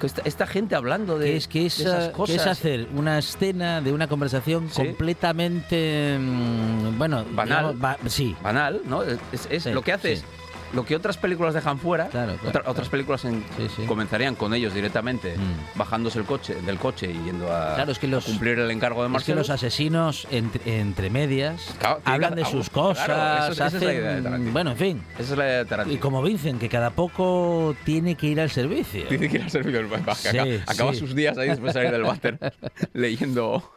Que 0.00 0.06
esta, 0.06 0.22
esta 0.24 0.46
gente 0.46 0.74
hablando 0.74 1.18
de, 1.18 1.26
que 1.30 1.36
es, 1.36 1.48
que 1.48 1.66
es, 1.66 1.78
de 1.78 1.84
esas 1.84 2.08
cosas. 2.10 2.36
que 2.36 2.42
es 2.42 2.46
hacer 2.46 2.88
una 2.94 3.18
escena 3.18 3.80
de 3.80 3.92
una 3.92 4.08
conversación 4.08 4.68
Sí. 4.70 4.82
completamente 4.82 6.18
mm, 6.20 6.98
bueno 6.98 7.24
Banal. 7.32 7.58
digamos, 7.74 7.80
ba- 7.80 7.98
sí 8.06 8.36
banal, 8.42 8.82
¿no? 8.86 9.02
Es, 9.02 9.18
es 9.50 9.62
Sí, 9.62 9.70
lo 9.72 9.82
que 9.82 9.92
hace 9.92 10.16
sí. 10.16 10.22
es 10.22 10.24
lo 10.72 10.84
que 10.84 10.96
otras 10.96 11.16
películas 11.16 11.54
dejan 11.54 11.78
fuera. 11.78 12.08
Claro, 12.08 12.32
claro, 12.34 12.48
otra- 12.48 12.50
claro. 12.62 12.70
Otras 12.70 12.88
películas 12.88 13.24
en- 13.24 13.44
Sí, 13.56 13.68
sí. 13.76 13.82
comenzarían 13.86 14.34
con 14.34 14.52
ellos 14.54 14.74
directamente, 14.74 15.36
Mm. 15.36 15.78
bajándose 15.78 16.18
el 16.18 16.24
coche, 16.24 16.54
del 16.66 16.78
coche 16.78 17.10
y 17.10 17.24
yendo 17.24 17.54
a, 17.54 17.74
Claro, 17.76 17.92
es 17.92 17.98
que 17.98 18.06
los- 18.08 18.24
a 18.24 18.30
cumplir 18.30 18.58
el 18.58 18.70
encargo 18.70 19.02
de 19.02 19.06
es 19.06 19.10
que 19.10 19.12
Marcelo. 19.12 19.38
los 19.38 19.50
asesinos 19.50 20.26
entre, 20.30 20.78
entre 20.80 21.10
medias 21.10 21.74
hablan 22.04 22.34
que- 22.34 22.40
de 22.40 22.46
sus 22.46 22.68
cosas 22.70 23.04
eso 23.06 23.52
es- 23.52 23.52
esa 23.52 23.66
es 23.66 23.72
la 23.72 23.78
hacen- 23.78 23.82
idea 23.90 24.20
de 24.20 24.50
bueno 24.50 24.70
en 24.72 24.76
fin 24.76 25.02
Esa 25.18 25.32
es 25.32 25.38
la 25.38 25.44
de 25.44 25.64
Tarantino. 25.64 25.96
y 25.96 26.00
como 26.00 26.24
dicen 26.26 26.58
que 26.58 26.68
cada 26.68 26.90
poco 26.90 27.74
tiene 27.84 28.14
que 28.16 28.26
ir 28.26 28.40
al 28.40 28.50
servicio 28.50 29.06
Tiene 29.08 29.28
que 29.28 29.36
ir 29.36 29.42
al 29.44 29.50
servicio 29.50 29.88
banco. 29.88 30.14
Sí, 30.14 30.28
acaba 30.28 30.46
acaba 30.66 30.94
sus 30.94 31.14
días 31.14 31.36
ahí 31.38 31.48
después 31.48 31.72
de 31.74 31.80
salir 31.80 31.92
del 31.92 32.02
váter 32.02 32.38
leyendo 32.92 33.72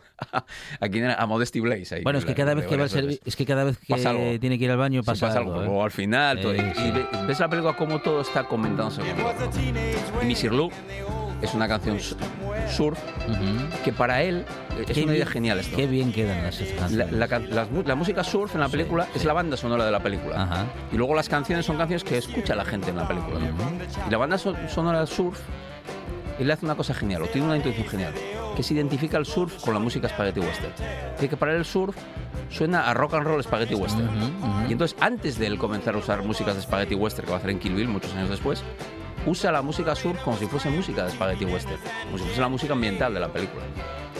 a, 0.79 0.89
quién 0.89 1.05
era, 1.05 1.15
a 1.15 1.25
Modesty 1.25 1.59
Blaze. 1.59 1.95
ahí, 1.95 2.03
bueno 2.03 2.19
es 2.19 2.25
que 2.25 2.35
cada 2.35 2.53
vez 2.53 2.65
que 2.67 2.75
va 2.77 2.83
al 2.85 3.19
es 3.25 3.35
que 3.35 3.45
cada 3.45 3.63
vez 3.63 3.77
que 3.77 3.93
Pasa 3.93 4.09
algo. 4.11 4.39
tiene 4.39 4.57
que 4.57 4.65
ir 4.65 4.71
al 4.71 4.77
baño 4.77 5.01
Sí, 5.01 5.05
pasa, 5.05 5.27
pasa 5.27 5.39
algo, 5.39 5.59
algo, 5.59 5.81
¿eh? 5.81 5.83
al 5.85 5.91
final 5.91 6.41
todo- 6.41 6.53
Eh, 6.53 6.73
y 6.75 6.79
sí. 6.79 6.91
ve- 6.91 7.05
ves 7.27 7.39
la 7.39 7.49
película 7.49 7.73
como 7.75 7.99
todo 7.99 8.21
está 8.21 8.43
comentándose 8.43 9.01
y 10.21 10.25
Missy 10.25 10.49
Lou 10.49 10.69
es 11.41 11.53
una 11.53 11.67
canción 11.67 11.99
su- 11.99 12.17
surf 12.67 12.99
Ujú. 13.27 13.83
que 13.83 13.93
para 13.93 14.21
él 14.23 14.45
es 14.79 14.85
Qué 14.87 15.03
una 15.03 15.13
idea 15.13 15.23
bien- 15.25 15.27
genial 15.27 15.59
esto 15.59 15.75
qué 15.75 15.87
bien 15.87 16.11
quedan 16.11 16.43
las 16.43 16.59
la, 16.59 16.67
canciones 16.75 17.11
la 17.11 17.39
las 17.55 17.71
mu- 17.71 17.83
la 17.83 17.95
música 17.95 18.23
surf 18.23 18.53
en 18.55 18.61
la 18.61 18.67
Sí, 18.67 18.73
película 18.73 19.05
sí. 19.05 19.11
es 19.15 19.25
la 19.25 19.33
banda 19.33 19.55
sonora 19.57 19.85
de 19.85 19.91
la 19.91 20.01
película 20.03 20.43
Ajá. 20.43 20.65
y 20.91 20.97
luego 20.97 21.15
las 21.15 21.29
canciones 21.29 21.65
son 21.65 21.77
canciones 21.77 22.03
que 22.03 22.17
escucha 22.17 22.55
la 22.55 22.65
gente 22.65 22.89
en 22.89 22.97
la 22.97 23.07
película 23.07 23.39
y 24.07 24.11
la 24.11 24.17
banda 24.17 24.37
so- 24.37 24.55
sonora 24.67 25.05
surf 25.05 25.39
él 26.39 26.49
hace 26.51 26.65
una 26.65 26.75
cosa 26.75 26.93
genial 26.93 27.23
o 27.23 27.27
tiene 27.27 27.47
una 27.47 27.57
intuición 27.57 27.87
genial 27.87 28.13
que 28.55 28.63
se 28.63 28.73
identifica 28.73 29.17
el 29.17 29.25
surf 29.25 29.61
con 29.63 29.73
la 29.73 29.79
música 29.79 30.09
spaghetti 30.09 30.39
western 30.39 30.73
Dice 31.15 31.29
que 31.29 31.37
para 31.37 31.51
él 31.51 31.59
el 31.59 31.65
surf 31.65 31.95
suena 32.49 32.89
a 32.89 32.93
rock 32.93 33.13
and 33.15 33.25
roll 33.25 33.43
spaghetti 33.43 33.75
western 33.75 34.07
Ujú, 34.07 34.25
ujú. 34.25 34.69
y 34.69 34.71
entonces, 34.71 34.97
antes 35.01 35.37
de 35.37 35.47
él 35.47 35.57
comenzar 35.57 35.95
a 35.95 35.97
usar 35.97 36.23
músicas 36.23 36.55
de 36.55 36.61
Spaghetti 36.61 36.95
Western, 36.95 37.25
que 37.25 37.31
va 37.31 37.37
a 37.37 37.39
hacer 37.39 37.51
en 37.51 37.59
Kill 37.59 37.75
Bill 37.75 37.87
muchos 37.87 38.13
años 38.15 38.29
después, 38.29 38.63
usa 39.25 39.51
la 39.51 39.61
música 39.61 39.95
surf 39.95 40.21
como 40.23 40.37
si 40.37 40.45
fuese 40.47 40.69
música 40.69 41.05
de 41.05 41.11
Spaghetti 41.11 41.45
Western, 41.45 41.77
como 42.05 42.17
si 42.17 42.23
fuese 42.23 42.41
la 42.41 42.47
música 42.49 42.73
ambiental 42.73 43.13
de 43.13 43.19
la 43.19 43.27
película. 43.29 43.63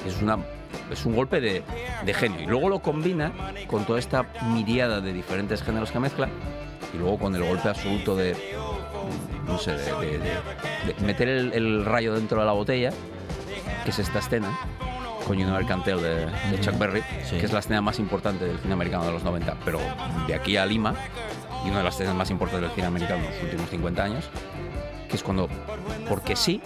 Es, 0.06 0.22
una, 0.22 0.38
es 0.92 1.06
un 1.06 1.16
golpe 1.16 1.42
de, 1.42 1.64
de 2.06 2.14
genio. 2.14 2.42
Y 2.42 2.46
luego 2.46 2.70
lo 2.70 2.80
combina 2.80 3.32
con 3.68 3.86
toda 3.86 4.00
esta 4.00 4.26
miriada 4.54 5.02
de 5.02 5.14
diferentes 5.14 5.64
géneros 5.64 5.92
que 5.92 6.00
mezcla, 6.00 6.30
y 6.94 6.98
luego 6.98 7.18
con 7.18 7.36
el 7.36 7.44
golpe 7.44 7.70
absoluto 7.70 8.16
de, 8.16 8.36
no 9.50 9.58
sé, 9.60 9.72
de, 9.72 9.84
de- 9.92 10.18
de- 10.20 10.94
de 10.94 11.06
meter 11.06 11.28
el, 11.28 11.54
el 11.54 11.86
rayo 11.86 12.14
dentro 12.14 12.40
de 12.40 12.46
la 12.46 12.52
botella, 12.54 12.92
que 13.84 13.90
es 13.92 14.00
esta 14.00 14.20
escena, 14.20 14.58
con 15.28 15.38
You 15.38 15.46
Know 15.46 15.60
I 15.62 15.66
Can 15.66 15.84
Tell 15.84 16.02
de, 16.02 16.26
de 16.26 16.60
Chuck 16.62 16.78
Berry, 16.78 17.04
Sí. 17.26 17.38
que 17.38 17.46
es 17.46 17.52
la 17.54 17.60
escena 17.60 17.82
más 17.82 18.00
importante 18.00 18.46
del 18.46 18.58
cine 18.60 18.74
americano 18.74 19.06
de 19.06 19.12
los 19.12 19.24
90, 19.24 19.58
pero 19.66 19.80
de 20.28 20.34
aquí 20.34 20.58
a 20.58 20.66
Lima, 20.66 20.96
y 21.66 21.70
una 21.70 21.80
de 21.80 21.84
las 21.84 21.96
escenas 21.96 22.16
más 22.16 22.30
importantes 22.32 22.62
del 22.70 22.76
cine 22.76 22.88
americano 22.88 23.24
en 23.26 23.32
los 23.32 23.44
últimos 23.44 23.70
50 23.70 24.04
años, 24.04 24.30
que 25.10 25.16
es 25.16 25.24
cuando, 25.24 25.50
porque 26.08 26.36
sí, 26.36 26.62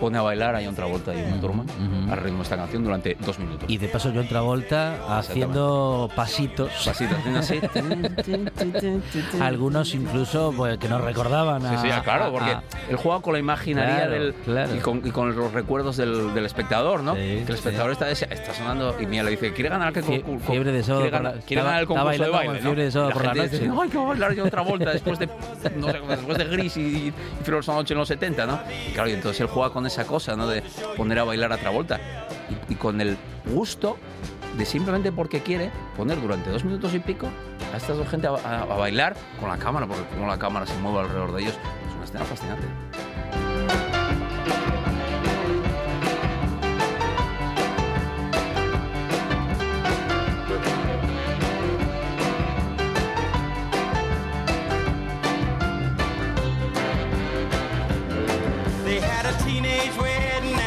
pone 0.00 0.18
a 0.18 0.22
bailar 0.22 0.54
a 0.56 0.62
John 0.64 0.74
Travolta 0.74 1.14
y 1.14 1.22
Uma 1.22 1.40
Thurman 1.40 1.66
ujú. 1.66 2.12
al 2.12 2.18
ritmo 2.18 2.38
de 2.38 2.42
esta 2.44 2.56
canción 2.56 2.84
durante 2.84 3.16
dos 3.20 3.38
minutos. 3.38 3.68
Y 3.70 3.78
de 3.78 3.88
paso 3.88 4.10
John 4.14 4.28
Travolta 4.28 5.18
haciendo 5.18 6.08
pasitos. 6.14 6.70
Pasito, 6.84 7.14
haciendo 7.16 7.40
así. 7.40 7.60
Algunos 9.40 9.94
incluso 9.94 10.52
pues, 10.56 10.78
que 10.78 10.88
nos 10.88 11.00
recordaban 11.02 11.64
a... 11.64 11.80
Sí, 11.80 11.88
sí, 11.90 12.00
claro, 12.02 12.24
a- 12.26 12.30
porque 12.30 12.50
a- 12.50 12.62
él 12.88 12.96
juega 12.96 13.20
con 13.20 13.32
la 13.34 13.38
imaginaría 13.38 13.96
Claro, 13.96 14.10
del, 14.12 14.34
claro. 14.34 14.74
Y, 14.74 14.78
con, 14.78 15.02
y 15.06 15.10
con 15.10 15.34
los 15.34 15.52
recuerdos 15.52 15.96
del, 15.96 16.34
del 16.34 16.46
espectador, 16.46 17.02
¿no? 17.02 17.14
Sí, 17.14 17.20
que 17.20 17.44
el 17.48 17.54
espectador 17.54 17.92
está, 17.92 18.10
está 18.10 18.54
sonando 18.54 18.96
y 19.00 19.06
mira, 19.06 19.22
le 19.24 19.30
dice, 19.32 19.52
¿quiere 19.52 19.70
ganar 19.70 19.96
el 19.96 20.04
Fie- 20.04 20.22
concurso? 20.22 20.50
fiebre 20.52 20.72
de 20.72 20.82
sábado 20.82 21.02
¿Quiere 21.02 21.16
la- 21.16 21.22
ganar, 21.30 21.42
quiere 21.44 21.60
estaba- 21.60 21.64
ganar 21.68 21.80
el 21.82 21.86
concurso 21.88 22.22
de 22.24 22.30
baile? 22.30 22.60
fiebre 22.60 22.84
de 22.84 22.90
sábado 22.90 23.10
por 23.12 23.24
la 23.24 23.34
noche. 23.34 23.48
dice, 23.48 23.70
¡ay, 23.82 23.88
que 23.88 23.98
a 23.98 24.00
bailar 24.02 24.32
yo 24.34 24.44
otra 24.44 24.62
vuelta 24.62 24.90
después 24.92 25.18
de, 25.18 25.28
no 25.76 25.86
sé, 25.90 25.98
después 26.08 26.38
de 26.38 26.44
Gris 26.44 26.76
y, 26.76 26.80
y 26.80 27.12
Flor 27.42 27.66
noche 27.68 27.94
en 27.94 27.98
los 27.98 28.08
70, 28.08 28.46
¿no? 28.46 28.58
Y 28.88 28.92
claro, 28.92 29.10
entonces 29.18 29.40
él 29.40 29.48
juega 29.48 29.70
con 29.70 29.86
esa 29.86 30.04
cosa, 30.06 30.36
¿no? 30.36 30.46
De 30.46 30.62
poner 30.96 31.18
a 31.18 31.24
bailar 31.24 31.52
a 31.52 31.58
Travolta. 31.58 32.00
Y, 32.68 32.74
con 32.76 33.00
el 33.00 33.16
gusto 33.52 33.98
de 34.56 34.64
simplemente 34.64 35.12
porque 35.12 35.40
quiere 35.40 35.70
poner 35.96 36.20
durante 36.20 36.50
dos 36.50 36.64
minutos 36.64 36.94
y 36.94 36.98
pico 36.98 37.28
a 37.72 37.76
esta 37.76 37.92
dos 37.92 38.08
gente 38.08 38.26
a 38.26 38.64
bailar 38.64 39.14
con 39.38 39.48
la 39.48 39.58
cámara, 39.58 39.86
porque 39.86 40.02
como 40.14 40.26
la 40.26 40.38
cámara 40.38 40.66
se 40.66 40.74
mueve 40.78 41.00
alrededor 41.00 41.34
de 41.34 41.42
ellos, 41.42 41.54
es 41.88 41.94
una 41.94 42.04
escena 42.04 42.24
fascinante. 42.24 42.66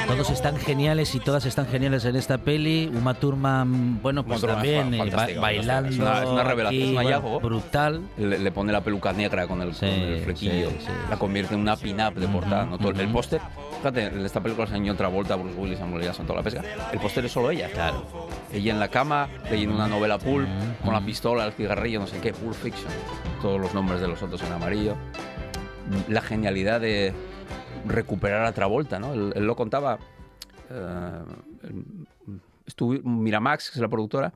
Todos 0.08 0.30
están 0.30 0.58
geniales 0.58 1.16
y 1.16 1.20
todas 1.20 1.46
están 1.46 1.66
geniales 1.68 2.06
en 2.06 2.16
esta 2.16 2.38
peli. 2.38 2.92
Uma 2.94 3.14
Thurman, 3.14 4.02
bueno, 4.04 4.24
pues 4.24 4.44
Uma 4.44 4.54
también 4.54 4.94
eh, 4.94 5.10
ba- 5.10 5.28
bailando. 5.40 5.90
es 5.90 5.98
una- 5.98 6.22
es 6.24 6.30
una 6.30 6.44
revelación, 6.44 6.94
bueno, 6.94 7.40
brutal. 7.40 8.02
Le, 8.18 8.38
le 8.38 8.52
pone 8.52 8.72
la 8.72 8.82
peluca 8.82 9.14
negra 9.14 9.48
con 9.48 9.62
el, 9.62 9.74
Sí, 9.74 9.80
con 9.80 9.90
el 9.90 10.22
flequillo, 10.24 10.70
sí, 10.70 10.76
sí, 10.82 10.92
la 11.10 11.18
convierte 11.18 11.56
en 11.56 11.62
una 11.62 11.76
pin-up 11.76 12.14
de 12.16 12.28
portada. 12.28 12.66
¿no? 12.66 12.78
Todo 12.78 12.90
el- 12.92 13.08
póster, 13.10 13.42
fíjate, 13.78 14.06
en 14.08 14.26
esta 14.26 14.42
película 14.42 14.68
se 14.68 14.76
John 14.78 14.96
Travolta, 14.98 15.36
Bruce 15.38 15.58
Willis, 15.58 15.80
Samuel 15.80 16.04
Jackson, 16.04 16.26
toda 16.28 16.40
la 16.40 16.44
pesca. 16.44 16.62
El 16.92 17.00
póster 17.00 17.26
es 17.26 17.32
solo 17.32 17.50
ella. 17.50 17.70
Claro. 17.70 18.06
Ella 18.54 18.74
en 18.74 18.80
la 18.80 18.90
cama, 18.90 19.28
leyendo 19.50 19.76
una 19.76 19.88
novela 19.88 20.20
pulp, 20.20 20.48
con 20.84 20.94
la 20.94 21.02
pistola, 21.02 21.46
el 21.46 21.54
cigarrillo, 21.54 22.00
no 22.02 22.08
sé 22.08 22.20
qué, 22.20 22.32
Pulp 22.34 22.54
Fiction. 22.54 22.92
Todos 23.42 23.60
los 23.60 23.74
nombres 23.74 24.02
de 24.02 24.08
los 24.08 24.22
otros 24.22 24.42
en 24.44 24.52
amarillo. 24.52 24.96
La 26.10 26.22
genialidad 26.22 26.80
de 26.80 27.12
recuperar 27.86 28.46
a 28.46 28.52
Travolta, 28.54 29.00
¿no? 29.00 29.14
Él, 29.14 29.34
él 29.36 29.46
lo 29.46 29.56
contaba. 29.56 30.00
eh, 30.70 31.20
estuvo, 32.66 32.94
Miramax, 33.04 33.70
que 33.72 33.76
es 33.78 33.82
la 33.82 33.88
productora, 33.90 34.34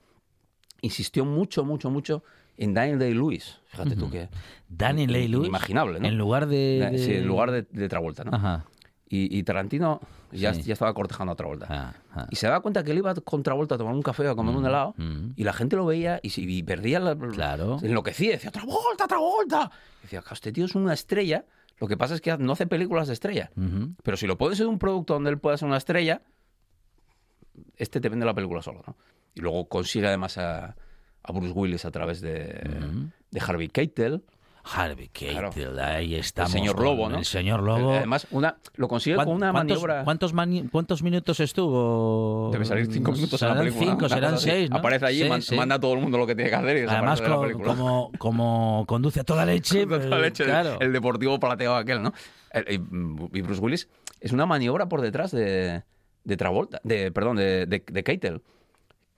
insistió 0.81 1.25
mucho, 1.25 1.63
mucho, 1.63 1.89
mucho 1.89 2.23
en 2.57 2.73
Daniel 2.73 2.99
Day-Lewis. 2.99 3.59
Fíjate 3.67 3.95
tú 3.95 4.09
que... 4.09 4.29
Daniel 4.69 5.11
Day-Lewis. 5.11 5.45
Inimaginable, 5.47 5.99
¿no? 5.99 6.07
En 6.07 6.17
lugar 6.17 6.47
de... 6.47 6.79
Eh, 6.79 6.97
Sí, 6.97 7.11
de- 7.11 7.17
en 7.19 7.27
lugar 7.27 7.51
de, 7.51 7.63
de 7.69 7.89
Travolta, 7.89 8.23
¿no? 8.23 8.35
Ajá. 8.35 8.65
Y, 9.07 9.37
y 9.37 9.43
Tarantino 9.43 10.01
ya, 10.31 10.53
Sí. 10.53 10.63
ya 10.63 10.73
estaba 10.73 10.93
cortejando 10.93 11.33
a 11.33 11.35
Travolta. 11.35 11.67
Ah, 11.69 11.93
ah. 12.13 12.27
Y 12.31 12.35
se 12.37 12.47
daba 12.47 12.59
cuenta 12.61 12.83
que 12.83 12.91
él 12.91 12.97
iba 12.97 13.13
con 13.15 13.43
Travolta 13.43 13.75
a 13.75 13.77
tomar 13.77 13.93
un 13.93 14.01
café 14.01 14.27
o 14.27 14.31
a 14.31 14.35
comer 14.35 14.55
un 14.55 14.65
helado 14.65 14.95
mm. 14.97 15.31
y 15.35 15.43
la 15.43 15.53
gente 15.53 15.75
lo 15.75 15.85
veía 15.85 16.19
y, 16.23 16.31
y 16.41 16.63
perdía 16.63 16.99
la... 16.99 17.15
Claro. 17.15 17.77
Se 17.79 17.85
enloquecía, 17.87 18.31
decía, 18.31 18.51
Travolta, 18.51 19.07
Travolta. 19.07 19.69
Y 19.99 20.03
decía, 20.03 20.21
"Ca, 20.21 20.33
este 20.33 20.51
tío 20.51 20.65
es 20.65 20.75
una 20.75 20.93
estrella. 20.93 21.45
Lo 21.80 21.88
que 21.88 21.97
pasa 21.97 22.15
es 22.15 22.21
que 22.21 22.38
no 22.38 22.53
hace 22.53 22.67
películas 22.67 23.07
de 23.07 23.13
estrella. 23.13 23.51
Pero 24.03 24.17
si 24.17 24.28
lo 24.28 24.38
pones 24.38 24.59
en 24.59 24.67
un 24.67 24.80
producto 24.80 25.13
donde 25.13 25.30
él 25.30 25.39
pueda 25.39 25.57
ser 25.57 25.67
una 25.67 25.78
estrella, 25.78 26.21
este 27.76 27.99
te 27.99 28.09
vende 28.09 28.26
la 28.26 28.34
película 28.34 28.61
solo, 28.61 28.82
¿no? 28.88 28.95
Y 29.34 29.41
luego 29.41 29.67
consigue 29.67 30.07
además 30.07 30.38
a, 30.38 30.76
a 31.23 31.32
Bruce 31.34 31.53
Willis 31.53 31.86
a 31.86 31.91
través 31.91 32.21
de, 32.21 32.61
de 33.32 33.39
Harvey 33.39 33.67
Keitel, 33.67 34.23
Harvey 34.74 35.09
Claro. 35.09 35.51
Keitel, 35.51 35.80
ahí 35.80 36.16
estamos. 36.16 36.51
señor 36.51 36.76
con 36.76 36.86
Lobo, 36.86 37.09
¿no? 37.09 37.18
El 37.20 37.26
señor 37.26 37.61
Lobo. 37.61 37.91
Además, 37.93 38.26
una, 38.32 38.57
lo 38.76 38.88
consigue 38.88 39.16
¿Cuán- 39.16 39.28
con 39.28 39.36
una 39.36 39.51
cuántos, 39.51 39.78
maniobra... 39.82 40.03
¿cuántos, 40.03 40.34
mani- 40.34 40.68
cuántos 40.72 41.03
minutos 41.03 41.39
estuvo? 41.39 42.49
Debe 42.51 42.66
salir 42.66 42.88
cinco 42.91 43.11
minutos 43.11 43.41
en 43.41 43.47
la 43.47 43.53
Serán 43.53 43.66
película. 43.68 43.91
cinco, 43.91 44.09
serán 44.09 44.38
seis, 44.39 44.70
¿no? 44.70 44.78
Aparece 44.78 45.05
allí, 45.05 45.24
Sí, 45.24 45.30
man- 45.30 45.41
sí. 45.41 45.55
manda 45.55 45.76
a 45.76 45.80
todo 45.80 45.93
el 45.93 45.99
mundo 45.99 46.18
lo 46.18 46.26
que 46.26 46.34
tiene 46.36 46.49
que 46.49 46.55
hacer 46.55 46.78
y 46.78 46.89
Además, 46.89 47.20
de 47.22 47.30
la 47.30 47.36
como, 47.63 48.11
como 48.18 48.86
conduce 48.88 49.20
a 49.20 49.24
toda 49.24 49.45
leche. 49.45 49.86
Con 49.88 49.99
toda 49.99 50.09
pues, 50.09 50.22
leche, 50.22 50.43
el- 50.43 50.49
claro. 50.49 50.78
el, 50.80 50.91
deportivo 50.93 51.39
plateado 51.39 51.76
aquel, 51.76 52.01
¿no? 52.01 52.13
El- 52.51 52.66
y, 53.34 53.41
Bruce 53.41 53.61
Willis 53.61 53.88
es 54.20 54.32
una 54.32 54.45
maniobra 54.47 54.88
por 54.88 55.01
detrás 55.01 55.32
de, 55.32 55.84
de 56.24 56.38
Travolta, 56.38 56.82
de, 56.84 57.11
perdón, 57.11 57.38
de, 57.38 57.66
de, 57.68 57.84
de 57.86 58.03
Keitel. 58.03 58.41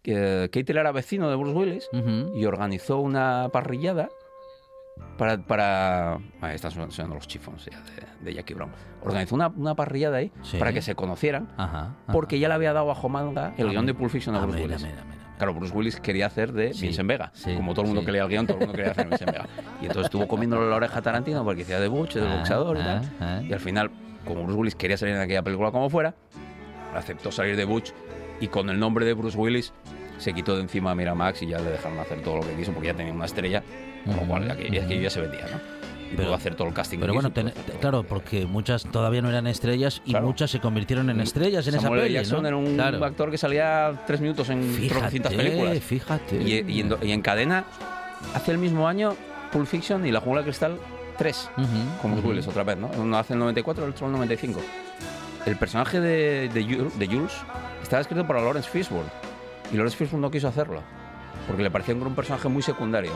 Keitel 0.04 0.78
era 0.78 0.92
vecino 0.92 1.30
de 1.30 1.36
Bruce 1.36 1.56
Willis 1.58 1.90
y 2.36 2.46
organizó 2.46 2.98
una 3.00 3.50
parrillada 3.52 4.10
para... 5.18 5.38
para 5.38 6.16
ahí 6.42 6.56
están 6.56 6.72
sonando 6.72 7.16
los 7.16 7.28
chifons 7.28 7.66
ya 7.66 7.78
de, 7.82 8.26
de 8.26 8.34
Jackie 8.36 8.54
Brown. 8.54 8.72
Organizó 9.04 9.36
una, 9.36 9.48
una 9.48 9.76
parrillada 9.76 10.18
ahí 10.18 10.32
Sí. 10.44 10.58
para 10.58 10.74
que 10.74 10.82
se 10.82 10.96
conocieran 10.96 11.50
Ajá, 11.58 11.80
ajá. 11.80 11.94
porque 12.12 12.40
ya 12.40 12.48
le 12.48 12.54
había 12.56 12.74
dado 12.74 12.86
bajo 12.88 13.10
manga 13.10 13.54
el 13.58 13.70
guion 13.70 13.86
de 13.86 13.94
Pulp 13.94 14.10
Fiction 14.12 14.36
a 14.36 14.40
ah, 14.40 14.46
Bruce 14.46 14.64
Willis. 14.64 14.88
Claro, 15.38 15.54
Bruce 15.54 15.74
Willis 15.76 16.00
quería 16.00 16.26
hacer 16.26 16.52
de 16.52 16.74
Sí, 16.74 16.88
Vincent 16.88 17.08
Vega. 17.08 17.30
sí, 17.34 17.54
Como 17.56 17.74
todo 17.74 17.84
el 17.84 17.88
mundo 17.90 18.04
que 18.04 18.12
leía 18.12 18.24
el 18.24 18.30
guion, 18.30 18.48
todo 18.48 18.58
el 18.58 18.62
mundo 18.62 18.74
quería 18.74 18.92
hacer 18.92 19.04
de 19.06 19.10
Vincent 19.12 19.32
Vega. 19.32 19.46
Y 19.82 19.86
entonces 19.86 20.06
estuvo 20.06 20.28
comiéndole 20.28 20.68
la 20.70 20.76
oreja 20.78 20.98
a 20.98 21.02
Tarantino 21.04 21.44
porque 21.44 21.60
decía 21.60 21.80
de 21.80 21.88
Butch, 21.88 22.16
de 22.16 22.28
Ah, 22.28 22.36
boxeador 22.38 22.78
y 22.78 22.82
ah, 22.82 22.84
tal. 22.84 23.12
ah. 23.22 23.42
Y 23.44 23.54
al 23.54 23.60
final, 23.60 23.92
como 24.26 24.44
Bruce 24.44 24.58
Willis 24.60 24.76
quería 24.76 24.98
salir 24.98 25.14
en 25.16 25.22
aquella 25.22 25.44
película 25.44 25.70
como 25.72 25.90
fuera, 25.92 26.16
aceptó 26.96 27.32
salir 27.32 27.56
de 27.56 27.66
Butch 27.66 27.92
y 28.40 28.48
con 28.48 28.70
el 28.72 28.80
nombre 28.80 29.06
de 29.06 29.14
Bruce 29.14 29.38
Willis 29.38 29.74
se 30.18 30.34
quitó 30.34 30.56
de 30.56 30.62
encima 30.64 30.92
a 30.92 30.96
Miramax 30.96 31.44
y 31.44 31.48
ya 31.48 31.60
le 31.60 31.70
dejaron 31.70 32.00
hacer 32.00 32.22
todo 32.24 32.38
lo 32.38 32.42
que 32.42 32.56
quiso 32.56 32.72
porque 32.72 32.88
ya 32.88 32.94
tenía 32.96 33.14
una 33.14 33.26
estrella, 33.26 33.62
con 34.08 34.16
lo 34.18 34.22
cual 34.24 34.58
que, 34.58 34.70
ya 34.70 34.88
que 34.88 35.02
ya 35.02 35.10
se 35.10 35.22
vendía, 35.22 35.42
¿no? 35.52 35.78
Y 36.08 36.12
Pero- 36.16 36.24
pudo 36.30 36.36
hacer 36.36 36.56
todo 36.56 36.68
el 36.70 36.74
casting. 36.74 37.00
Pero 37.00 37.14
bueno, 37.14 37.32
ten- 37.34 37.52
todo. 37.52 37.80
claro, 37.80 38.04
porque 38.04 38.46
muchas 38.46 38.84
todavía 38.84 39.22
no 39.22 39.30
eran 39.30 39.46
estrellas 39.46 40.02
y 40.06 40.12
Claro. 40.12 40.28
muchas 40.28 40.50
se 40.52 40.60
convirtieron 40.62 41.10
en 41.10 41.20
estrellas 41.20 41.68
en 41.68 41.74
esa 41.74 41.84
Samuel 41.84 42.04
peli, 42.04 42.14
Jackson 42.14 42.42
¿no? 42.44 42.48
era 42.48 42.58
un 42.58 42.76
Claro. 42.76 43.04
actor 43.04 43.30
que 43.30 43.38
salía 43.38 44.04
tres 44.08 44.22
minutos 44.22 44.50
en 44.50 44.88
tropecientas 44.88 45.34
películas. 45.34 45.80
Fíjate, 45.80 46.36
fíjate. 46.38 46.44
Y, 46.44 46.72
y 46.78 46.80
en, 46.82 46.90
do- 46.90 47.00
y 47.02 47.12
en 47.12 47.22
cadena, 47.22 47.66
hace 48.34 48.52
el 48.52 48.58
mismo 48.58 48.88
año 48.88 49.16
Pulp 49.52 49.68
Fiction 49.68 50.06
y 50.06 50.12
La 50.12 50.22
Jungla 50.22 50.42
de 50.42 50.46
Cristal 50.46 50.78
3, 51.18 51.50
Ujú, 51.58 51.66
con 52.02 52.12
Bruce 52.12 52.20
ujú. 52.22 52.30
Willis 52.30 52.48
otra 52.48 52.64
vez, 52.64 52.78
¿no? 52.78 52.90
Uno 52.98 53.18
hace 53.18 53.34
el 53.34 53.40
94, 53.40 53.84
el 53.84 53.92
otro 53.92 54.06
el 54.08 54.14
95. 54.14 54.62
El 55.46 55.56
personaje 55.58 56.00
de, 56.00 56.50
de, 56.54 56.90
de 56.98 57.08
Jules 57.08 57.34
estaba 57.82 58.02
escrito 58.02 58.26
por 58.26 58.36
Lawrence 58.38 58.70
Fishburne 58.70 59.10
y 59.72 59.76
Lawrence 59.76 59.98
Fishburne 59.98 60.22
no 60.22 60.32
quiso 60.32 60.48
hacerlo 60.48 60.82
porque 61.46 61.64
le 61.64 61.72
parecía 61.72 61.94
un 61.96 62.16
personaje 62.16 62.48
muy 62.50 62.62
secundario. 62.62 63.12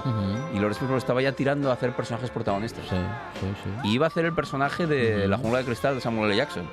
Y 0.53 0.55
Lawrence 0.55 0.79
Fishburne 0.79 0.97
estaba 0.97 1.21
ya 1.21 1.31
tirando 1.31 1.69
a 1.69 1.73
hacer 1.73 1.95
personajes 1.95 2.29
protagonistas. 2.29 2.83
Sí, 2.89 2.95
sí, 3.39 3.47
sí. 3.63 3.69
Y 3.89 3.93
iba 3.95 4.05
a 4.05 4.09
hacer 4.09 4.25
el 4.25 4.33
personaje 4.33 4.85
de. 4.87 5.27
La 5.27 5.37
Jungla 5.37 5.59
de 5.59 5.65
Cristal 5.65 5.95
de 5.95 6.01
Samuel 6.01 6.31
L. 6.31 6.37
Jackson. 6.37 6.67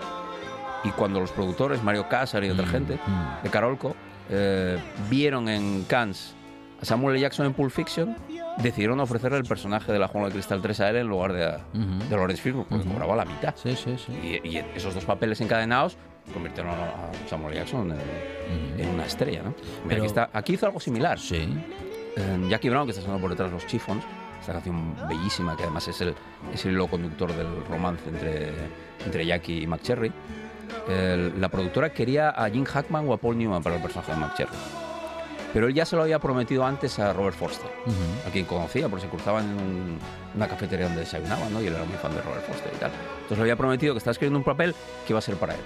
Y 0.85 0.91
cuando 0.91 1.21
los 1.21 1.33
productores, 1.33 1.83
Mario 1.83 2.09
Casar 2.09 2.45
y 2.45 2.51
otra 2.51 2.67
gente, 2.67 2.99
de 3.43 3.51
Carolco, 3.51 3.97
eh, 4.31 4.79
vieron 5.11 5.49
en 5.49 5.85
Cannes 5.85 6.35
a 6.81 6.85
Samuel 6.85 7.17
L. 7.17 7.23
Jackson 7.23 7.47
en 7.47 7.55
Pulp 7.55 7.73
Fiction, 7.73 8.17
decidieron 8.59 9.01
ofrecerle 9.01 9.39
el 9.39 9.45
personaje 9.45 9.91
de 9.93 9.99
la 9.99 10.07
Jungla 10.07 10.29
de 10.29 10.35
Cristal 10.35 10.63
3 10.63 10.81
a 10.81 10.91
él 10.91 10.97
en 10.97 11.09
lugar 11.09 11.33
de, 11.33 11.41
de 11.73 12.17
Lawrence 12.17 12.41
Fishburne, 12.41 12.67
porque 12.69 12.85
cobraba 12.89 13.17
la 13.17 13.25
mitad. 13.25 13.55
Sí, 13.57 13.75
sí, 13.75 13.97
sí. 13.99 14.13
Y, 14.45 14.49
y 14.49 14.65
esos 14.77 14.95
dos 14.95 15.05
papeles 15.05 15.41
encadenados 15.41 15.97
convirtieron 16.33 16.73
a 16.73 17.11
Samuel. 17.29 17.55
Jackson 17.55 17.93
en, 17.93 18.81
en 18.81 18.89
una 18.91 19.05
estrella, 19.07 19.43
¿no? 19.43 19.51
Mira, 19.51 19.89
Pero- 19.89 19.97
aquí, 20.03 20.07
está- 20.07 20.31
aquí 20.33 20.53
hizo 20.55 20.67
algo 20.67 20.81
similar. 20.81 21.19
Sí. 21.19 21.49
Eh, 22.17 22.47
Jackie 22.49 22.69
Brown, 22.71 22.87
que 22.87 22.91
está 22.93 23.03
sonando 23.03 23.21
por 23.21 23.31
detrás 23.31 23.51
los 23.53 23.67
Chiffons, 23.67 24.03
esta 24.41 24.53
canción 24.53 24.95
bellísima, 25.09 25.57
que 25.57 25.65
además 25.65 25.87
es 25.89 26.01
el, 26.01 26.15
es 26.53 26.65
el 26.65 26.73
hilo 26.73 26.87
conductor 26.87 27.33
del 27.33 27.65
romance 27.67 28.09
entre, 28.09 28.53
entre 29.05 29.27
Jackie 29.27 29.63
y 29.63 29.67
McCherry. 29.67 30.13
El- 30.89 31.41
la 31.41 31.49
productora 31.49 31.93
quería 31.93 32.31
a 32.31 32.49
Jim 32.51 32.65
Hackman 32.65 33.09
o 33.09 33.13
a 33.13 33.17
Paul 33.19 33.39
Newman 33.39 33.63
para 33.63 33.77
el 33.77 33.83
personaje 33.83 34.13
de 34.13 34.19
McCherry. 34.19 34.53
Pero 35.53 35.67
él 35.67 35.73
ya 35.75 35.87
se 35.87 35.97
lo 35.97 36.03
había 36.03 36.19
prometido 36.19 36.65
antes 36.67 36.99
a 36.99 37.13
Robert 37.15 37.35
Forster, 37.35 37.71
Ujú. 37.87 38.29
a 38.29 38.31
quien 38.31 38.45
conocía, 38.45 38.87
porque 38.89 39.07
se 39.07 39.11
cruzaban 39.11 39.45
en 39.47 39.55
un- 39.57 39.99
una 40.35 40.47
cafetería 40.47 40.87
donde 40.87 41.01
desayunaban, 41.01 41.53
¿no? 41.53 41.63
Y 41.63 41.67
él 41.69 41.75
era 41.75 41.85
muy 41.85 41.97
fan 41.97 42.15
de 42.15 42.21
Robert 42.21 42.45
Forster 42.47 42.71
y 42.75 42.79
tal. 42.79 42.91
Entonces 43.15 43.39
le 43.39 43.43
había 43.45 43.57
prometido 43.57 43.95
que 43.95 43.99
estaba 43.99 44.13
escribiendo 44.13 44.39
un 44.39 44.45
papel 44.45 44.75
que 45.07 45.13
iba 45.15 45.19
a 45.19 45.23
ser 45.23 45.37
para 45.37 45.55
él. 45.55 45.61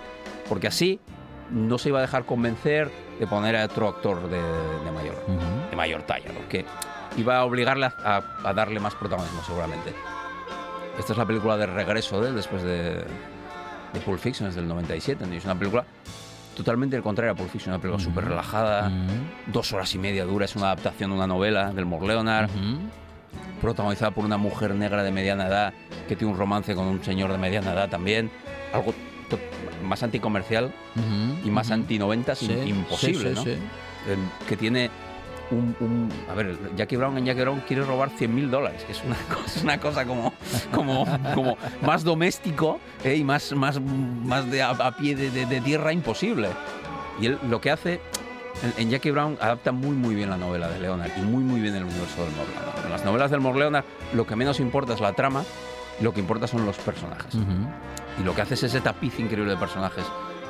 Porque 0.48 0.66
así 0.66 1.00
no 1.50 1.78
se 1.78 1.90
iba 1.90 1.98
a 1.98 2.02
dejar 2.02 2.24
convencer 2.24 2.90
de 3.18 3.26
poner 3.26 3.56
a 3.56 3.64
otro 3.64 3.88
actor 3.88 4.28
de, 4.28 4.40
de 4.40 4.92
mayor, 4.92 5.14
de 5.70 5.76
mayor 5.76 6.02
talla, 6.02 6.30
iba 7.16 7.38
a 7.38 7.44
obligarle 7.44 7.86
a, 7.86 8.52
darle 8.54 8.80
más 8.80 8.94
protagonismo 8.94 9.42
seguramente. 9.44 9.92
Esta 10.98 11.12
es 11.12 11.18
la 11.18 11.26
película 11.26 11.56
de 11.56 11.66
regreso 11.66 12.20
de 12.20 12.30
él 12.30 12.34
después 12.34 12.62
de, 12.62 13.04
de 13.92 14.00
Pulp 14.04 14.18
Fiction, 14.18 14.48
es 14.48 14.54
del 14.54 14.68
97, 14.68 15.26
¿no? 15.26 15.34
Es 15.34 15.44
una 15.44 15.58
película 15.58 15.84
totalmente 16.56 16.96
al 16.96 17.02
contrario 17.02 17.32
a 17.32 17.34
Pulp 17.34 17.50
Fiction, 17.50 17.74
una 17.74 17.80
película 17.80 18.02
súper 18.02 18.26
relajada, 18.26 18.90
dos 19.46 19.72
horas 19.72 19.94
y 19.94 19.98
media 19.98 20.24
dura, 20.24 20.44
es 20.44 20.56
una 20.56 20.66
adaptación 20.66 21.10
de 21.10 21.16
una 21.16 21.26
novela 21.26 21.72
del 21.72 21.86
Mort 21.86 22.06
Leonard, 22.06 22.50
protagonizada 23.60 24.10
por 24.10 24.24
una 24.24 24.36
mujer 24.36 24.74
negra 24.74 25.02
de 25.02 25.12
mediana 25.12 25.46
edad 25.46 25.72
que 26.08 26.16
tiene 26.16 26.32
un 26.32 26.38
romance 26.38 26.74
con 26.74 26.86
un 26.86 27.02
señor 27.02 27.30
de 27.32 27.38
mediana 27.38 27.72
edad 27.72 27.88
también. 27.88 28.30
Algo 28.72 28.92
to- 29.36 29.84
más 29.86 30.02
anticomercial 30.02 30.66
Ujú, 30.96 31.46
y 31.48 31.50
más 31.50 31.66
ujú. 31.66 31.74
anti-90 31.74 32.34
Sí, 32.36 32.52
imposible, 32.66 33.30
sí, 33.30 33.34
¿no? 33.34 33.42
sí, 33.44 33.50
sí. 33.54 34.10
El- 34.12 34.46
que 34.48 34.56
tiene 34.56 34.90
un, 35.50 35.76
un- 35.80 36.08
A 36.30 36.34
ver, 36.34 36.56
Jackie 36.76 36.96
Brown 36.96 37.18
en 37.18 37.26
Jackie 37.26 37.40
Brown 37.42 37.62
quiere 37.66 37.82
robar 37.84 38.10
100 38.10 38.34
mil 38.34 38.50
dólares, 38.50 38.84
que 38.84 38.92
es 38.92 39.02
una 39.04 39.16
cosa, 39.34 39.60
una 39.62 39.78
cosa 39.80 40.04
como, 40.06 40.32
como, 40.72 41.06
como 41.34 41.56
más 41.82 42.04
doméstico 42.04 42.80
¿eh? 43.04 43.16
y 43.16 43.24
más, 43.24 43.52
más, 43.52 43.80
más 43.80 44.50
de 44.50 44.62
a, 44.62 44.70
a 44.70 44.96
pie 44.96 45.14
de, 45.16 45.30
de- 45.30 45.46
de 45.46 45.60
tierra 45.60 45.92
imposible. 45.92 46.48
Y 47.20 47.26
él 47.26 47.38
lo 47.48 47.60
que 47.60 47.70
hace... 47.70 48.00
En, 48.62 48.74
en 48.84 48.90
Jackie 48.90 49.10
Brown 49.10 49.38
adapta 49.40 49.72
muy 49.72 49.96
muy 49.96 50.14
bien 50.14 50.28
la 50.28 50.36
novela 50.36 50.68
de 50.68 50.78
Leonard 50.78 51.10
y 51.16 51.22
muy 51.22 51.42
muy 51.42 51.58
bien 51.60 51.74
el 51.74 51.84
universo 51.84 52.22
del 52.22 52.32
Morleonard. 52.36 52.84
En 52.84 52.90
las 52.92 53.04
novelas 53.04 53.30
del 53.30 53.40
Morleonard 53.40 53.84
lo 54.12 54.26
que 54.26 54.36
menos 54.36 54.60
importa 54.60 54.92
es 54.92 55.00
la 55.00 55.14
trama, 55.14 55.42
lo 56.00 56.12
que 56.12 56.20
importa 56.20 56.46
son 56.46 56.64
los 56.66 56.76
personajes. 56.78 57.34
Ujú. 57.34 58.20
Y 58.20 58.24
lo 58.24 58.34
que 58.34 58.42
hace 58.42 58.54
es 58.54 58.62
ese 58.64 58.80
tapiz 58.80 59.18
increíble 59.18 59.52
de 59.52 59.58
personajes 59.58 60.04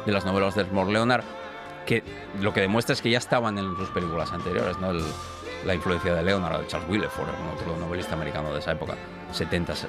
de 0.06 0.12
las 0.12 0.24
novelas 0.24 0.54
de 0.54 0.64
Smore 0.64 0.92
Leonard, 0.92 1.24
que 1.86 2.02
lo 2.40 2.52
que 2.52 2.60
demuestra 2.60 2.92
es 2.94 3.02
que 3.02 3.10
ya 3.10 3.18
estaban 3.18 3.58
en 3.58 3.76
sus 3.76 3.88
películas 3.90 4.32
anteriores, 4.32 4.78
¿no? 4.78 4.90
El- 4.90 5.04
la 5.66 5.74
influencia 5.76 6.12
de 6.12 6.22
Leonard, 6.24 6.60
de 6.60 6.66
Charles 6.66 6.88
Willeford, 6.90 7.28
un 7.40 7.48
otro 7.50 7.76
novelista 7.76 8.14
americano 8.14 8.52
de 8.52 8.58
esa 8.58 8.72
época, 8.72 8.94
70 9.32 9.76
se- 9.76 9.86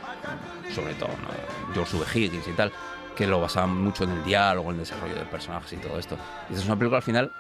sobre 0.73 0.93
todo, 0.93 1.09
¿no? 1.09 1.73
George 1.73 1.97
V. 1.97 2.05
Higgins 2.19 2.47
y 2.47 2.51
tal, 2.51 2.71
que 3.15 3.25
lo 3.25 3.41
basaban 3.41 3.75
mucho 3.83 4.03
en 4.03 4.11
el 4.11 4.23
diálogo, 4.23 4.69
en 4.69 4.75
el 4.75 4.79
desarrollo 4.81 5.15
de 5.15 5.25
personajes 5.25 5.73
y 5.73 5.77
todo 5.77 5.97
esto. 5.97 6.15
Y 6.51 6.53
es 6.53 6.65
una 6.65 6.75
película 6.75 6.97
al 6.97 7.03
final, 7.03 7.31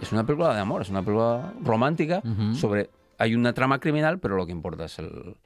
es 0.00 0.12
una 0.12 0.24
película 0.24 0.54
de 0.54 0.60
amor, 0.60 0.82
es 0.82 0.90
una 0.90 1.02
película 1.02 1.52
romántica 1.62 2.22
Ujú. 2.24 2.54
sobre... 2.54 2.90
Hay 3.18 3.34
una 3.34 3.52
trama 3.52 3.80
criminal, 3.80 4.18
pero 4.20 4.36
lo 4.36 4.46
que 4.46 4.52
importa 4.52 4.84
es 4.86 4.98
el, 5.00 5.36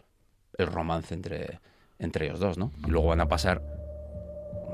el 0.58 0.66
romance 0.68 1.12
entre, 1.14 1.58
entre 1.98 2.26
ellos 2.26 2.40
dos, 2.40 2.58
¿no? 2.58 2.72
Y 2.86 2.90
luego 2.90 3.08
van 3.08 3.20
a 3.20 3.28
pasar 3.28 3.62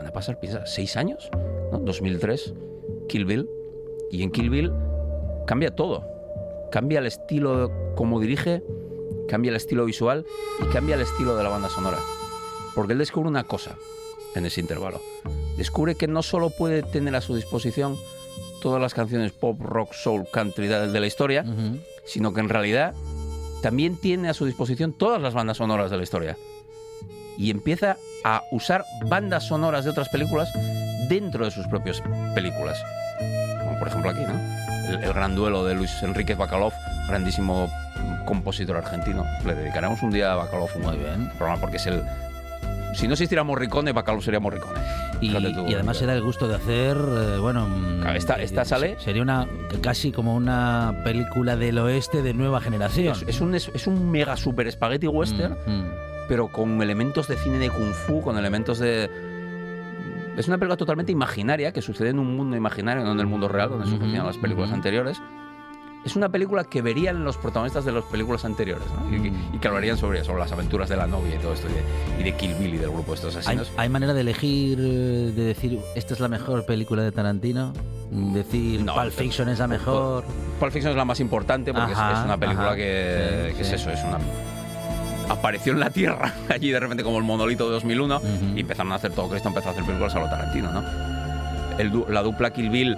van 0.01 0.07
a 0.07 0.12
pasar, 0.12 0.41
piensa, 0.41 0.66
seis 0.66 0.97
años, 0.97 1.29
¿no? 1.71 1.79
2003, 1.79 2.55
Kill 3.09 3.27
Bill. 3.27 3.49
Y 4.11 4.23
en 4.23 4.31
Kill 4.31 4.49
Bill 4.49 4.73
cambia 5.47 5.75
todo. 5.75 6.09
Cambia 6.73 7.01
el 7.01 7.07
estilo 7.07 7.71
como 7.97 8.18
dirige, 8.18 8.62
cambia 9.29 9.51
el 9.51 9.57
estilo 9.57 9.85
visual 9.85 10.25
y 10.62 10.73
cambia 10.73 10.95
el 10.95 11.03
estilo 11.03 11.37
de 11.37 11.45
la 11.45 11.51
banda 11.51 11.68
sonora. 11.68 11.99
Porque 12.75 12.95
él 12.95 12.99
descubre 12.99 13.29
una 13.29 13.45
cosa 13.45 13.77
en 14.35 14.47
ese 14.47 14.61
intervalo. 14.61 15.01
Descubre 15.59 15.97
que 15.97 16.09
no 16.09 16.23
solo 16.23 16.49
puede 16.49 16.83
tener 16.83 17.14
a 17.14 17.21
su 17.21 17.37
disposición 17.37 17.97
todas 18.62 18.81
las 18.81 18.95
canciones 18.95 19.33
pop, 19.33 19.61
rock, 19.61 19.93
soul, 19.93 20.27
country 20.33 20.66
de 20.66 21.01
la 21.01 21.07
historia, 21.07 21.45
sino 22.07 22.33
que 22.33 22.41
en 22.41 22.49
realidad 22.49 22.95
también 23.61 23.97
tiene 23.97 24.31
a 24.31 24.35
su 24.35 24.47
disposición 24.47 24.95
todas 24.95 25.21
las 25.21 25.35
bandas 25.35 25.59
sonoras 25.59 25.91
de 25.91 25.97
la 25.99 26.03
historia. 26.03 26.39
Y 27.41 27.51
empieza 27.51 27.97
a 28.24 28.43
usar 28.51 28.84
bandas 29.07 29.45
sonoras 29.45 29.84
de 29.84 29.91
otras 29.91 30.09
películas 30.11 30.53
dentro 31.09 31.45
de 31.45 31.51
sus 31.51 31.66
propias 31.68 32.03
películas. 32.34 32.82
Como 33.64 33.78
por 33.78 33.88
ejemplo 33.88 34.11
aquí, 34.11 34.20
¿no? 34.20 34.38
El, 34.91 35.03
el 35.05 35.12
gran 35.14 35.34
duelo 35.34 35.64
de 35.64 35.74
Luis 35.74 35.91
Enríquez 36.03 36.36
Bacalov, 36.36 36.72
grandísimo 37.09 37.70
compositor 38.26 38.76
argentino. 38.76 39.24
Le 39.47 39.55
dedicaremos 39.55 40.03
un 40.03 40.11
día 40.11 40.32
a 40.32 40.36
Bacalov 40.36 40.68
Muy 40.82 40.97
bien. 40.99 41.28
programa 41.38 41.61
porque 41.61 41.78
es 41.78 41.86
el... 41.86 42.03
Si 42.95 43.07
no 43.07 43.14
existiera 43.14 43.43
Morricone, 43.45 43.93
Bacalov 43.93 44.22
sería 44.22 44.41
Morricone. 44.41 44.78
Y, 45.20 45.30
tú, 45.55 45.66
y 45.68 45.74
además 45.74 45.97
se 45.97 46.07
da 46.07 46.12
el 46.14 46.22
gusto 46.22 46.47
de 46.49 46.57
hacer, 46.57 46.97
eh, 46.97 47.38
bueno... 47.38 47.66
mm, 47.66 48.01
Claro, 48.03 48.18
esta- 48.18 48.36
eh, 48.41 48.45
esta 48.45 48.64
sale- 48.64 48.97
Sería 48.99 49.22
una 49.22 49.47
casi 49.80 50.12
como 50.12 50.34
una 50.34 51.01
película 51.05 51.57
del 51.57 51.78
oeste 51.78 52.20
de 52.22 52.34
nueva 52.34 52.61
generación. 52.61 53.14
Es, 53.14 53.22
es 53.36 53.41
un, 53.41 53.55
es, 53.55 53.70
es 53.74 53.86
un 53.86 54.11
mega 54.11 54.36
super 54.36 54.70
spaghetti 54.70 55.07
western 55.07 55.57
Mm, 55.66 55.70
mm. 55.70 56.10
Pero 56.31 56.47
con 56.47 56.81
elementos 56.81 57.26
de 57.26 57.37
cine 57.37 57.59
de 57.59 57.70
kung 57.70 57.93
fu, 57.93 58.22
con 58.22 58.39
elementos 58.39 58.78
de... 58.78 59.11
Es 60.37 60.47
una 60.47 60.59
película 60.59 60.76
totalmente 60.76 61.11
imaginaria 61.11 61.72
que 61.72 61.83
sucede 61.83 62.11
en 62.11 62.20
un 62.20 62.37
mundo 62.37 62.57
imaginario, 62.57 63.03
no 63.03 63.11
en 63.11 63.18
el 63.18 63.26
mundo 63.26 63.49
real, 63.49 63.68
donde 63.68 63.87
sucedían 63.89 64.24
las 64.24 64.39
películas 64.39 64.70
anteriores. 64.70 65.20
Es 66.05 66.14
una 66.14 66.28
película 66.28 66.62
que 66.62 66.83
verían 66.83 67.24
los 67.24 67.37
protagonistas 67.37 67.85
de 67.85 67.91
las 67.91 68.05
películas 68.05 68.45
anteriores 68.45 68.87
¿no? 69.11 69.11
y, 69.14 69.35
y 69.53 69.59
que 69.59 69.66
hablarían 69.68 69.97
sobre, 69.99 70.22
sobre 70.22 70.39
las 70.39 70.53
aventuras 70.53 70.89
de 70.89 70.97
la 70.97 71.09
novia 71.09 71.35
y 71.35 71.39
todo 71.39 71.53
esto, 71.53 71.66
y 71.68 71.72
de, 71.72 72.20
y 72.20 72.31
de 72.31 72.37
Kill 72.37 72.55
Bill 72.55 72.74
y 72.74 72.78
del 72.78 72.91
grupo 72.91 73.11
de 73.11 73.16
estos 73.16 73.35
¿Hay, 73.35 73.41
asesinos. 73.41 73.72
hay 73.76 73.89
manera 73.89 74.14
de 74.14 74.20
elegir, 74.20 74.78
eh, 74.81 75.33
de 75.35 75.45
decir, 75.45 75.81
esta 75.97 76.14
es 76.14 76.20
la 76.20 76.28
mejor 76.28 76.64
película 76.64 77.03
de 77.03 77.11
Tarantino? 77.11 77.72
Decir, 78.12 78.83
No, 78.85 78.95
Pulp 78.95 79.11
Fiction 79.12 79.49
es 79.49 79.59
la 79.59 79.66
mejor. 79.66 80.24
Pulp 80.61 80.70
Fiction 80.72 80.93
es 80.93 80.97
la 80.97 81.05
más 81.05 81.18
importante 81.18 81.74
porque 81.74 81.91
es- 81.93 81.99
Ajá, 81.99 82.20
es, 82.20 82.24
una 82.24 82.39
película 82.39 82.68
ajá. 82.68 82.76
que, 82.76 83.49
Sí, 83.51 83.57
que 83.59 83.64
sí. 83.64 83.74
es 83.74 83.81
eso, 83.83 83.91
es 83.91 84.05
una... 84.05 84.18
Apareció 85.31 85.72
en 85.72 85.81
la 85.81 85.91
Tierra, 85.91 86.33
allí 86.49 86.70
de 86.70 86.81
repente 86.81 87.03
como 87.05 87.18
el 87.18 87.24
monolito 87.24 87.66
de 87.66 87.72
2001, 87.72 88.16
Ujú. 88.16 88.26
y 88.57 88.61
empezaron 88.61 88.93
a 88.93 88.97
hacer 88.97 89.12
todo 89.12 89.28
Cristo, 89.28 89.49
empezó 89.49 89.68
a 89.68 89.72
hacer 89.72 89.85
películas 89.85 90.14
a 90.14 90.18
lo 90.20 90.28
Tarantino, 90.28 90.72
¿no? 90.72 90.83
El 91.78 92.05
la 92.09 92.22
dupla 92.22 92.51
Kill 92.53 92.68
Bill 92.68 92.97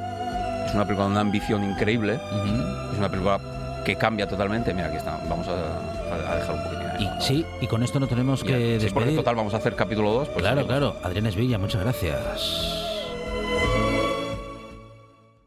es 0.67 0.75
una 0.75 0.85
película 0.85 1.05
con 1.05 1.13
una 1.13 1.21
ambición 1.21 1.63
increíble, 1.63 2.15
Ujú. 2.15 2.93
es 2.93 2.99
una 2.99 3.09
película 3.11 3.39
que 3.85 3.97
cambia 3.97 4.27
totalmente. 4.29 4.73
Mira, 4.73 4.89
aquí 4.89 4.97
está, 4.97 5.19
vamos 5.29 5.47
a, 5.49 6.37
dejar 6.37 6.55
un 6.57 6.63
poquitín. 6.65 6.87
ahí. 6.89 7.11
Y 7.19 7.23
sí, 7.23 7.47
y 7.61 7.67
con 7.67 7.83
esto 7.83 7.99
no 8.01 8.07
tenemos 8.07 8.43
que 8.45 8.79
sí, 8.81 8.87
porque 8.93 9.07
despedir. 9.09 9.17
total 9.17 9.35
vamos 9.37 9.55
a 9.55 9.57
hacer 9.59 9.75
capítulo 9.75 10.13
2. 10.13 10.29
Pues 10.29 10.41
claro, 10.43 10.67
claro. 10.67 10.97
Adrián 11.03 11.27
Esvilla, 11.27 11.59
muchas 11.59 11.83
gracias. 11.83 12.92